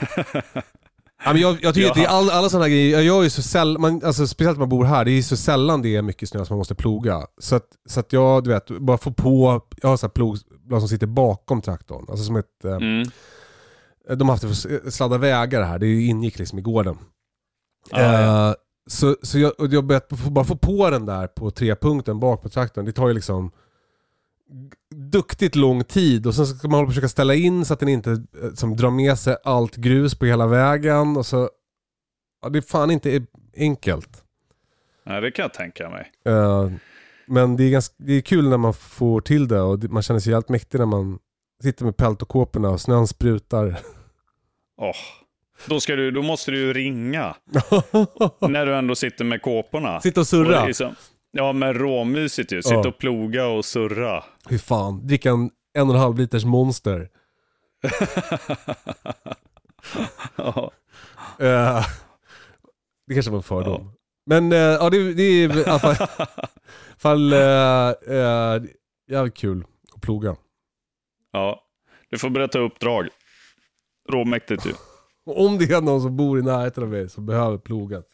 ja, 1.24 1.32
men 1.32 1.36
jag, 1.40 1.58
jag 1.62 1.74
tycker 1.74 1.86
Ja. 1.86 1.90
att 1.90 1.96
det 1.96 2.04
är 2.04 2.08
all, 2.08 2.30
alla 2.30 2.48
sådana 2.48 2.64
här 2.64 2.70
grejer, 2.70 3.00
jag 3.00 3.24
ju 3.24 3.30
så 3.30 3.42
sällan, 3.42 3.80
man, 3.80 4.00
alltså, 4.04 4.26
speciellt 4.26 4.56
när 4.56 4.60
man 4.60 4.68
bor 4.68 4.84
här, 4.84 5.04
det 5.04 5.10
är 5.10 5.22
så 5.22 5.36
sällan 5.36 5.82
det 5.82 5.96
är 5.96 6.02
mycket 6.02 6.28
snö 6.28 6.44
som 6.44 6.54
man 6.54 6.58
måste 6.58 6.74
ploga. 6.74 7.22
Så 7.38 7.56
att, 7.56 7.66
så 7.88 8.00
att 8.00 8.12
jag, 8.12 8.44
du 8.44 8.50
vet, 8.50 8.66
bara 8.70 8.98
få 8.98 9.12
på, 9.12 9.60
jag 9.82 9.88
har 9.88 9.96
så 9.96 10.06
här 10.06 10.10
plogblad 10.12 10.80
som 10.80 10.88
sitter 10.88 11.06
bakom 11.06 11.62
traktorn. 11.62 12.06
Alltså 12.08 12.24
som 12.24 12.36
ett, 12.36 12.64
eh, 12.64 12.70
Mm. 12.76 13.08
De 14.08 14.28
har 14.28 14.34
haft 14.34 14.42
det 14.42 14.48
för 14.48 14.90
sladda 14.90 15.18
vägar 15.18 15.62
här, 15.62 15.78
det 15.78 16.02
ingick 16.02 16.38
liksom 16.38 16.58
i 16.58 16.62
gården. 16.62 16.98
Ja, 17.90 18.02
ja. 18.02 18.48
Eh, 18.48 18.54
så 18.86 19.16
så 19.22 19.38
jag, 19.38 19.52
jag 19.58 19.84
börjat 19.84 20.08
bara 20.08 20.44
få 20.44 20.56
på 20.56 20.90
den 20.90 21.06
där 21.06 21.26
på 21.26 21.50
trepunkten 21.50 22.20
bak 22.20 22.42
på 22.42 22.48
traktorn, 22.48 22.84
det 22.84 22.92
tar 22.92 23.08
ju 23.08 23.14
liksom 23.14 23.50
duktigt 24.94 25.56
lång 25.56 25.84
tid 25.84 26.26
och 26.26 26.34
sen 26.34 26.46
ska 26.46 26.68
man 26.68 26.86
försöka 26.86 27.08
ställa 27.08 27.34
in 27.34 27.64
så 27.64 27.74
att 27.74 27.80
den 27.80 27.88
inte 27.88 28.10
eh, 28.10 28.52
som 28.54 28.76
drar 28.76 28.90
med 28.90 29.18
sig 29.18 29.36
allt 29.44 29.76
grus 29.76 30.14
på 30.14 30.24
hela 30.24 30.46
vägen 30.46 31.16
och 31.16 31.26
så... 31.26 31.50
Ja, 32.42 32.48
det 32.48 32.58
är 32.58 32.62
fan 32.62 32.90
inte 32.90 33.26
enkelt. 33.56 34.24
Nej, 35.06 35.20
det 35.20 35.30
kan 35.30 35.42
jag 35.42 35.54
tänka 35.54 35.90
mig. 35.90 36.12
Eh, 36.24 36.70
men 37.26 37.56
det 37.56 37.64
är, 37.64 37.70
ganska, 37.70 37.94
det 37.98 38.12
är 38.12 38.20
kul 38.20 38.48
när 38.48 38.56
man 38.56 38.74
får 38.74 39.20
till 39.20 39.48
det 39.48 39.60
och 39.60 39.84
man 39.84 40.02
känner 40.02 40.20
sig 40.20 40.32
jävligt 40.32 40.48
mäktig 40.48 40.78
när 40.78 40.86
man 40.86 41.18
sitter 41.62 41.84
med 41.84 41.96
peltokåporna 41.96 42.70
och 42.70 42.80
snön 42.80 43.06
sprutar. 43.06 43.78
Åh. 44.76 44.92
Då, 45.66 45.80
ska 45.80 45.96
du, 45.96 46.10
då 46.10 46.22
måste 46.22 46.50
du 46.50 46.72
ringa 46.72 47.36
när 48.48 48.66
du 48.66 48.74
ändå 48.74 48.94
sitter 48.94 49.24
med 49.24 49.42
kåporna. 49.42 50.00
Sitta 50.00 50.20
och 50.20 50.22
Och 50.22 50.26
surra. 50.28 50.60
är 50.68 50.72
som- 50.72 50.94
Ja, 51.30 51.52
men 51.52 51.74
råmysigt 51.74 52.52
ju. 52.52 52.62
Sitta 52.62 52.74
Ja. 52.74 52.88
och 52.88 52.98
ploga 52.98 53.46
och 53.46 53.64
surra. 53.64 54.24
Hur 54.48 54.58
fan, 54.58 55.06
dricka 55.06 55.30
en 55.30 55.50
en 55.78 55.88
och 55.88 55.94
en 55.94 56.00
halv 56.00 56.18
liters 56.18 56.44
monster. 56.44 57.08
Ja. 60.36 60.70
Eh, 61.40 61.86
det 63.06 63.14
kanske 63.14 63.30
var 63.30 63.38
en 63.38 63.42
fördom. 63.42 63.92
Men 64.26 64.52
eh, 64.52 64.58
ja, 64.58 64.90
det, 64.90 65.14
det 65.14 65.22
är 65.22 65.58
i 65.58 65.64
alla 65.64 65.78
fall, 65.78 65.96
fall 66.98 67.32
uh, 67.32 68.68
jävligt 69.10 69.36
kul 69.36 69.64
att 69.94 70.00
ploga. 70.02 70.36
ja. 71.32 71.62
Du 72.10 72.18
får 72.18 72.30
berätta 72.30 72.58
uppdrag. 72.58 73.08
Råmäktigt 74.08 74.66
ju. 74.66 74.72
Om 75.26 75.58
det 75.58 75.64
är 75.64 75.80
någon 75.80 76.00
som 76.00 76.16
bor 76.16 76.38
i 76.38 76.42
närheten 76.42 76.82
av 76.82 76.90
mig 76.90 77.08
som 77.08 77.26
behöver 77.26 77.58
plogat. 77.58 78.06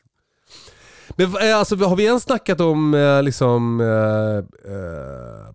Men 1.16 1.26
eh, 1.26 1.57
alltså, 1.57 1.76
har 1.76 1.96
vi 1.96 2.05
ens 2.05 2.22
snackat 2.22 2.61
om 2.61 2.94
eh, 2.94 3.22
liksom 3.22 3.81
eh, 3.81 4.72
eh, 4.72 5.55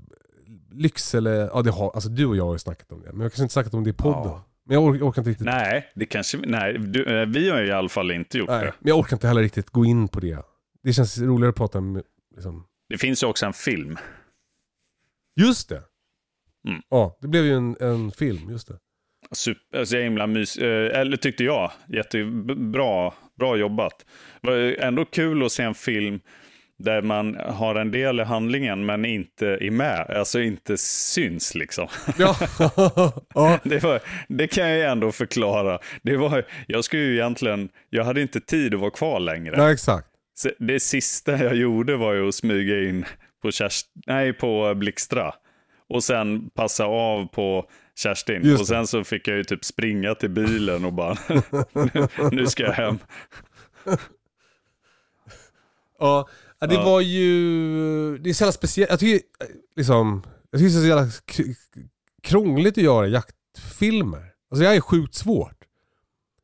lyx 0.71 1.15
eller, 1.15 1.49
ja 1.53 1.61
det 1.61 1.71
har, 1.71 1.91
alltså 1.93 2.09
du 2.09 2.25
och 2.25 2.35
jag 2.35 2.45
har 2.45 2.53
ju 2.53 2.59
snackat 2.59 2.91
om 2.91 3.01
det. 3.01 3.07
Men 3.11 3.17
jag 3.17 3.25
har 3.25 3.29
kanske 3.29 3.41
inte 3.41 3.53
snackat 3.53 3.73
om 3.73 3.83
det 3.83 3.89
i 3.89 3.93
podden. 3.93 4.21
Ja. 4.23 4.43
Men 4.65 4.73
jag 4.73 4.83
orkar, 4.83 5.05
orkar 5.05 5.21
inte 5.21 5.29
riktigt. 5.29 5.45
Nej, 5.45 5.91
det 5.95 6.05
kanske, 6.05 6.37
nej 6.37 6.77
du, 6.77 7.25
vi 7.25 7.49
har 7.49 7.61
ju 7.61 7.67
i 7.67 7.71
alla 7.71 7.89
fall 7.89 8.11
inte 8.11 8.37
gjort 8.37 8.49
Nej, 8.49 8.65
det. 8.65 8.73
men 8.79 8.89
jag 8.89 8.99
orkar 8.99 9.15
inte 9.15 9.27
heller 9.27 9.41
riktigt 9.41 9.69
gå 9.69 9.85
in 9.85 10.07
på 10.07 10.19
det. 10.19 10.37
Det 10.83 10.93
känns 10.93 11.17
roligare 11.17 11.49
att 11.49 11.55
prata 11.55 11.77
om 11.77 12.03
liksom, 12.35 12.65
Det 12.89 12.97
finns 12.97 13.23
ju 13.23 13.27
också 13.27 13.45
en 13.45 13.53
film. 13.53 13.97
Just 15.35 15.69
det! 15.69 15.83
Mm. 16.67 16.81
Ja, 16.89 17.17
det 17.21 17.27
blev 17.27 17.45
ju 17.45 17.53
en, 17.53 17.77
en 17.79 18.11
film, 18.11 18.49
just 18.49 18.67
det. 18.67 18.77
Super, 19.31 19.85
så 19.85 19.97
himla 19.97 20.27
mys, 20.27 20.57
eh, 20.57 20.99
eller 20.99 21.17
tyckte 21.17 21.43
jag. 21.43 21.71
Jättebra 21.87 23.11
bra 23.37 23.57
jobbat. 23.57 24.05
Det 24.41 24.49
var 24.49 24.57
ändå 24.57 25.05
kul 25.05 25.45
att 25.45 25.51
se 25.51 25.63
en 25.63 25.73
film 25.75 26.19
där 26.79 27.01
man 27.01 27.35
har 27.35 27.75
en 27.75 27.91
del 27.91 28.19
i 28.19 28.23
handlingen 28.23 28.85
men 28.85 29.05
inte 29.05 29.47
är 29.47 29.71
med. 29.71 30.09
Alltså 30.09 30.39
inte 30.39 30.77
syns 30.77 31.55
liksom. 31.55 31.87
Ja, 32.17 32.35
ja. 33.33 33.59
Det, 33.63 33.83
var, 33.83 33.99
det 34.27 34.47
kan 34.47 34.69
jag 34.69 34.91
ändå 34.91 35.11
förklara. 35.11 35.79
Det 36.01 36.17
var, 36.17 36.43
jag 36.67 36.83
skulle 36.83 37.03
ju 37.03 37.13
egentligen, 37.13 37.69
jag 37.89 38.03
hade 38.03 38.21
inte 38.21 38.39
tid 38.39 38.73
att 38.73 38.79
vara 38.79 38.91
kvar 38.91 39.19
längre. 39.19 39.57
Nej, 39.57 39.73
exakt. 39.73 40.07
Så 40.33 40.49
Det 40.59 40.79
sista 40.79 41.43
jag 41.43 41.55
gjorde 41.55 41.95
var 41.95 42.13
ju 42.13 42.27
att 42.27 42.35
smyga 42.35 42.89
in 42.89 43.05
på, 43.41 43.51
Kerst, 43.51 43.87
nej, 44.07 44.33
på 44.33 44.75
Blixtra. 44.75 45.33
Och 45.89 46.03
sen 46.03 46.49
passa 46.49 46.85
av 46.85 47.25
på 47.27 47.69
Kerstin. 47.95 48.41
Just 48.43 48.53
och 48.53 48.59
det. 48.59 48.65
sen 48.65 48.87
så 48.87 49.03
fick 49.03 49.27
jag 49.27 49.37
ju 49.37 49.43
typ 49.43 49.65
springa 49.65 50.15
till 50.15 50.29
bilen 50.29 50.85
och 50.85 50.93
bara, 50.93 51.17
nu, 51.73 52.07
nu 52.31 52.47
ska 52.47 52.63
jag 52.63 52.73
hem. 52.73 52.97
Ja, 55.99 56.27
det 56.59 56.73
Ja. 56.73 56.85
var 56.85 57.01
ju... 57.01 58.17
Det 58.17 58.29
är 58.29 58.33
så 58.33 58.43
jävla 58.43 58.51
speciellt. 58.51 58.89
Jag 58.89 58.99
tycker, 58.99 59.21
liksom, 59.75 60.23
jag 60.51 60.59
tycker 60.59 60.73
det 60.73 60.77
är 60.77 60.81
så 60.81 60.87
jävla 60.87 61.11
krångligt 62.23 62.77
att 62.77 62.83
göra 62.83 63.07
jaktfilmer. 63.07 64.31
Alltså 64.51 64.63
det 64.63 64.75
är 64.75 64.81
sjukt 64.81 65.15
svårt. 65.15 65.63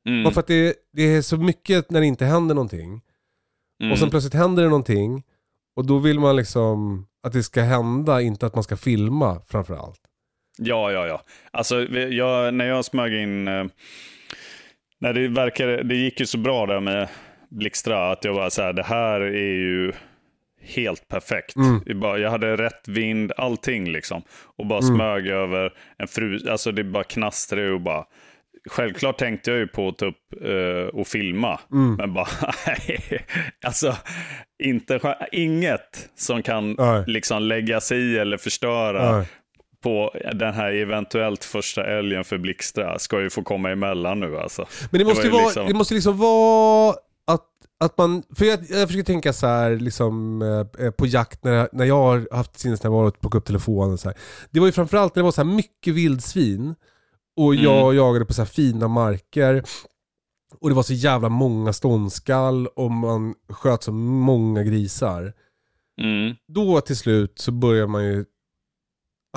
Mm. 0.06 0.24
Bara 0.24 0.34
för 0.34 0.40
att 0.40 0.48
det, 0.48 0.76
det 0.94 1.02
är 1.04 1.22
så 1.22 1.38
mycket 1.38 1.92
när 1.92 2.00
det 2.00 2.06
inte 2.06 2.26
händer 2.26 2.56
någonting. 2.56 3.02
Mm. 3.82 3.92
Och 3.92 4.00
sen 4.00 4.10
plötsligt 4.10 4.34
händer 4.34 4.64
det 4.64 4.70
någonting. 4.70 5.24
Och 5.76 5.86
då 5.86 5.98
vill 6.00 6.20
man 6.20 6.36
liksom 6.36 7.08
att 7.24 7.34
det 7.34 7.44
ska 7.44 7.62
hända, 7.62 8.22
inte 8.22 8.46
att 8.46 8.56
man 8.56 8.64
ska 8.64 8.78
filma 8.78 9.42
framförallt. 9.50 10.00
Ja, 10.58 10.92
ja, 10.92 11.08
ja. 11.08 11.22
Alltså, 11.52 11.82
jag, 11.94 12.54
när 12.54 12.66
jag 12.66 12.86
smög 12.86 13.14
in... 13.14 13.48
Eh, 13.48 13.66
när 15.00 15.14
det, 15.14 15.28
verkade, 15.28 15.84
det 15.84 15.96
gick 15.96 16.20
ju 16.20 16.26
så 16.26 16.38
bra 16.38 16.66
där 16.66 16.80
med 16.80 17.08
Blixtra, 17.50 18.12
att 18.12 18.26
jag 18.26 18.34
var 18.34 18.50
så 18.50 18.62
här, 18.62 18.74
det 18.74 18.84
här 18.84 19.22
är 19.22 19.54
ju 19.56 19.92
helt 20.62 21.08
perfekt. 21.08 21.56
Mm. 21.56 22.00
Bara, 22.00 22.18
jag 22.18 22.30
hade 22.30 22.56
rätt 22.58 22.88
vind, 22.88 23.32
allting 23.38 23.92
liksom. 23.92 24.22
Och 24.58 24.66
bara 24.66 24.80
Mm. 24.80 24.96
smög 24.96 25.28
över 25.28 25.74
en 25.98 26.08
fru, 26.08 26.50
alltså 26.50 26.72
det 26.72 26.84
bara 26.84 27.04
knastrade 27.04 27.72
och 27.72 27.82
bara... 27.82 28.06
Självklart 28.70 29.18
tänkte 29.18 29.52
jag 29.52 29.60
ju 29.60 29.68
på 29.68 29.88
att 29.88 29.98
ta 29.98 30.06
upp 30.06 30.34
eh, 30.46 31.00
och 31.00 31.08
filma, 31.08 31.60
Mm. 31.72 31.96
men 31.96 32.14
bara 32.14 32.28
nej. 32.68 33.26
Alltså, 33.66 33.96
inte, 34.64 35.18
inget 35.32 36.10
som 36.16 36.44
kan 36.44 36.72
Nej. 36.74 37.04
liksom 37.08 37.44
lägga 37.44 37.82
sig 37.82 38.00
i 38.00 38.18
eller 38.18 38.38
förstöra 38.38 39.18
Nej. 39.18 39.28
på 39.84 40.12
den 40.34 40.54
här 40.54 40.74
eventuellt 40.74 41.44
första 41.44 41.86
älgen 41.86 42.24
för 42.24 42.38
Blixtra 42.38 43.00
ska 43.00 43.22
ju 43.22 43.30
få 43.30 43.44
komma 43.44 43.70
emellan 43.72 44.20
nu 44.20 44.38
alltså. 44.38 44.66
Men 44.92 45.00
det 45.00 45.06
måste 45.06 45.20
var 45.22 45.26
ju 45.26 45.32
vara, 45.32 45.44
liksom- 45.46 45.68
det 45.68 45.74
måste 45.74 45.94
liksom 45.94 46.18
vara 46.18 46.96
att, 47.28 47.46
att 47.80 47.98
man, 47.98 48.24
för 48.38 48.46
jag, 48.46 48.60
jag 48.70 48.88
försöker 48.88 49.04
tänka 49.06 49.34
så 49.34 49.48
här 49.48 49.72
liksom 49.76 50.42
eh, 50.80 50.92
på 50.92 51.06
jakt 51.08 51.44
när, 51.44 51.52
jag- 51.54 51.70
när 51.74 51.86
jag 51.86 51.96
har 52.04 52.36
haft 52.36 52.60
sinnesnärvaro 52.60 53.08
och 53.08 53.22
plockat 53.22 53.38
upp 53.40 53.46
telefonen 53.46 53.98
så 53.98 54.10
här. 54.10 54.18
Det 54.52 54.60
var 54.60 54.68
ju 54.68 54.72
framförallt 54.74 55.16
när 55.16 55.22
det 55.22 55.26
var 55.26 55.32
så 55.32 55.44
här 55.44 55.50
mycket 55.56 55.94
vildsvin 55.94 56.76
och 57.36 57.56
jag 57.56 57.84
Mm. 57.84 57.96
jagade 57.98 58.26
på 58.26 58.34
så 58.34 58.42
här 58.42 58.48
fina 58.50 58.88
marker 58.88 59.64
och 60.60 60.70
det 60.70 60.76
var 60.76 60.84
så 60.84 60.94
jävla 60.94 61.30
många 61.30 61.74
ståndskall 61.74 62.68
och 62.68 62.92
man 62.92 63.36
sköt 63.50 63.84
så 63.84 63.92
många 63.92 64.64
grisar. 64.64 65.34
Mm. 66.02 66.36
Då 66.48 66.82
till 66.82 66.98
slut 66.98 67.40
så 67.40 67.52
börjar 67.52 67.88
man 67.88 68.06
ju 68.06 68.26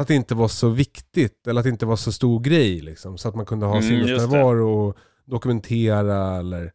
att 0.01 0.09
det 0.09 0.14
inte 0.14 0.35
var 0.35 0.49
så 0.49 0.68
viktigt 0.68 1.47
eller 1.47 1.61
att 1.61 1.64
det 1.64 1.70
inte 1.70 1.87
var 1.87 1.97
så 1.97 2.12
stor 2.12 2.41
grej 2.41 2.81
liksom. 2.81 3.18
Så 3.18 3.29
att 3.29 3.35
man 3.35 3.47
kunde 3.47 3.66
ha 3.66 3.77
Mm, 3.77 3.89
sinnesnärvaro 3.89 4.89
och 4.89 4.97
dokumentera 5.25 6.37
eller 6.37 6.73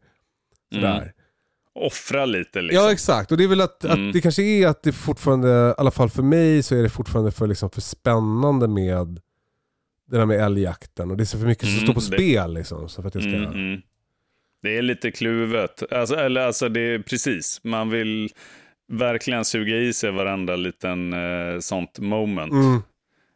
sådär. 0.74 0.96
Mm. 1.02 1.08
Offra 1.74 2.24
lite 2.26 2.62
liksom. 2.62 2.84
Ja 2.84 2.92
exakt, 2.92 3.30
och 3.32 3.36
det 3.38 3.44
är 3.44 3.48
väl 3.48 3.60
att, 3.60 3.84
Mm. 3.84 4.06
att 4.08 4.12
det 4.12 4.20
kanske 4.20 4.42
är 4.42 4.66
att 4.66 4.82
det 4.82 4.92
fortfarande, 4.92 5.48
i 5.78 5.80
alla 5.80 5.90
fall 5.90 6.10
för 6.10 6.22
mig 6.22 6.62
så 6.62 6.74
är 6.74 6.82
det 6.82 6.88
fortfarande 6.88 7.30
för, 7.30 7.46
liksom, 7.46 7.70
för 7.70 7.80
spännande 7.80 8.68
med 8.68 9.20
det 10.10 10.16
där 10.18 10.26
med 10.26 10.40
älgjakten. 10.40 11.10
Och 11.10 11.16
det 11.16 11.22
är 11.22 11.24
så 11.24 11.38
för 11.38 11.46
mycket 11.46 11.64
som 11.64 11.72
Mm, 11.72 11.84
står 11.84 11.94
på 11.94 12.00
det- 12.00 12.06
spel 12.06 12.54
liksom. 12.54 12.88
Så 12.88 13.02
för 13.02 13.08
att 13.08 13.14
jag 13.14 13.24
ska... 13.24 13.32
Mm, 13.34 13.52
mm. 13.52 13.80
Det 14.62 14.78
är 14.78 14.82
lite 14.82 15.10
kluvet. 15.10 15.92
Alltså, 15.92 16.14
eller 16.16 16.40
alltså 16.46 16.68
det 16.68 16.80
är 16.80 16.98
precis. 16.98 17.60
Man 17.64 17.90
vill 17.90 18.30
verkligen 18.88 19.44
suga 19.44 19.76
i 19.76 19.92
sig 19.92 20.10
varenda 20.10 20.56
liten 20.56 21.12
eh, 21.12 21.58
sånt 21.60 21.98
moment. 21.98 22.52
Mm. 22.52 22.82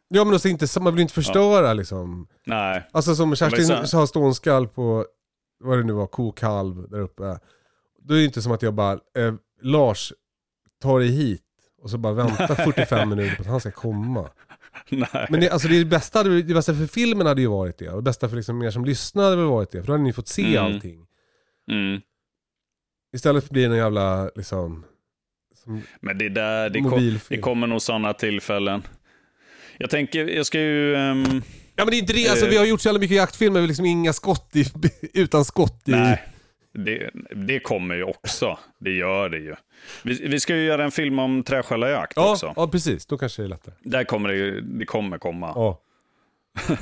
Ja 0.09 0.23
men 0.23 0.33
alltså 0.33 0.47
inte, 0.47 0.79
man 0.79 0.93
vill 0.95 1.01
inte 1.01 1.13
förstöra 1.13 1.73
liksom. 1.73 2.27
Nej, 2.45 2.83
Alltså 2.91 3.15
som 3.15 3.35
Kerstin 3.35 3.65
sen- 3.65 3.87
sa 3.87 4.07
ståndskall 4.07 4.67
på, 4.67 5.05
vad 5.59 5.77
det 5.77 5.83
nu 5.83 5.93
var, 5.93 6.07
kokalv 6.07 6.89
där 6.89 6.99
uppe. 6.99 7.39
Då 8.01 8.13
är 8.13 8.17
det 8.17 8.25
inte 8.25 8.41
som 8.41 8.51
att 8.51 8.61
jag 8.61 8.73
bara, 8.73 8.93
eh, 8.93 9.33
Lars, 9.61 10.13
ta 10.81 10.99
dig 10.99 11.07
hit. 11.07 11.41
Och 11.81 11.89
så 11.89 11.97
bara 11.97 12.13
vänta 12.13 12.55
45 12.55 13.09
minuter 13.15 13.35
på 13.35 13.41
att 13.41 13.47
han 13.47 13.59
ska 13.59 13.71
komma. 13.71 14.29
nej. 15.13 15.27
Men 15.29 15.39
det, 15.39 15.49
alltså 15.49 15.67
det, 15.67 15.85
bästa, 15.85 16.23
det 16.23 16.53
bästa 16.53 16.73
för 16.73 16.87
filmen 16.87 17.27
hade 17.27 17.41
ju 17.41 17.47
varit 17.47 17.77
det. 17.77 17.89
Och 17.89 17.95
det 17.97 18.01
bästa 18.03 18.29
för 18.29 18.35
liksom 18.35 18.61
er 18.63 18.71
som 18.71 18.85
lyssnar 18.85 19.23
hade 19.23 19.35
väl 19.35 19.45
varit 19.45 19.71
det. 19.71 19.79
För 19.81 19.87
då 19.87 19.93
hade 19.93 20.03
ni 20.03 20.13
fått 20.13 20.27
se 20.27 20.55
Mm. 20.57 20.65
allting. 20.65 21.05
Mm. 21.71 22.01
Istället 23.15 23.49
blir 23.49 23.67
det 23.69 23.73
en 23.75 23.79
jävla, 23.81 24.29
liksom, 24.35 24.85
som 25.63 25.81
Men 26.01 26.17
det 26.17 26.29
där, 26.29 26.69
det, 26.69 26.81
kom, 26.81 27.19
det 27.29 27.37
kommer 27.37 27.67
nog 27.67 27.81
sådana 27.81 28.13
tillfällen. 28.13 28.83
Jag 29.77 29.89
tänker, 29.89 30.27
jag 30.27 30.45
ska 30.45 30.59
ju... 30.59 30.95
ehm, 30.95 31.41
Ja 31.75 31.85
men 31.85 31.87
det 31.91 31.95
är 31.95 31.99
inte 31.99 32.13
det, 32.13 32.29
alltså 32.29 32.45
Eh. 32.45 32.49
vi 32.51 32.57
har 32.57 32.65
gjort 32.65 32.81
så 32.81 32.87
jävla 32.87 32.99
mycket 32.99 33.17
jaktfilmer, 33.17 33.61
liksom 33.61 33.85
inga 33.85 34.13
skott 34.13 34.51
i, 34.55 34.65
utan 35.13 35.45
skott 35.45 35.83
i. 35.87 35.91
nej, 35.91 36.23
det, 36.85 37.09
det 37.31 37.59
kommer 37.59 37.95
ju 37.95 38.03
också. 38.03 38.59
Det 38.79 38.91
gör 38.91 39.29
det 39.29 39.37
ju. 39.37 39.55
Vi, 40.03 40.27
vi 40.27 40.39
ska 40.39 40.55
ju 40.55 40.63
göra 40.65 40.83
en 40.83 40.91
film 40.91 41.19
om 41.19 41.43
träskällarjakt 41.43 42.13
Ja, 42.15 42.31
också. 42.31 42.53
ja 42.55 42.67
precis, 42.67 43.05
då 43.05 43.17
kanske 43.17 43.41
det 43.41 43.45
är 43.45 43.49
lättare. 43.49 43.75
Där 43.81 44.03
kommer 44.03 44.29
det, 44.29 44.61
det 44.61 44.85
kommer 44.85 45.17
komma. 45.17 45.51
Ja. 45.55 45.81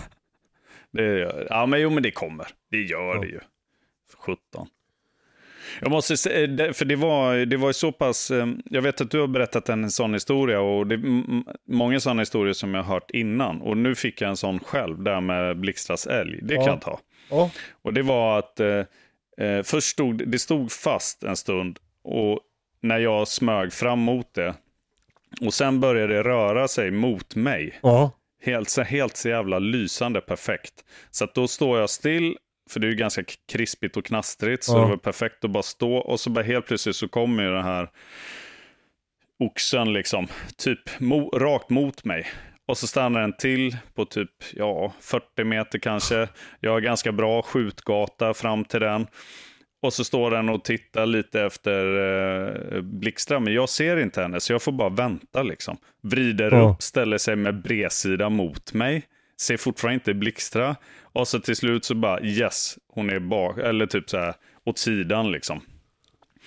Det, 0.91 1.33
ja, 1.49 1.65
men 1.65 1.81
jo, 1.81 1.89
men 1.89 2.03
det 2.03 2.11
kommer. 2.11 2.47
Det 2.71 2.77
gör 2.81 3.15
Ja. 3.15 3.21
det 3.21 3.27
ju. 3.27 3.39
För 4.11 4.17
17. 4.17 4.67
Jag 5.81 5.91
måste 5.91 6.17
säga, 6.17 6.47
det- 6.47 6.73
för 6.73 6.85
det 6.85 6.95
var, 6.95 7.35
det 7.45 7.57
var 7.57 7.71
så 7.71 7.91
pass, 7.91 8.31
eh, 8.31 8.47
jag 8.65 8.81
vet 8.81 9.01
att 9.01 9.11
du 9.11 9.19
har 9.19 9.27
berättat 9.27 9.69
en 9.69 9.91
sån 9.91 10.13
historia 10.13 10.59
och 10.61 10.87
det 10.87 10.95
är 10.95 11.01
många 11.71 11.99
sådana 11.99 12.21
historier 12.21 12.53
som 12.53 12.73
jag 12.75 12.83
har 12.83 12.93
hört 12.93 13.11
innan. 13.11 13.61
Och 13.61 13.77
nu 13.77 13.95
fick 13.95 14.21
jag 14.21 14.29
en 14.29 14.37
sån 14.37 14.59
själv, 14.59 15.03
där 15.03 15.21
med 15.21 15.57
Blixtras 15.59 16.07
älg. 16.07 16.39
Det 16.41 16.55
kan 16.55 16.63
Ja. 16.65 16.69
jag 16.71 16.81
ta. 16.81 16.99
Ja. 17.29 17.49
Och 17.81 17.93
det 17.93 18.01
var 18.01 18.39
att 18.39 18.59
eh, 19.38 19.63
först 19.63 19.88
stod 19.88 20.29
det 20.29 20.39
stod 20.39 20.71
fast 20.71 21.23
en 21.23 21.36
stund 21.36 21.79
och 22.03 22.39
när 22.81 22.99
jag 22.99 23.27
smög 23.27 23.73
fram 23.73 23.99
mot 23.99 24.33
det. 24.33 24.55
Och 25.41 25.53
sen 25.53 25.79
började 25.79 26.13
det 26.13 26.23
röra 26.23 26.67
sig 26.67 26.91
mot 26.91 27.36
mig. 27.36 27.79
Ja. 27.83 28.11
Helt 28.41 28.69
så, 28.69 28.81
helt 28.81 29.17
så 29.17 29.29
jävla 29.29 29.59
lysande 29.59 30.21
perfekt. 30.21 30.73
Så 31.11 31.27
då 31.33 31.47
står 31.47 31.79
jag 31.79 31.89
still, 31.89 32.38
för 32.69 32.79
det 32.79 32.88
är 32.88 32.89
ju 32.89 32.95
ganska 32.95 33.23
krispigt 33.51 33.97
och 33.97 34.05
knastrigt. 34.05 34.63
Så 34.63 34.77
Ja. 34.77 34.81
det 34.81 34.88
var 34.89 34.97
perfekt 34.97 35.43
att 35.45 35.51
bara 35.51 35.63
stå. 35.63 35.95
Och 35.95 36.19
så 36.19 36.29
bara 36.29 36.43
helt 36.43 36.65
plötsligt 36.65 36.95
så 36.95 37.07
kommer 37.07 37.43
ju 37.43 37.51
den 37.51 37.63
här 37.63 37.89
oxen 39.39 39.93
liksom, 39.93 40.27
typ 40.57 40.99
mo, 40.99 41.29
rakt 41.29 41.69
mot 41.69 42.03
mig. 42.05 42.27
Och 42.68 42.78
så 42.78 42.88
stannar 42.88 43.22
den 43.22 43.38
till 43.38 43.78
på 43.95 44.05
typ, 44.05 44.30
ja, 44.53 44.93
40 45.01 45.43
meter 45.43 45.80
kanske. 45.80 46.28
Jag 46.59 46.72
har 46.72 46.80
ganska 46.80 47.11
bra 47.11 47.41
skjutgata 47.41 48.34
fram 48.34 48.66
till 48.66 48.80
den. 48.80 49.07
Och 49.82 49.93
så 49.93 50.03
står 50.03 50.32
den 50.32 50.49
och 50.49 50.63
tittar 50.63 51.05
lite 51.05 51.41
efter 51.41 51.86
eh, 52.76 52.82
Blixtra, 52.82 53.39
men 53.39 53.53
jag 53.53 53.70
ser 53.70 53.97
inte 53.97 54.22
henne, 54.22 54.39
så 54.39 54.53
jag 54.53 54.61
får 54.61 54.72
bara 54.72 54.89
vänta 54.89 55.43
liksom. 55.43 55.78
Vrider 56.03 56.51
Ja. 56.51 56.70
upp, 56.70 56.82
ställer 56.82 57.18
sig 57.18 57.36
med 57.36 57.61
bredsida 57.61 58.30
mot 58.30 58.74
mig. 58.74 59.03
Ser 59.41 59.57
fortfarande 59.57 59.93
inte 59.93 60.13
Blixtra. 60.13 60.76
Och 61.01 61.28
så 61.28 61.39
till 61.39 61.55
slut 61.55 61.86
så 61.86 61.95
bara, 61.95 62.22
yes, 62.22 62.78
hon 62.93 63.09
är 63.09 63.20
bak, 63.20 63.57
eller 63.57 63.86
typ 63.86 64.09
så 64.09 64.18
här 64.18 64.34
åt 64.66 64.78
sidan 64.78 65.32
liksom. 65.32 65.61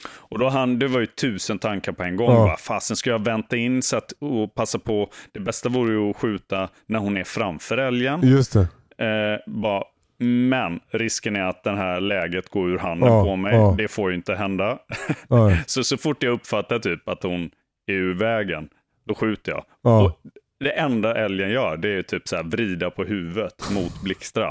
Och 0.09 0.39
då 0.39 0.49
han, 0.49 0.79
det 0.79 0.89
var 0.89 1.01
ju 1.01 1.07
tusen 1.07 1.59
tankar 1.59 1.93
på 1.93 2.03
en 2.03 2.17
gång. 2.17 2.31
Ja. 2.31 2.35
Bara, 2.47 2.57
fasen 2.57 2.97
ska 2.97 3.11
jag 3.11 3.25
vänta 3.25 3.57
in 3.57 3.83
så 3.83 3.97
att, 3.97 4.13
och 4.19 4.55
passa 4.55 4.79
på. 4.79 5.11
Det 5.33 5.41
bästa 5.41 5.69
vore 5.69 5.93
ju 5.93 6.11
att 6.11 6.17
skjuta 6.17 6.69
när 6.87 6.99
hon 6.99 7.17
är 7.17 7.25
framför 7.25 7.79
älgen. 7.79 8.21
Just 8.23 8.53
det. 8.53 8.61
Eh, 9.05 9.53
bara, 9.53 9.83
men 10.21 10.81
risken 10.91 11.37
är 11.37 11.43
att 11.45 11.65
det 11.65 11.77
här 11.77 12.01
läget 12.01 12.49
går 12.49 12.71
ur 12.71 12.79
handen 12.79 13.09
Ja, 13.13 13.25
på 13.25 13.37
mig. 13.37 13.55
ja. 13.55 13.75
Det 13.79 13.89
får 13.89 14.11
ju 14.11 14.17
inte 14.17 14.35
hända. 14.35 14.79
Så, 15.67 15.85
så 15.85 15.97
fort 15.97 16.23
jag 16.23 16.33
uppfattar 16.33 16.79
typ 16.79 17.09
att 17.09 17.23
hon 17.23 17.51
är 17.87 17.93
ur 17.95 18.15
vägen, 18.15 18.69
då 19.07 19.15
skjuter 19.15 19.53
jag. 19.53 19.65
Ja. 19.83 20.03
Och 20.03 20.21
det 20.61 20.71
enda 20.71 21.15
älgen 21.15 21.51
gör, 21.51 21.77
det 21.77 21.89
är 21.89 22.03
typ 22.03 22.29
så 22.29 22.37
här 22.37 22.43
vrida 22.43 22.91
på 22.91 23.05
huvudet 23.05 23.71
mot 23.71 24.03
Blixtra. 24.03 24.51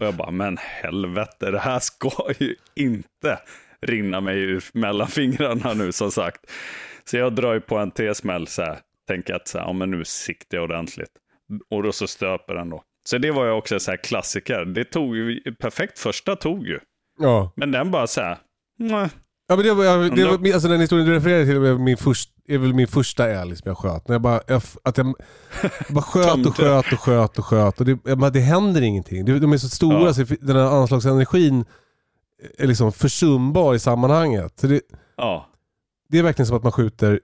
Och 0.00 0.06
jag 0.06 0.14
bara, 0.14 0.30
men 0.30 0.56
helvete, 0.60 1.50
det 1.50 1.58
här 1.58 1.78
ska 1.78 2.10
ju 2.38 2.54
inte 2.74 3.38
rinna 3.82 4.20
mig 4.20 4.38
ur 4.38 4.64
mellan 4.74 5.06
fingrarna 5.08 5.74
nu 5.74 5.92
som 5.92 6.10
sagt. 6.10 6.40
Så 7.04 7.16
jag 7.16 7.34
drar 7.34 7.54
ju 7.54 7.60
på 7.60 7.78
en 7.78 7.90
T-smäll 7.90 8.46
så 8.46 8.62
här, 8.62 8.78
tänker 9.08 9.34
att 9.34 9.48
så 9.48 9.58
här, 9.58 9.64
ja, 9.66 9.72
men 9.72 9.90
nu 9.90 10.04
siktar 10.04 10.58
jag 10.58 10.64
ordentligt. 10.64 11.10
Och 11.70 11.82
då 11.82 11.92
så 11.92 12.06
stöper 12.06 12.54
den 12.54 12.70
då. 12.70 12.82
Så 13.08 13.18
det 13.18 13.30
var 13.30 13.44
ju 13.44 13.50
också 13.50 13.80
så 13.80 13.90
här 13.90 13.98
klassiker. 14.04 14.64
Det 14.64 14.84
tog 14.84 15.16
ju, 15.16 15.40
perfekt 15.60 15.98
första 15.98 16.36
tog 16.36 16.66
ju. 16.66 16.78
ja. 17.18 17.52
Men 17.56 17.70
den 17.72 17.90
bara 17.90 18.06
så 18.06 18.20
här, 18.20 18.38
nej. 18.78 19.08
Ja 19.48 19.56
men 19.56 19.64
det 19.64 19.74
var, 19.74 19.84
jag, 19.84 20.16
det 20.16 20.24
var 20.24 20.52
alltså 20.54 20.68
den 20.68 20.80
historien 20.80 21.06
du 21.08 21.14
refererade 21.14 21.44
till 21.46 21.56
är, 21.56 21.78
min 21.78 21.96
först, 21.96 22.30
är 22.48 22.58
väl 22.58 22.74
min 22.74 22.88
första 22.88 23.28
älg 23.28 23.56
som 23.56 23.68
jag 23.68 23.78
sköt. 23.78 24.08
När 24.08 24.14
jag 24.14 24.22
bara, 24.22 24.40
jag, 24.46 24.62
att 24.84 24.98
jag 24.98 25.14
bara 25.88 26.02
sköt 26.02 26.46
och 26.46 26.56
sköt 26.56 26.92
och 26.92 27.00
sköt 27.00 27.38
och 27.38 27.44
sköt 27.44 27.80
och 27.80 27.86
det, 27.86 27.98
jag 28.04 28.18
bara, 28.18 28.30
det 28.30 28.40
händer 28.40 28.82
ingenting. 28.82 29.24
Det, 29.24 29.38
de 29.38 29.52
är 29.52 29.58
så 29.58 29.68
stora 29.68 30.00
Ja. 30.04 30.14
så 30.14 30.24
den 30.40 30.56
här 30.56 30.80
anslagsenergin 30.80 31.64
liksom 32.58 32.92
försumbar 32.92 33.74
i 33.74 33.78
sammanhanget. 33.78 34.60
Så 34.60 34.66
det, 34.66 34.80
Ja, 35.16 35.46
det 36.08 36.18
är 36.18 36.22
verkligen 36.22 36.46
som 36.46 36.56
att 36.56 36.62
man 36.62 36.72
skjuter, 36.72 37.20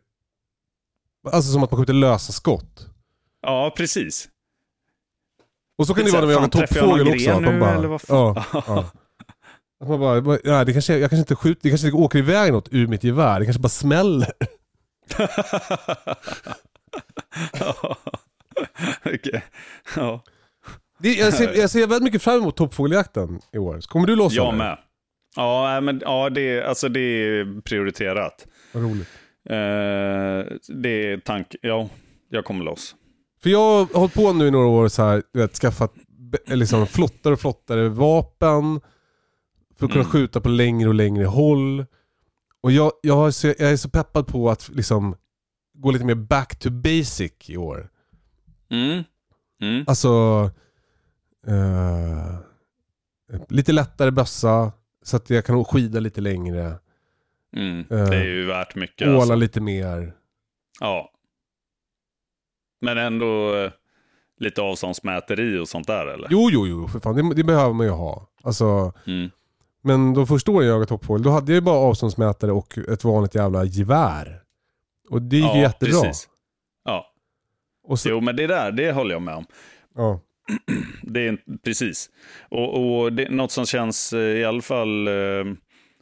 alltså 1.32 1.52
som 1.52 1.62
att 1.62 1.70
man 1.70 1.80
skjuter 1.80 1.92
lösa 1.92 2.32
skott. 2.32 2.86
ja 3.42 3.74
precis. 3.76 4.28
Och 5.78 5.86
så 5.86 5.94
kan 5.94 6.04
det 6.04 6.10
Lite 6.10 6.16
vara 6.16 6.26
när 6.26 6.34
man 6.34 6.50
jagar 6.52 6.66
toppfågel 6.66 7.08
också. 7.08 7.30
Att 7.30 7.42
nu, 7.42 7.60
bara, 7.60 7.98
fan? 7.98 8.16
ja, 8.16 8.44
ja. 8.66 8.90
Att 9.80 9.88
man 9.88 10.00
bara, 10.00 10.38
ja, 10.44 10.64
det 10.64 10.72
kanske, 10.72 10.92
jag 10.98 11.10
kanske 11.10 11.20
inte 11.20 11.36
skjuter, 11.36 11.60
det 11.62 11.68
kanske 11.68 11.86
inte 11.86 11.96
åker 11.98 12.18
iväg 12.18 12.52
något 12.52 12.68
ur 12.70 12.86
mitt 12.86 13.04
gevär. 13.04 13.40
Det 13.40 13.46
kanske 13.46 13.62
bara 13.62 13.68
smäller. 13.68 14.32
ja. 17.52 17.96
Okej. 19.04 19.44
ja. 19.96 20.22
Det, 20.98 21.14
jag, 21.14 21.34
ser, 21.34 21.54
jag 21.54 21.70
ser 21.70 21.80
väldigt 21.80 22.02
mycket 22.02 22.22
fram 22.22 22.40
emot 22.40 22.56
toppfågeljakten 22.56 23.40
i 23.52 23.58
år. 23.58 23.80
Så 23.80 23.88
kommer 23.90 24.06
du 24.06 24.16
loss 24.16 24.32
Jag 24.32 24.54
med. 24.54 24.78
Ja, 25.36 25.80
men, 25.80 26.00
ja 26.04 26.30
det, 26.30 26.62
alltså, 26.64 26.88
det 26.88 27.00
är 27.00 27.60
prioriterat. 27.60 28.46
Vad 28.72 28.82
roligt. 28.82 29.08
Eh, 29.48 30.56
det 30.82 30.88
är 30.88 31.20
tank... 31.24 31.54
Ja, 31.62 31.88
jag 32.28 32.44
kommer 32.44 32.64
loss. 32.64 32.94
För 33.42 33.50
jag 33.50 33.84
har 33.86 33.98
hållit 33.98 34.14
på 34.14 34.32
nu 34.32 34.46
i 34.46 34.50
några 34.50 34.66
år 34.66 34.88
så 34.88 35.02
här, 35.02 35.22
vet, 35.32 35.54
skaffat 35.54 35.92
liksom, 36.46 36.86
flottare 36.86 37.32
och 37.34 37.40
flottare 37.40 37.88
vapen. 37.88 38.80
För 39.78 39.86
att 39.86 39.92
kunna 39.92 40.04
Mm. 40.04 40.12
skjuta 40.12 40.40
på 40.40 40.48
längre 40.48 40.88
och 40.88 40.94
längre 40.94 41.24
håll. 41.24 41.86
Och 42.60 42.72
jag, 42.72 42.92
jag, 43.02 43.34
så, 43.34 43.46
jag 43.46 43.60
är 43.60 43.76
så 43.76 43.88
peppad 43.88 44.26
på 44.26 44.50
att 44.50 44.68
liksom 44.68 45.16
gå 45.74 45.90
lite 45.90 46.04
mer 46.04 46.14
back 46.14 46.58
to 46.58 46.70
basic 46.70 47.32
i 47.46 47.56
år. 47.56 47.88
Mm. 48.70 49.04
Mm. 49.62 49.84
Alltså 49.86 50.10
eh, 51.46 52.38
lite 53.48 53.72
lättare 53.72 54.10
bössa 54.10 54.72
så 55.02 55.16
att 55.16 55.30
jag 55.30 55.44
kan 55.44 55.64
skida 55.64 56.00
lite 56.00 56.20
längre. 56.20 56.74
Mm. 57.56 57.78
Eh, 57.80 57.84
Det 58.08 58.16
är 58.16 58.24
ju 58.24 58.46
värt 58.46 58.74
mycket. 58.74 59.08
Åla 59.08 59.16
Alltså. 59.18 59.34
lite 59.34 59.60
mer. 59.60 60.12
Ja. 60.80 61.10
Men 62.80 62.98
ändå 62.98 63.54
eh, 63.56 63.70
lite 64.40 64.62
avståndsmäteri 64.62 65.58
och 65.58 65.68
sånt 65.68 65.86
där 65.86 66.06
eller? 66.06 66.28
Jo, 66.30 66.48
jo, 66.52 66.66
jo, 66.66 66.88
för 66.88 67.00
fan. 67.00 67.14
Det, 67.16 67.34
det 67.34 67.44
behöver 67.44 67.72
man 67.74 67.86
ju 67.86 67.92
ha. 67.92 68.26
Alltså, 68.42 68.92
Mm. 69.06 69.30
men 69.82 70.14
de 70.14 70.26
första 70.26 70.50
åren 70.50 70.66
jag 70.66 70.72
jagade 70.72 70.86
toppfågel, 70.88 71.22
då 71.22 71.30
hade 71.30 71.52
jag 71.52 71.54
ju 71.54 71.60
bara 71.60 71.76
avståndsmätare 71.78 72.52
och 72.52 72.78
ett 72.78 73.04
vanligt 73.04 73.34
jävla 73.34 73.64
gevär. 73.64 74.42
Och 75.10 75.22
det 75.22 75.36
gick 75.36 75.44
Ja, 75.46 75.54
ju 75.56 75.60
jättebra. 75.62 76.00
precis. 76.02 76.28
Ja, 76.84 77.06
så, 77.96 78.08
jo 78.08 78.20
men 78.20 78.36
det 78.36 78.46
där, 78.46 78.72
det 78.72 78.92
håller 78.92 79.14
jag 79.14 79.22
med 79.22 79.34
om. 79.34 79.46
ja. 79.94 80.20
Det 81.02 81.26
är 81.28 81.38
precis. 81.64 82.10
Och, 82.50 83.00
och 83.02 83.12
det, 83.12 83.28
något 83.30 83.50
som 83.52 83.66
känns 83.66 84.12
eh, 84.12 84.20
i 84.20 84.44
alla 84.44 84.62
fall 84.62 85.08
eh, 85.08 85.44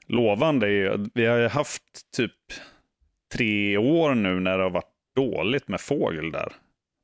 lovande 0.06 0.68
är 0.72 0.90
att 0.90 1.00
vi 1.14 1.26
har 1.26 1.48
haft 1.48 1.82
typ 2.16 2.32
tre 3.34 3.76
år 3.78 4.14
nu 4.14 4.40
när 4.40 4.58
det 4.58 4.62
har 4.64 4.70
varit 4.70 4.90
dåligt 5.16 5.68
med 5.68 5.80
fågel 5.80 6.32
där. 6.32 6.52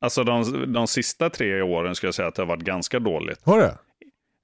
Alltså 0.01 0.24
de, 0.24 0.72
de 0.72 0.86
sista 0.86 1.30
tre 1.30 1.62
åren 1.62 1.94
skulle 1.94 2.09
jag 2.09 2.14
säga 2.14 2.28
att 2.28 2.34
det 2.34 2.42
har 2.42 2.47
varit 2.47 2.64
ganska 2.64 2.99
dåligt. 2.99 3.40
Har 3.44 3.59
det? 3.59 3.78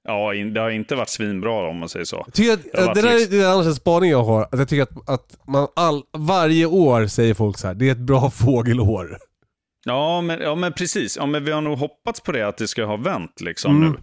Ja, 0.07 0.33
det 0.33 0.59
har 0.59 0.69
inte 0.69 0.95
varit 0.95 1.09
svinbra 1.09 1.69
om 1.69 1.77
man 1.77 1.89
säger 1.89 2.05
så. 2.05 2.19
Att, 2.21 2.33
Det 2.35 3.01
där 3.01 3.07
är 3.07 3.13
liksom- 3.17 3.37
det 3.37 3.43
är 3.43 3.53
annars 3.53 3.65
en 3.65 3.75
spaning 3.75 4.09
jag 4.09 4.23
har. 4.23 4.41
Att 4.43 4.59
jag 4.59 4.69
tycker 4.69 4.83
att, 4.83 5.09
att 5.09 5.37
man 5.47 5.67
all, 5.75 6.03
varje 6.17 6.65
år 6.65 7.07
säger 7.07 7.33
folk 7.33 7.57
så 7.57 7.67
här, 7.67 7.73
det 7.73 7.87
är 7.87 7.91
ett 7.91 7.97
bra 7.97 8.29
fågelår. 8.29 9.17
Ja 9.85 10.21
men, 10.21 10.41
ja, 10.41 10.55
men 10.55 10.73
precis. 10.73 11.17
Ja, 11.17 11.25
men 11.25 11.43
vi 11.45 11.51
har 11.51 11.61
nog 11.61 11.77
hoppats 11.77 12.21
på 12.21 12.31
det, 12.31 12.47
att 12.47 12.57
det 12.57 12.67
ska 12.67 12.85
ha 12.85 12.97
vänt 12.97 13.41
liksom 13.41 13.77
Mm. 13.77 13.91
nu. 13.91 13.97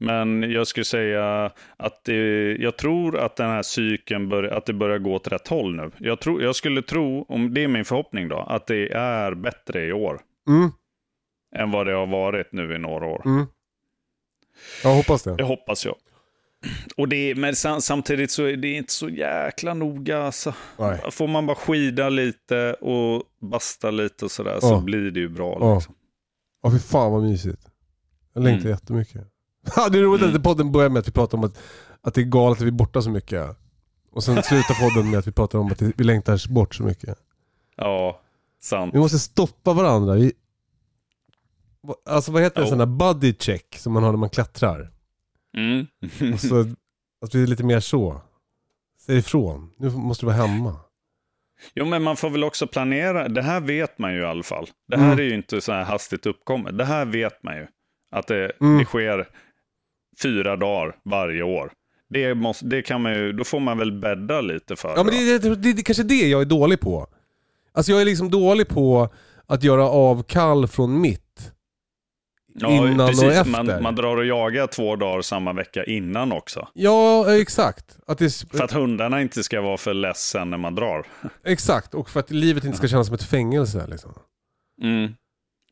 Men 0.00 0.50
jag 0.52 0.66
skulle 0.66 0.84
säga 0.84 1.50
att 1.76 2.04
det, 2.04 2.52
jag 2.56 2.76
tror 2.76 3.18
att 3.18 3.36
den 3.36 3.50
här 3.50 3.62
cykeln 3.62 4.28
bör, 4.28 4.42
att 4.44 4.66
det 4.66 4.72
börjar 4.72 4.98
gå 4.98 5.14
åt 5.14 5.28
rätt 5.28 5.48
håll 5.48 5.74
nu. 5.76 5.90
Jag, 5.98 6.20
tror, 6.20 6.42
jag 6.42 6.56
skulle 6.56 6.82
tro, 6.82 7.24
om 7.28 7.54
det 7.54 7.64
är 7.64 7.68
min 7.68 7.84
förhoppning 7.84 8.28
då, 8.28 8.38
att 8.38 8.66
det 8.66 8.92
är 8.92 9.34
bättre 9.34 9.84
i 9.86 9.92
år 9.92 10.20
Mm, 10.48 10.70
än 11.56 11.70
vad 11.70 11.86
det 11.86 11.92
har 11.92 12.06
varit 12.06 12.52
nu 12.52 12.74
i 12.74 12.78
några 12.78 13.06
år. 13.06 13.22
mm. 13.26 13.46
Jag 14.82 14.94
hoppas 14.94 15.22
det. 15.22 15.36
Det 15.36 15.44
hoppas 15.44 15.84
jag. 15.86 15.94
Och 16.96 17.08
det, 17.08 17.34
men 17.34 17.56
sam, 17.56 17.80
samtidigt 17.80 18.30
så 18.30 18.44
är 18.44 18.56
det 18.56 18.72
inte 18.72 18.92
så 18.92 19.08
jäkla 19.08 19.74
noga. 19.74 20.22
Alltså. 20.22 20.54
Nej. 20.78 21.00
Får 21.10 21.28
man 21.28 21.46
bara 21.46 21.56
skida 21.56 22.08
lite 22.08 22.74
och 22.74 23.22
basta 23.40 23.90
lite 23.90 24.24
och 24.24 24.30
sådär 24.30 24.58
så 24.60 24.66
Ja. 24.66 24.80
blir 24.80 25.10
det 25.10 25.20
ju 25.20 25.28
bra. 25.28 25.58
Ja. 25.60 25.74
Liksom. 25.74 25.94
Ja, 26.62 26.70
fy 26.70 26.78
fan 26.78 27.12
vad 27.12 27.22
mysigt. 27.22 27.62
Jag 28.34 28.44
längtar 28.44 28.60
Mm. 28.60 28.70
jättemycket. 28.70 29.22
Det 29.92 29.98
är 29.98 30.02
roligt 30.02 30.34
att 30.36 30.42
podden 30.42 30.72
börjar 30.72 30.88
med 30.88 31.00
att 31.00 31.08
vi 31.08 31.12
pratar 31.12 31.38
om 31.38 31.44
att, 31.44 31.58
att 32.02 32.14
det 32.14 32.20
är 32.20 32.24
galet 32.24 32.58
att 32.58 32.64
vi 32.64 32.68
är 32.68 32.72
borta 32.72 33.02
så 33.02 33.10
mycket. 33.10 33.56
Och 34.12 34.24
sen 34.24 34.42
slutar 34.42 34.74
podden 34.88 35.10
med 35.10 35.18
att 35.18 35.26
vi 35.26 35.32
pratar 35.32 35.58
om 35.58 35.66
att 35.72 35.82
vi 35.82 36.04
längtar 36.04 36.52
bort 36.52 36.74
så 36.74 36.82
mycket. 36.82 37.18
Ja, 37.76 38.20
sant. 38.60 38.94
Vi 38.94 38.98
måste 38.98 39.18
stoppa 39.18 39.72
varandra. 39.72 40.14
Vi... 40.14 40.32
Alltså 42.06 42.32
vad 42.32 42.42
heter 42.42 42.56
det? 42.60 42.66
Jo. 42.66 42.68
Sån 42.70 42.78
där 42.78 42.86
buddy 42.86 43.34
check 43.38 43.76
som 43.78 43.92
man 43.92 44.02
har 44.02 44.10
när 44.12 44.18
man 44.18 44.30
klättrar. 44.30 44.90
Mm. 45.56 45.86
Så 46.38 46.60
att 47.24 47.34
vi 47.34 47.42
är 47.42 47.46
lite 47.46 47.64
mer 47.64 47.80
så. 47.80 48.20
Säg 49.06 49.18
ifrån. 49.18 49.70
Nu 49.78 49.90
måste 49.90 50.22
du 50.22 50.32
vara 50.32 50.46
hemma. 50.46 50.76
Jo, 51.74 51.84
men 51.84 52.02
man 52.02 52.16
får 52.16 52.30
väl 52.30 52.44
också 52.44 52.66
planera. 52.66 53.28
Det 53.28 53.42
här 53.42 53.60
vet 53.60 53.98
man 53.98 54.14
ju 54.14 54.20
i 54.20 54.24
alla 54.24 54.42
fall. 54.42 54.66
Det 54.88 54.96
här 54.96 55.06
Mm. 55.06 55.18
är 55.18 55.22
ju 55.22 55.34
inte 55.34 55.60
så 55.60 55.72
här 55.72 55.84
hastigt 55.84 56.26
uppkommet. 56.26 56.78
Det 56.78 56.84
här 56.84 57.04
vet 57.04 57.42
man 57.42 57.56
ju. 57.56 57.66
Att 58.10 58.26
det, 58.26 58.52
Mm. 58.60 58.78
det 58.78 58.84
sker 58.84 59.28
fyra 60.22 60.56
dagar 60.56 60.96
varje 61.04 61.42
år. 61.42 61.72
Det, 62.10 62.34
måste, 62.34 62.64
det 62.66 62.82
kan 62.82 63.02
man 63.02 63.12
ju, 63.14 63.32
då 63.32 63.44
får 63.44 63.60
man 63.60 63.78
väl 63.78 63.92
bädda 64.00 64.40
lite 64.40 64.76
för 64.76 64.88
Ja 64.96 65.04
men 65.04 65.14
det, 65.14 65.38
det, 65.38 65.48
det, 65.54 65.72
det 65.72 65.80
är 65.80 65.84
kanske 65.84 66.02
det 66.02 66.28
jag 66.28 66.40
är 66.40 66.44
dålig 66.44 66.80
på. 66.80 67.06
Alltså 67.72 67.92
jag 67.92 68.00
är 68.00 68.04
liksom 68.04 68.30
dålig 68.30 68.68
på 68.68 69.08
att 69.46 69.62
göra 69.62 69.84
avkall 69.88 70.66
från 70.68 71.00
mitt. 71.00 71.27
Ja, 72.54 72.68
innan 72.70 73.00
och 73.00 73.06
precis. 73.08 73.22
efter. 73.24 73.50
Man, 73.50 73.82
man 73.82 73.94
drar 73.94 74.16
och 74.16 74.24
jagar 74.26 74.66
två 74.66 74.96
dagar 74.96 75.22
samma 75.22 75.52
vecka 75.52 75.84
innan 75.84 76.32
också. 76.32 76.68
Ja, 76.74 77.34
exakt. 77.40 77.98
Att 78.06 78.18
det, 78.18 78.44
För 78.52 78.64
att 78.64 78.72
hundarna 78.72 79.22
inte 79.22 79.42
ska 79.42 79.60
vara 79.60 79.76
för 79.76 79.94
ledsen 79.94 80.50
när 80.50 80.58
man 80.58 80.74
drar. 80.74 81.06
Exakt, 81.44 81.94
och 81.94 82.10
för 82.10 82.20
att 82.20 82.30
livet 82.30 82.64
inte 82.64 82.76
ska 82.78 82.88
kännas 82.88 83.06
som 83.06 83.14
ett 83.14 83.22
fängelse. 83.22 83.86
Liksom. 83.88 84.14
Mm. 84.82 85.12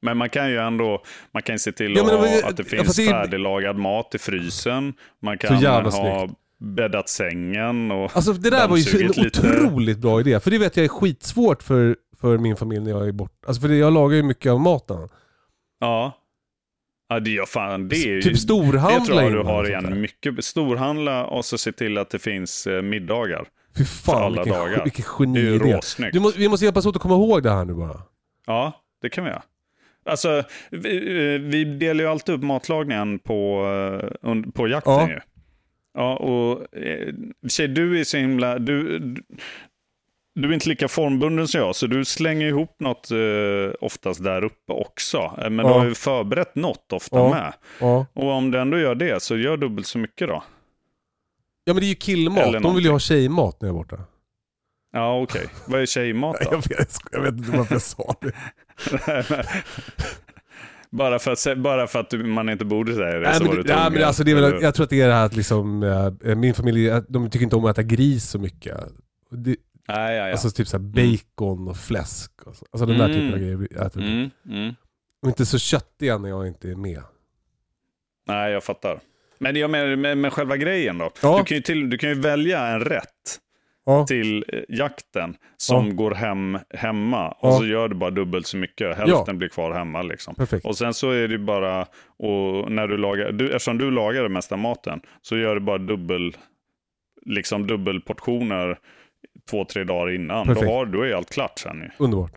Men 0.03 0.16
man 0.16 0.31
kan 0.31 0.51
ju 0.51 0.57
ändå 0.59 1.03
man 1.35 1.43
kan 1.43 1.59
se 1.59 1.72
till 1.72 1.97
Ja, 1.97 2.03
att, 2.14 2.20
men 2.20 2.45
att 2.45 2.57
det 2.57 2.64
finns 2.64 2.97
det 2.97 3.03
är- 3.07 3.11
färdiglagad 3.11 3.77
mat 3.77 4.14
i 4.14 4.18
frysen. 4.18 4.95
Man 5.22 5.39
kan 5.39 5.57
ha 5.64 6.29
bäddat 6.61 7.09
sängen 7.09 7.91
och 7.91 8.16
Alltså 8.16 8.33
det 8.33 8.51
där 8.51 8.68
var 8.68 8.77
ju 8.77 9.01
en 9.01 9.07
lite. 9.07 9.41
otroligt 9.41 9.99
bra 9.99 10.20
idé. 10.20 10.41
För 10.41 10.51
det 10.51 10.59
vet 10.59 10.77
jag 10.77 10.85
är 10.85 10.89
skitsvårt 10.89 11.62
för, 11.62 11.97
för 12.20 12.39
min 12.39 12.57
familj 12.57 12.81
när 12.85 12.91
jag 12.91 13.09
är 13.09 13.12
borta. 13.12 13.35
Alltså 13.47 13.62
för 13.62 13.68
jag 13.68 13.93
lagar 13.93 14.16
ju 14.16 14.22
mycket 14.22 14.53
av 14.53 14.61
maten. 14.61 15.09
Ja. 15.81 16.12
Ja, 17.09 17.21
det 17.21 17.31
gör 17.31 17.47
fan. 17.47 17.89
Det 17.89 17.97
är. 17.97 18.21
Typ 18.23 18.39
storhandla 18.39 18.99
Det 19.01 19.07
tror 19.07 19.23
jag 19.23 19.33
du 19.33 19.43
har 19.43 19.69
igen. 19.69 20.01
Mycket 20.01 20.45
storhandla 20.45 21.25
och 21.27 21.45
så 21.45 21.59
se 21.59 21.73
till 21.73 21.99
att 21.99 22.11
det 22.11 22.19
finns 22.19 22.67
eh, 22.67 22.83
middagar. 22.83 23.45
Fy 23.79 23.85
för 23.85 24.13
fan 24.13 24.23
alla 24.23 24.43
vilken, 24.43 24.61
dagar. 24.61 24.85
vilken 24.85 25.05
Det 25.33 25.41
är 25.41 25.45
geniidé. 25.45 25.77
råsnyggt. 25.77 26.13
Du 26.15 26.21
måste, 26.21 26.39
vi 26.39 26.49
måste 26.49 26.65
hjälpas 26.65 26.87
åt 26.87 26.97
att 26.97 27.03
komma 27.03 27.15
ihåg 27.15 27.43
det 27.43 27.51
här 27.51 27.65
nu 27.65 27.75
bara. 27.75 28.03
Ja, 28.47 28.73
det 29.03 29.09
kan 29.09 29.25
vi 29.25 29.31
göra. 29.31 29.43
Alltså, 30.09 30.43
vi, 30.71 31.35
eh, 31.35 31.41
vi 31.41 31.65
delar 31.65 32.05
ju 32.05 32.11
alltid 32.11 32.35
upp 32.35 32.43
matlagningen 32.43 33.19
på, 33.19 33.65
eh, 34.25 34.35
på 34.55 34.69
jakten 34.69 34.93
Ja. 34.95 35.09
ju. 35.09 35.21
Ja, 35.95 36.17
och 36.17 36.67
tjej, 37.49 37.69
du 37.69 38.01
är 38.01 38.05
så 38.05 38.17
himla... 38.17 38.59
Du, 38.59 38.99
du, 40.37 40.49
är 40.49 40.53
inte 40.53 40.68
lika 40.68 40.89
formbunden 40.89 41.49
som 41.49 41.61
jag, 41.61 41.76
så 41.76 41.87
du 41.87 42.05
slänger 42.05 42.47
ihop 42.47 42.80
något 42.80 43.11
eh, 43.11 43.16
oftast 43.80 44.24
där 44.24 44.45
uppe 44.45 44.72
också. 44.72 45.18
Eh, 45.18 45.51
Men 45.51 45.59
Ja. 45.66 45.72
du 45.72 45.78
har 45.78 45.84
ju 45.87 45.95
förberett 45.95 46.55
något 46.55 46.93
ofta 46.93 47.16
Ja. 47.18 47.30
med. 47.30 47.53
Ja. 47.80 48.07
Och 48.12 48.30
om 48.30 48.51
du 48.51 48.61
ändå 48.61 48.78
gör 48.78 48.95
det, 48.95 49.22
så 49.22 49.37
gör 49.37 49.57
dubbelt 49.57 49.87
så 49.87 49.99
mycket 49.99 50.28
då. 50.28 50.43
ja 51.64 51.72
men 51.74 51.80
det 51.80 51.87
är 51.87 51.89
ju 51.89 51.95
killmat. 51.95 52.62
De 52.62 52.74
vill 52.74 52.84
ju 52.84 52.91
ha 52.91 52.99
tjejmat 52.99 53.61
när 53.61 53.68
jag 53.68 53.74
är 53.74 53.78
borta. 53.78 53.99
Ja, 54.93 55.20
okej. 55.22 55.47
Vad 55.66 55.80
är 55.80 55.87
tjejmat 55.87 56.37
då? 56.41 56.49
Jag 56.53 56.68
vet, 56.78 56.95
jag 57.12 57.20
vet 57.20 57.34
inte 57.34 57.57
varför 57.57 57.74
jag 57.74 57.82
sa 57.82 58.14
det. 58.20 58.32
bara, 60.91 61.18
för 61.18 61.32
att, 61.32 61.59
bara 61.59 61.87
för 61.87 61.99
att 62.01 62.12
man 62.26 62.49
inte 62.49 62.64
borde 62.64 62.95
säga 62.95 63.14
det 63.14 63.20
Nej, 63.20 63.34
så 63.34 63.43
men, 63.43 63.49
var 63.49 63.57
du 63.57 63.62
men 63.68 63.82
tvungen. 63.91 64.07
alltså, 64.09 64.24
det 64.24 64.30
är 64.30 64.34
väl, 64.34 64.45
Eller- 64.45 64.61
jag 64.62 64.74
tror 64.74 64.84
att 64.84 64.91
det 64.91 65.01
är 65.01 65.09
det 65.09 65.14
här 65.14 65.26
att 65.26 65.37
liksom, 65.37 65.82
eh, 66.24 66.34
min 66.37 66.55
familj, 66.55 66.91
de 67.09 67.30
tycker 67.30 67.45
inte 67.45 67.57
om 67.57 67.64
att 67.64 67.70
äta 67.78 67.82
gris 67.82 68.24
så 68.30 68.39
mycket. 68.39 68.76
Det, 69.30 69.57
Nej, 69.89 70.16
ja, 70.16 70.26
ja. 70.26 70.32
Alltså 70.32 70.51
typ 70.51 70.68
såhär 70.68 70.84
bacon 70.84 71.68
och 71.68 71.76
fläsk. 71.76 72.32
Och 72.47 72.57
så. 72.57 72.66
Alltså 72.72 72.87
den 72.87 72.99
där 72.99 73.05
Mm. 73.05 73.16
typen 73.16 73.32
av 73.32 73.39
grejer 73.39 73.87
äter. 73.87 74.01
Mm, 74.03 74.30
mm. 74.51 74.74
Och 75.22 75.28
inte 75.28 75.47
så 75.47 75.59
köttiga 75.59 76.18
när 76.18 76.28
jag 76.28 76.47
inte 76.47 76.70
är 76.70 76.74
med. 76.74 77.03
Nej, 78.28 78.53
jag 78.53 78.64
fattar. 78.64 79.01
Men 79.39 79.57
jag 79.57 79.70
menar 79.70 79.97
med, 79.97 80.18
med 80.18 80.32
själva 80.32 80.57
grejen 80.57 80.99
då. 80.99 81.11
Ja. 81.22 81.39
Du, 81.39 81.45
kan 81.45 81.57
ju 81.57 81.62
till, 81.62 81.91
du 81.91 81.99
kan 81.99 82.09
ju 82.09 82.14
välja 82.20 82.66
en 82.66 82.80
rätt 82.80 83.41
Ja, 83.89 84.07
till 84.07 84.45
eh, 84.49 84.61
jakten 84.68 85.37
som 85.57 85.87
Ja. 85.89 85.93
går 85.95 86.11
hem 86.14 86.59
hemma. 86.70 87.28
Och 87.30 87.55
så 87.55 87.66
gör 87.66 87.89
du 87.89 87.95
bara 87.95 88.11
dubbelt 88.11 88.47
så 88.47 88.57
mycket. 88.57 88.97
Hälften 88.97 89.39
blir 89.39 89.49
kvar 89.49 89.72
hemma 89.72 90.03
liksom. 90.03 90.34
perfekt. 90.34 90.66
Och 90.66 90.76
sen 90.78 90.95
så 90.95 91.11
är 91.11 91.28
det 91.28 91.39
bara, 91.39 91.82
och 92.18 92.72
när 92.72 92.89
du 92.89 92.97
lagar, 92.97 93.32
du, 93.32 93.47
eftersom 93.47 93.78
du 93.78 93.91
lagar 93.91 94.22
den 94.22 94.32
mesta 94.32 94.57
maten, 94.57 95.01
så 95.22 95.37
gör 95.37 95.55
du 95.55 95.61
bara 95.61 95.78
dubbel, 95.78 96.37
liksom 97.26 97.66
dubbelportioner 97.66 98.78
två, 99.51 99.65
tre 99.65 99.85
dagar 99.85 100.15
innan. 100.15 100.47
Perfekt. 100.47 100.67
Då, 100.67 100.73
har, 100.73 100.87
då 100.87 101.03
är 101.03 101.13
allt 101.15 101.31
klart 101.31 101.59
sen 101.59 101.77
ju. 101.81 101.89
Underbart. 102.05 102.33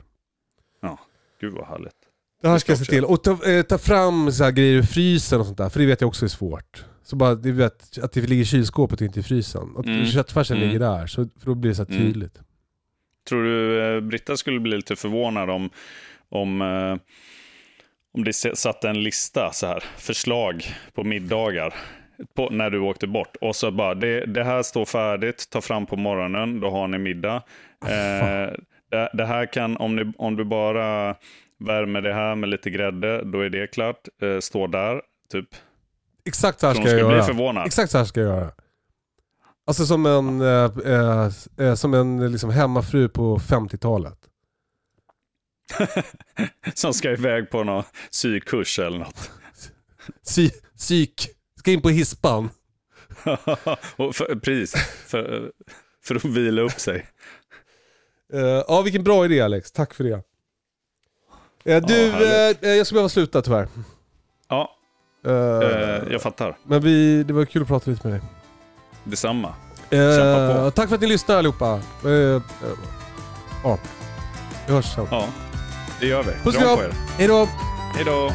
Gud 1.41 1.53
vad 1.53 1.67
härligt. 1.67 1.93
Det 2.41 2.47
här 2.49 2.57
ska 2.57 2.71
jag 2.71 2.79
se 2.79 2.85
till. 2.85 3.05
Och 3.05 3.23
ta, 3.23 3.51
eh, 3.51 3.61
ta 3.63 3.77
fram 3.77 4.31
så 4.31 4.43
här 4.43 4.51
grejer 4.51 4.73
ur 4.77 4.83
frysen 4.83 5.39
och 5.39 5.45
sånt 5.45 5.57
där. 5.57 5.69
För 5.69 5.79
det 5.79 5.85
vet 5.85 6.01
jag 6.01 6.07
också 6.07 6.25
är 6.25 6.29
svårt. 6.29 6.85
Så 7.03 7.15
bara 7.15 7.35
du 7.35 7.51
vet, 7.51 7.97
att 8.01 8.11
det 8.11 8.21
ligger 8.21 8.43
i 8.43 8.45
kylskåpet 8.45 9.01
och 9.01 9.05
inte 9.07 9.19
i 9.19 9.23
frysen. 9.23 9.73
Att 9.77 9.85
Mm. 9.85 10.05
köttfärsen 10.05 10.57
Mm. 10.57 10.67
ligger 10.69 10.79
där. 10.79 11.07
Så, 11.07 11.27
för 11.39 11.45
då 11.45 11.55
blir 11.55 11.69
det 11.71 11.75
så 11.75 11.85
Mm. 11.89 11.97
tydligt. 11.97 12.39
Tror 13.29 13.43
du 13.43 13.81
eh, 13.95 14.01
Britta 14.01 14.37
skulle 14.37 14.59
bli 14.59 14.75
lite 14.75 14.95
förvånad 14.95 15.49
om, 15.49 15.69
om, 16.29 16.61
eh, 16.61 16.97
om 18.13 18.23
det 18.23 18.33
satt 18.33 18.83
en 18.83 19.03
lista 19.03 19.51
så 19.53 19.67
här, 19.67 19.83
förslag 19.97 20.63
på 20.93 21.03
middagar 21.03 21.73
på, 22.35 22.49
när 22.49 22.69
du 22.69 22.79
åkte 22.79 23.07
bort. 23.07 23.35
Och 23.41 23.55
så 23.55 23.71
bara, 23.71 23.95
det, 23.95 24.25
det 24.25 24.43
här 24.43 24.63
står 24.63 24.85
färdigt, 24.85 25.49
ta 25.49 25.61
fram 25.61 25.85
på 25.85 25.95
morgonen, 25.95 26.59
då 26.59 26.69
har 26.69 26.87
ni 26.87 26.97
middag. 26.97 27.35
Eh, 27.85 28.53
det, 28.91 29.09
det 29.13 29.25
här 29.25 29.45
kan, 29.53 29.77
om, 29.77 29.95
ni, 29.95 30.13
om 30.17 30.35
du 30.35 30.45
bara 30.45 31.15
värmer 31.59 32.01
det 32.01 32.13
här 32.13 32.35
med 32.35 32.49
lite 32.49 32.69
grädde, 32.69 33.23
då 33.23 33.41
är 33.41 33.49
det 33.49 33.67
klart. 33.67 34.07
Eh, 34.21 34.39
står 34.39 34.67
där, 34.67 35.01
typ. 35.31 35.47
Exakt 36.25 36.59
så 36.59 36.67
här 36.67 36.73
Så 36.73 36.81
ska 36.81 36.89
jag 36.89 36.97
skulle 36.97 37.07
bli 37.07 37.17
göra. 37.17 37.25
förvånad. 37.25 37.67
Exakt 37.67 37.91
så 37.91 37.97
här 37.97 38.05
ska 38.05 38.21
jag 38.21 38.37
göra. 38.37 38.51
Alltså 39.67 39.85
som 39.85 40.05
en, 40.05 40.41
eh, 40.41 40.71
eh, 40.85 41.29
eh, 41.57 41.75
som 41.75 41.93
en 41.93 42.31
liksom 42.31 42.49
hemmafru 42.49 43.09
på 43.09 43.37
50-talet. 43.39 44.17
Som 46.73 46.93
ska 46.93 47.11
iväg 47.11 47.49
på 47.49 47.63
någon 47.63 47.83
sykurs 48.09 48.79
eller 48.79 48.99
något. 48.99 49.31
Sy, 50.21 50.49
psyk. 50.77 51.29
Ska 51.59 51.71
in 51.71 51.81
på 51.81 51.89
hispan. 51.89 52.49
och 53.95 54.15
för, 54.15 54.35
precis, 54.39 54.75
för, 55.07 55.51
för 56.03 56.15
att 56.15 56.25
vila 56.25 56.61
upp 56.61 56.79
sig. 56.79 57.05
Eh, 58.33 58.39
ja, 58.41 58.81
vilken 58.81 59.03
bra 59.03 59.25
idé 59.25 59.41
Alex. 59.41 59.71
Tack 59.71 59.93
för 59.93 60.03
det. 60.03 60.21
Eh, 61.63 61.81
du, 61.87 62.11
härligt. 62.11 62.63
eh, 62.63 62.69
jag 62.69 62.87
ska 62.87 62.93
behöva 62.93 63.09
sluta 63.09 63.41
tyvärr. 63.41 63.67
Ja, 64.49 64.75
jag 66.11 66.21
fattar. 66.21 66.57
Men 66.63 66.81
vi, 66.81 67.23
det 67.23 67.33
var 67.33 67.45
kul 67.45 67.61
att 67.61 67.67
prata 67.67 67.91
lite 67.91 68.07
med 68.07 68.19
dig. 68.19 68.29
Detsamma. 69.03 69.53
Kämpa 69.89 70.63
på. 70.63 70.71
tack 70.71 70.89
för 70.89 70.95
att 70.95 71.01
ni 71.01 71.07
lyssnar 71.07 71.35
allihopa. 71.37 71.81
Ja, 73.63 73.79
vi 74.67 74.73
hörs 74.73 74.95
sen. 74.95 75.07
Ja, 75.11 75.27
det 75.99 76.07
gör 76.07 76.23
vi. 76.23 76.31
Puss 76.31 76.55
och 76.55 76.61
Kram 76.61 76.77
på 76.77 76.83
er. 76.83 76.93
Hej 77.17 77.27
då! 77.27 77.47
Hej 77.95 78.05
då. 78.05 78.31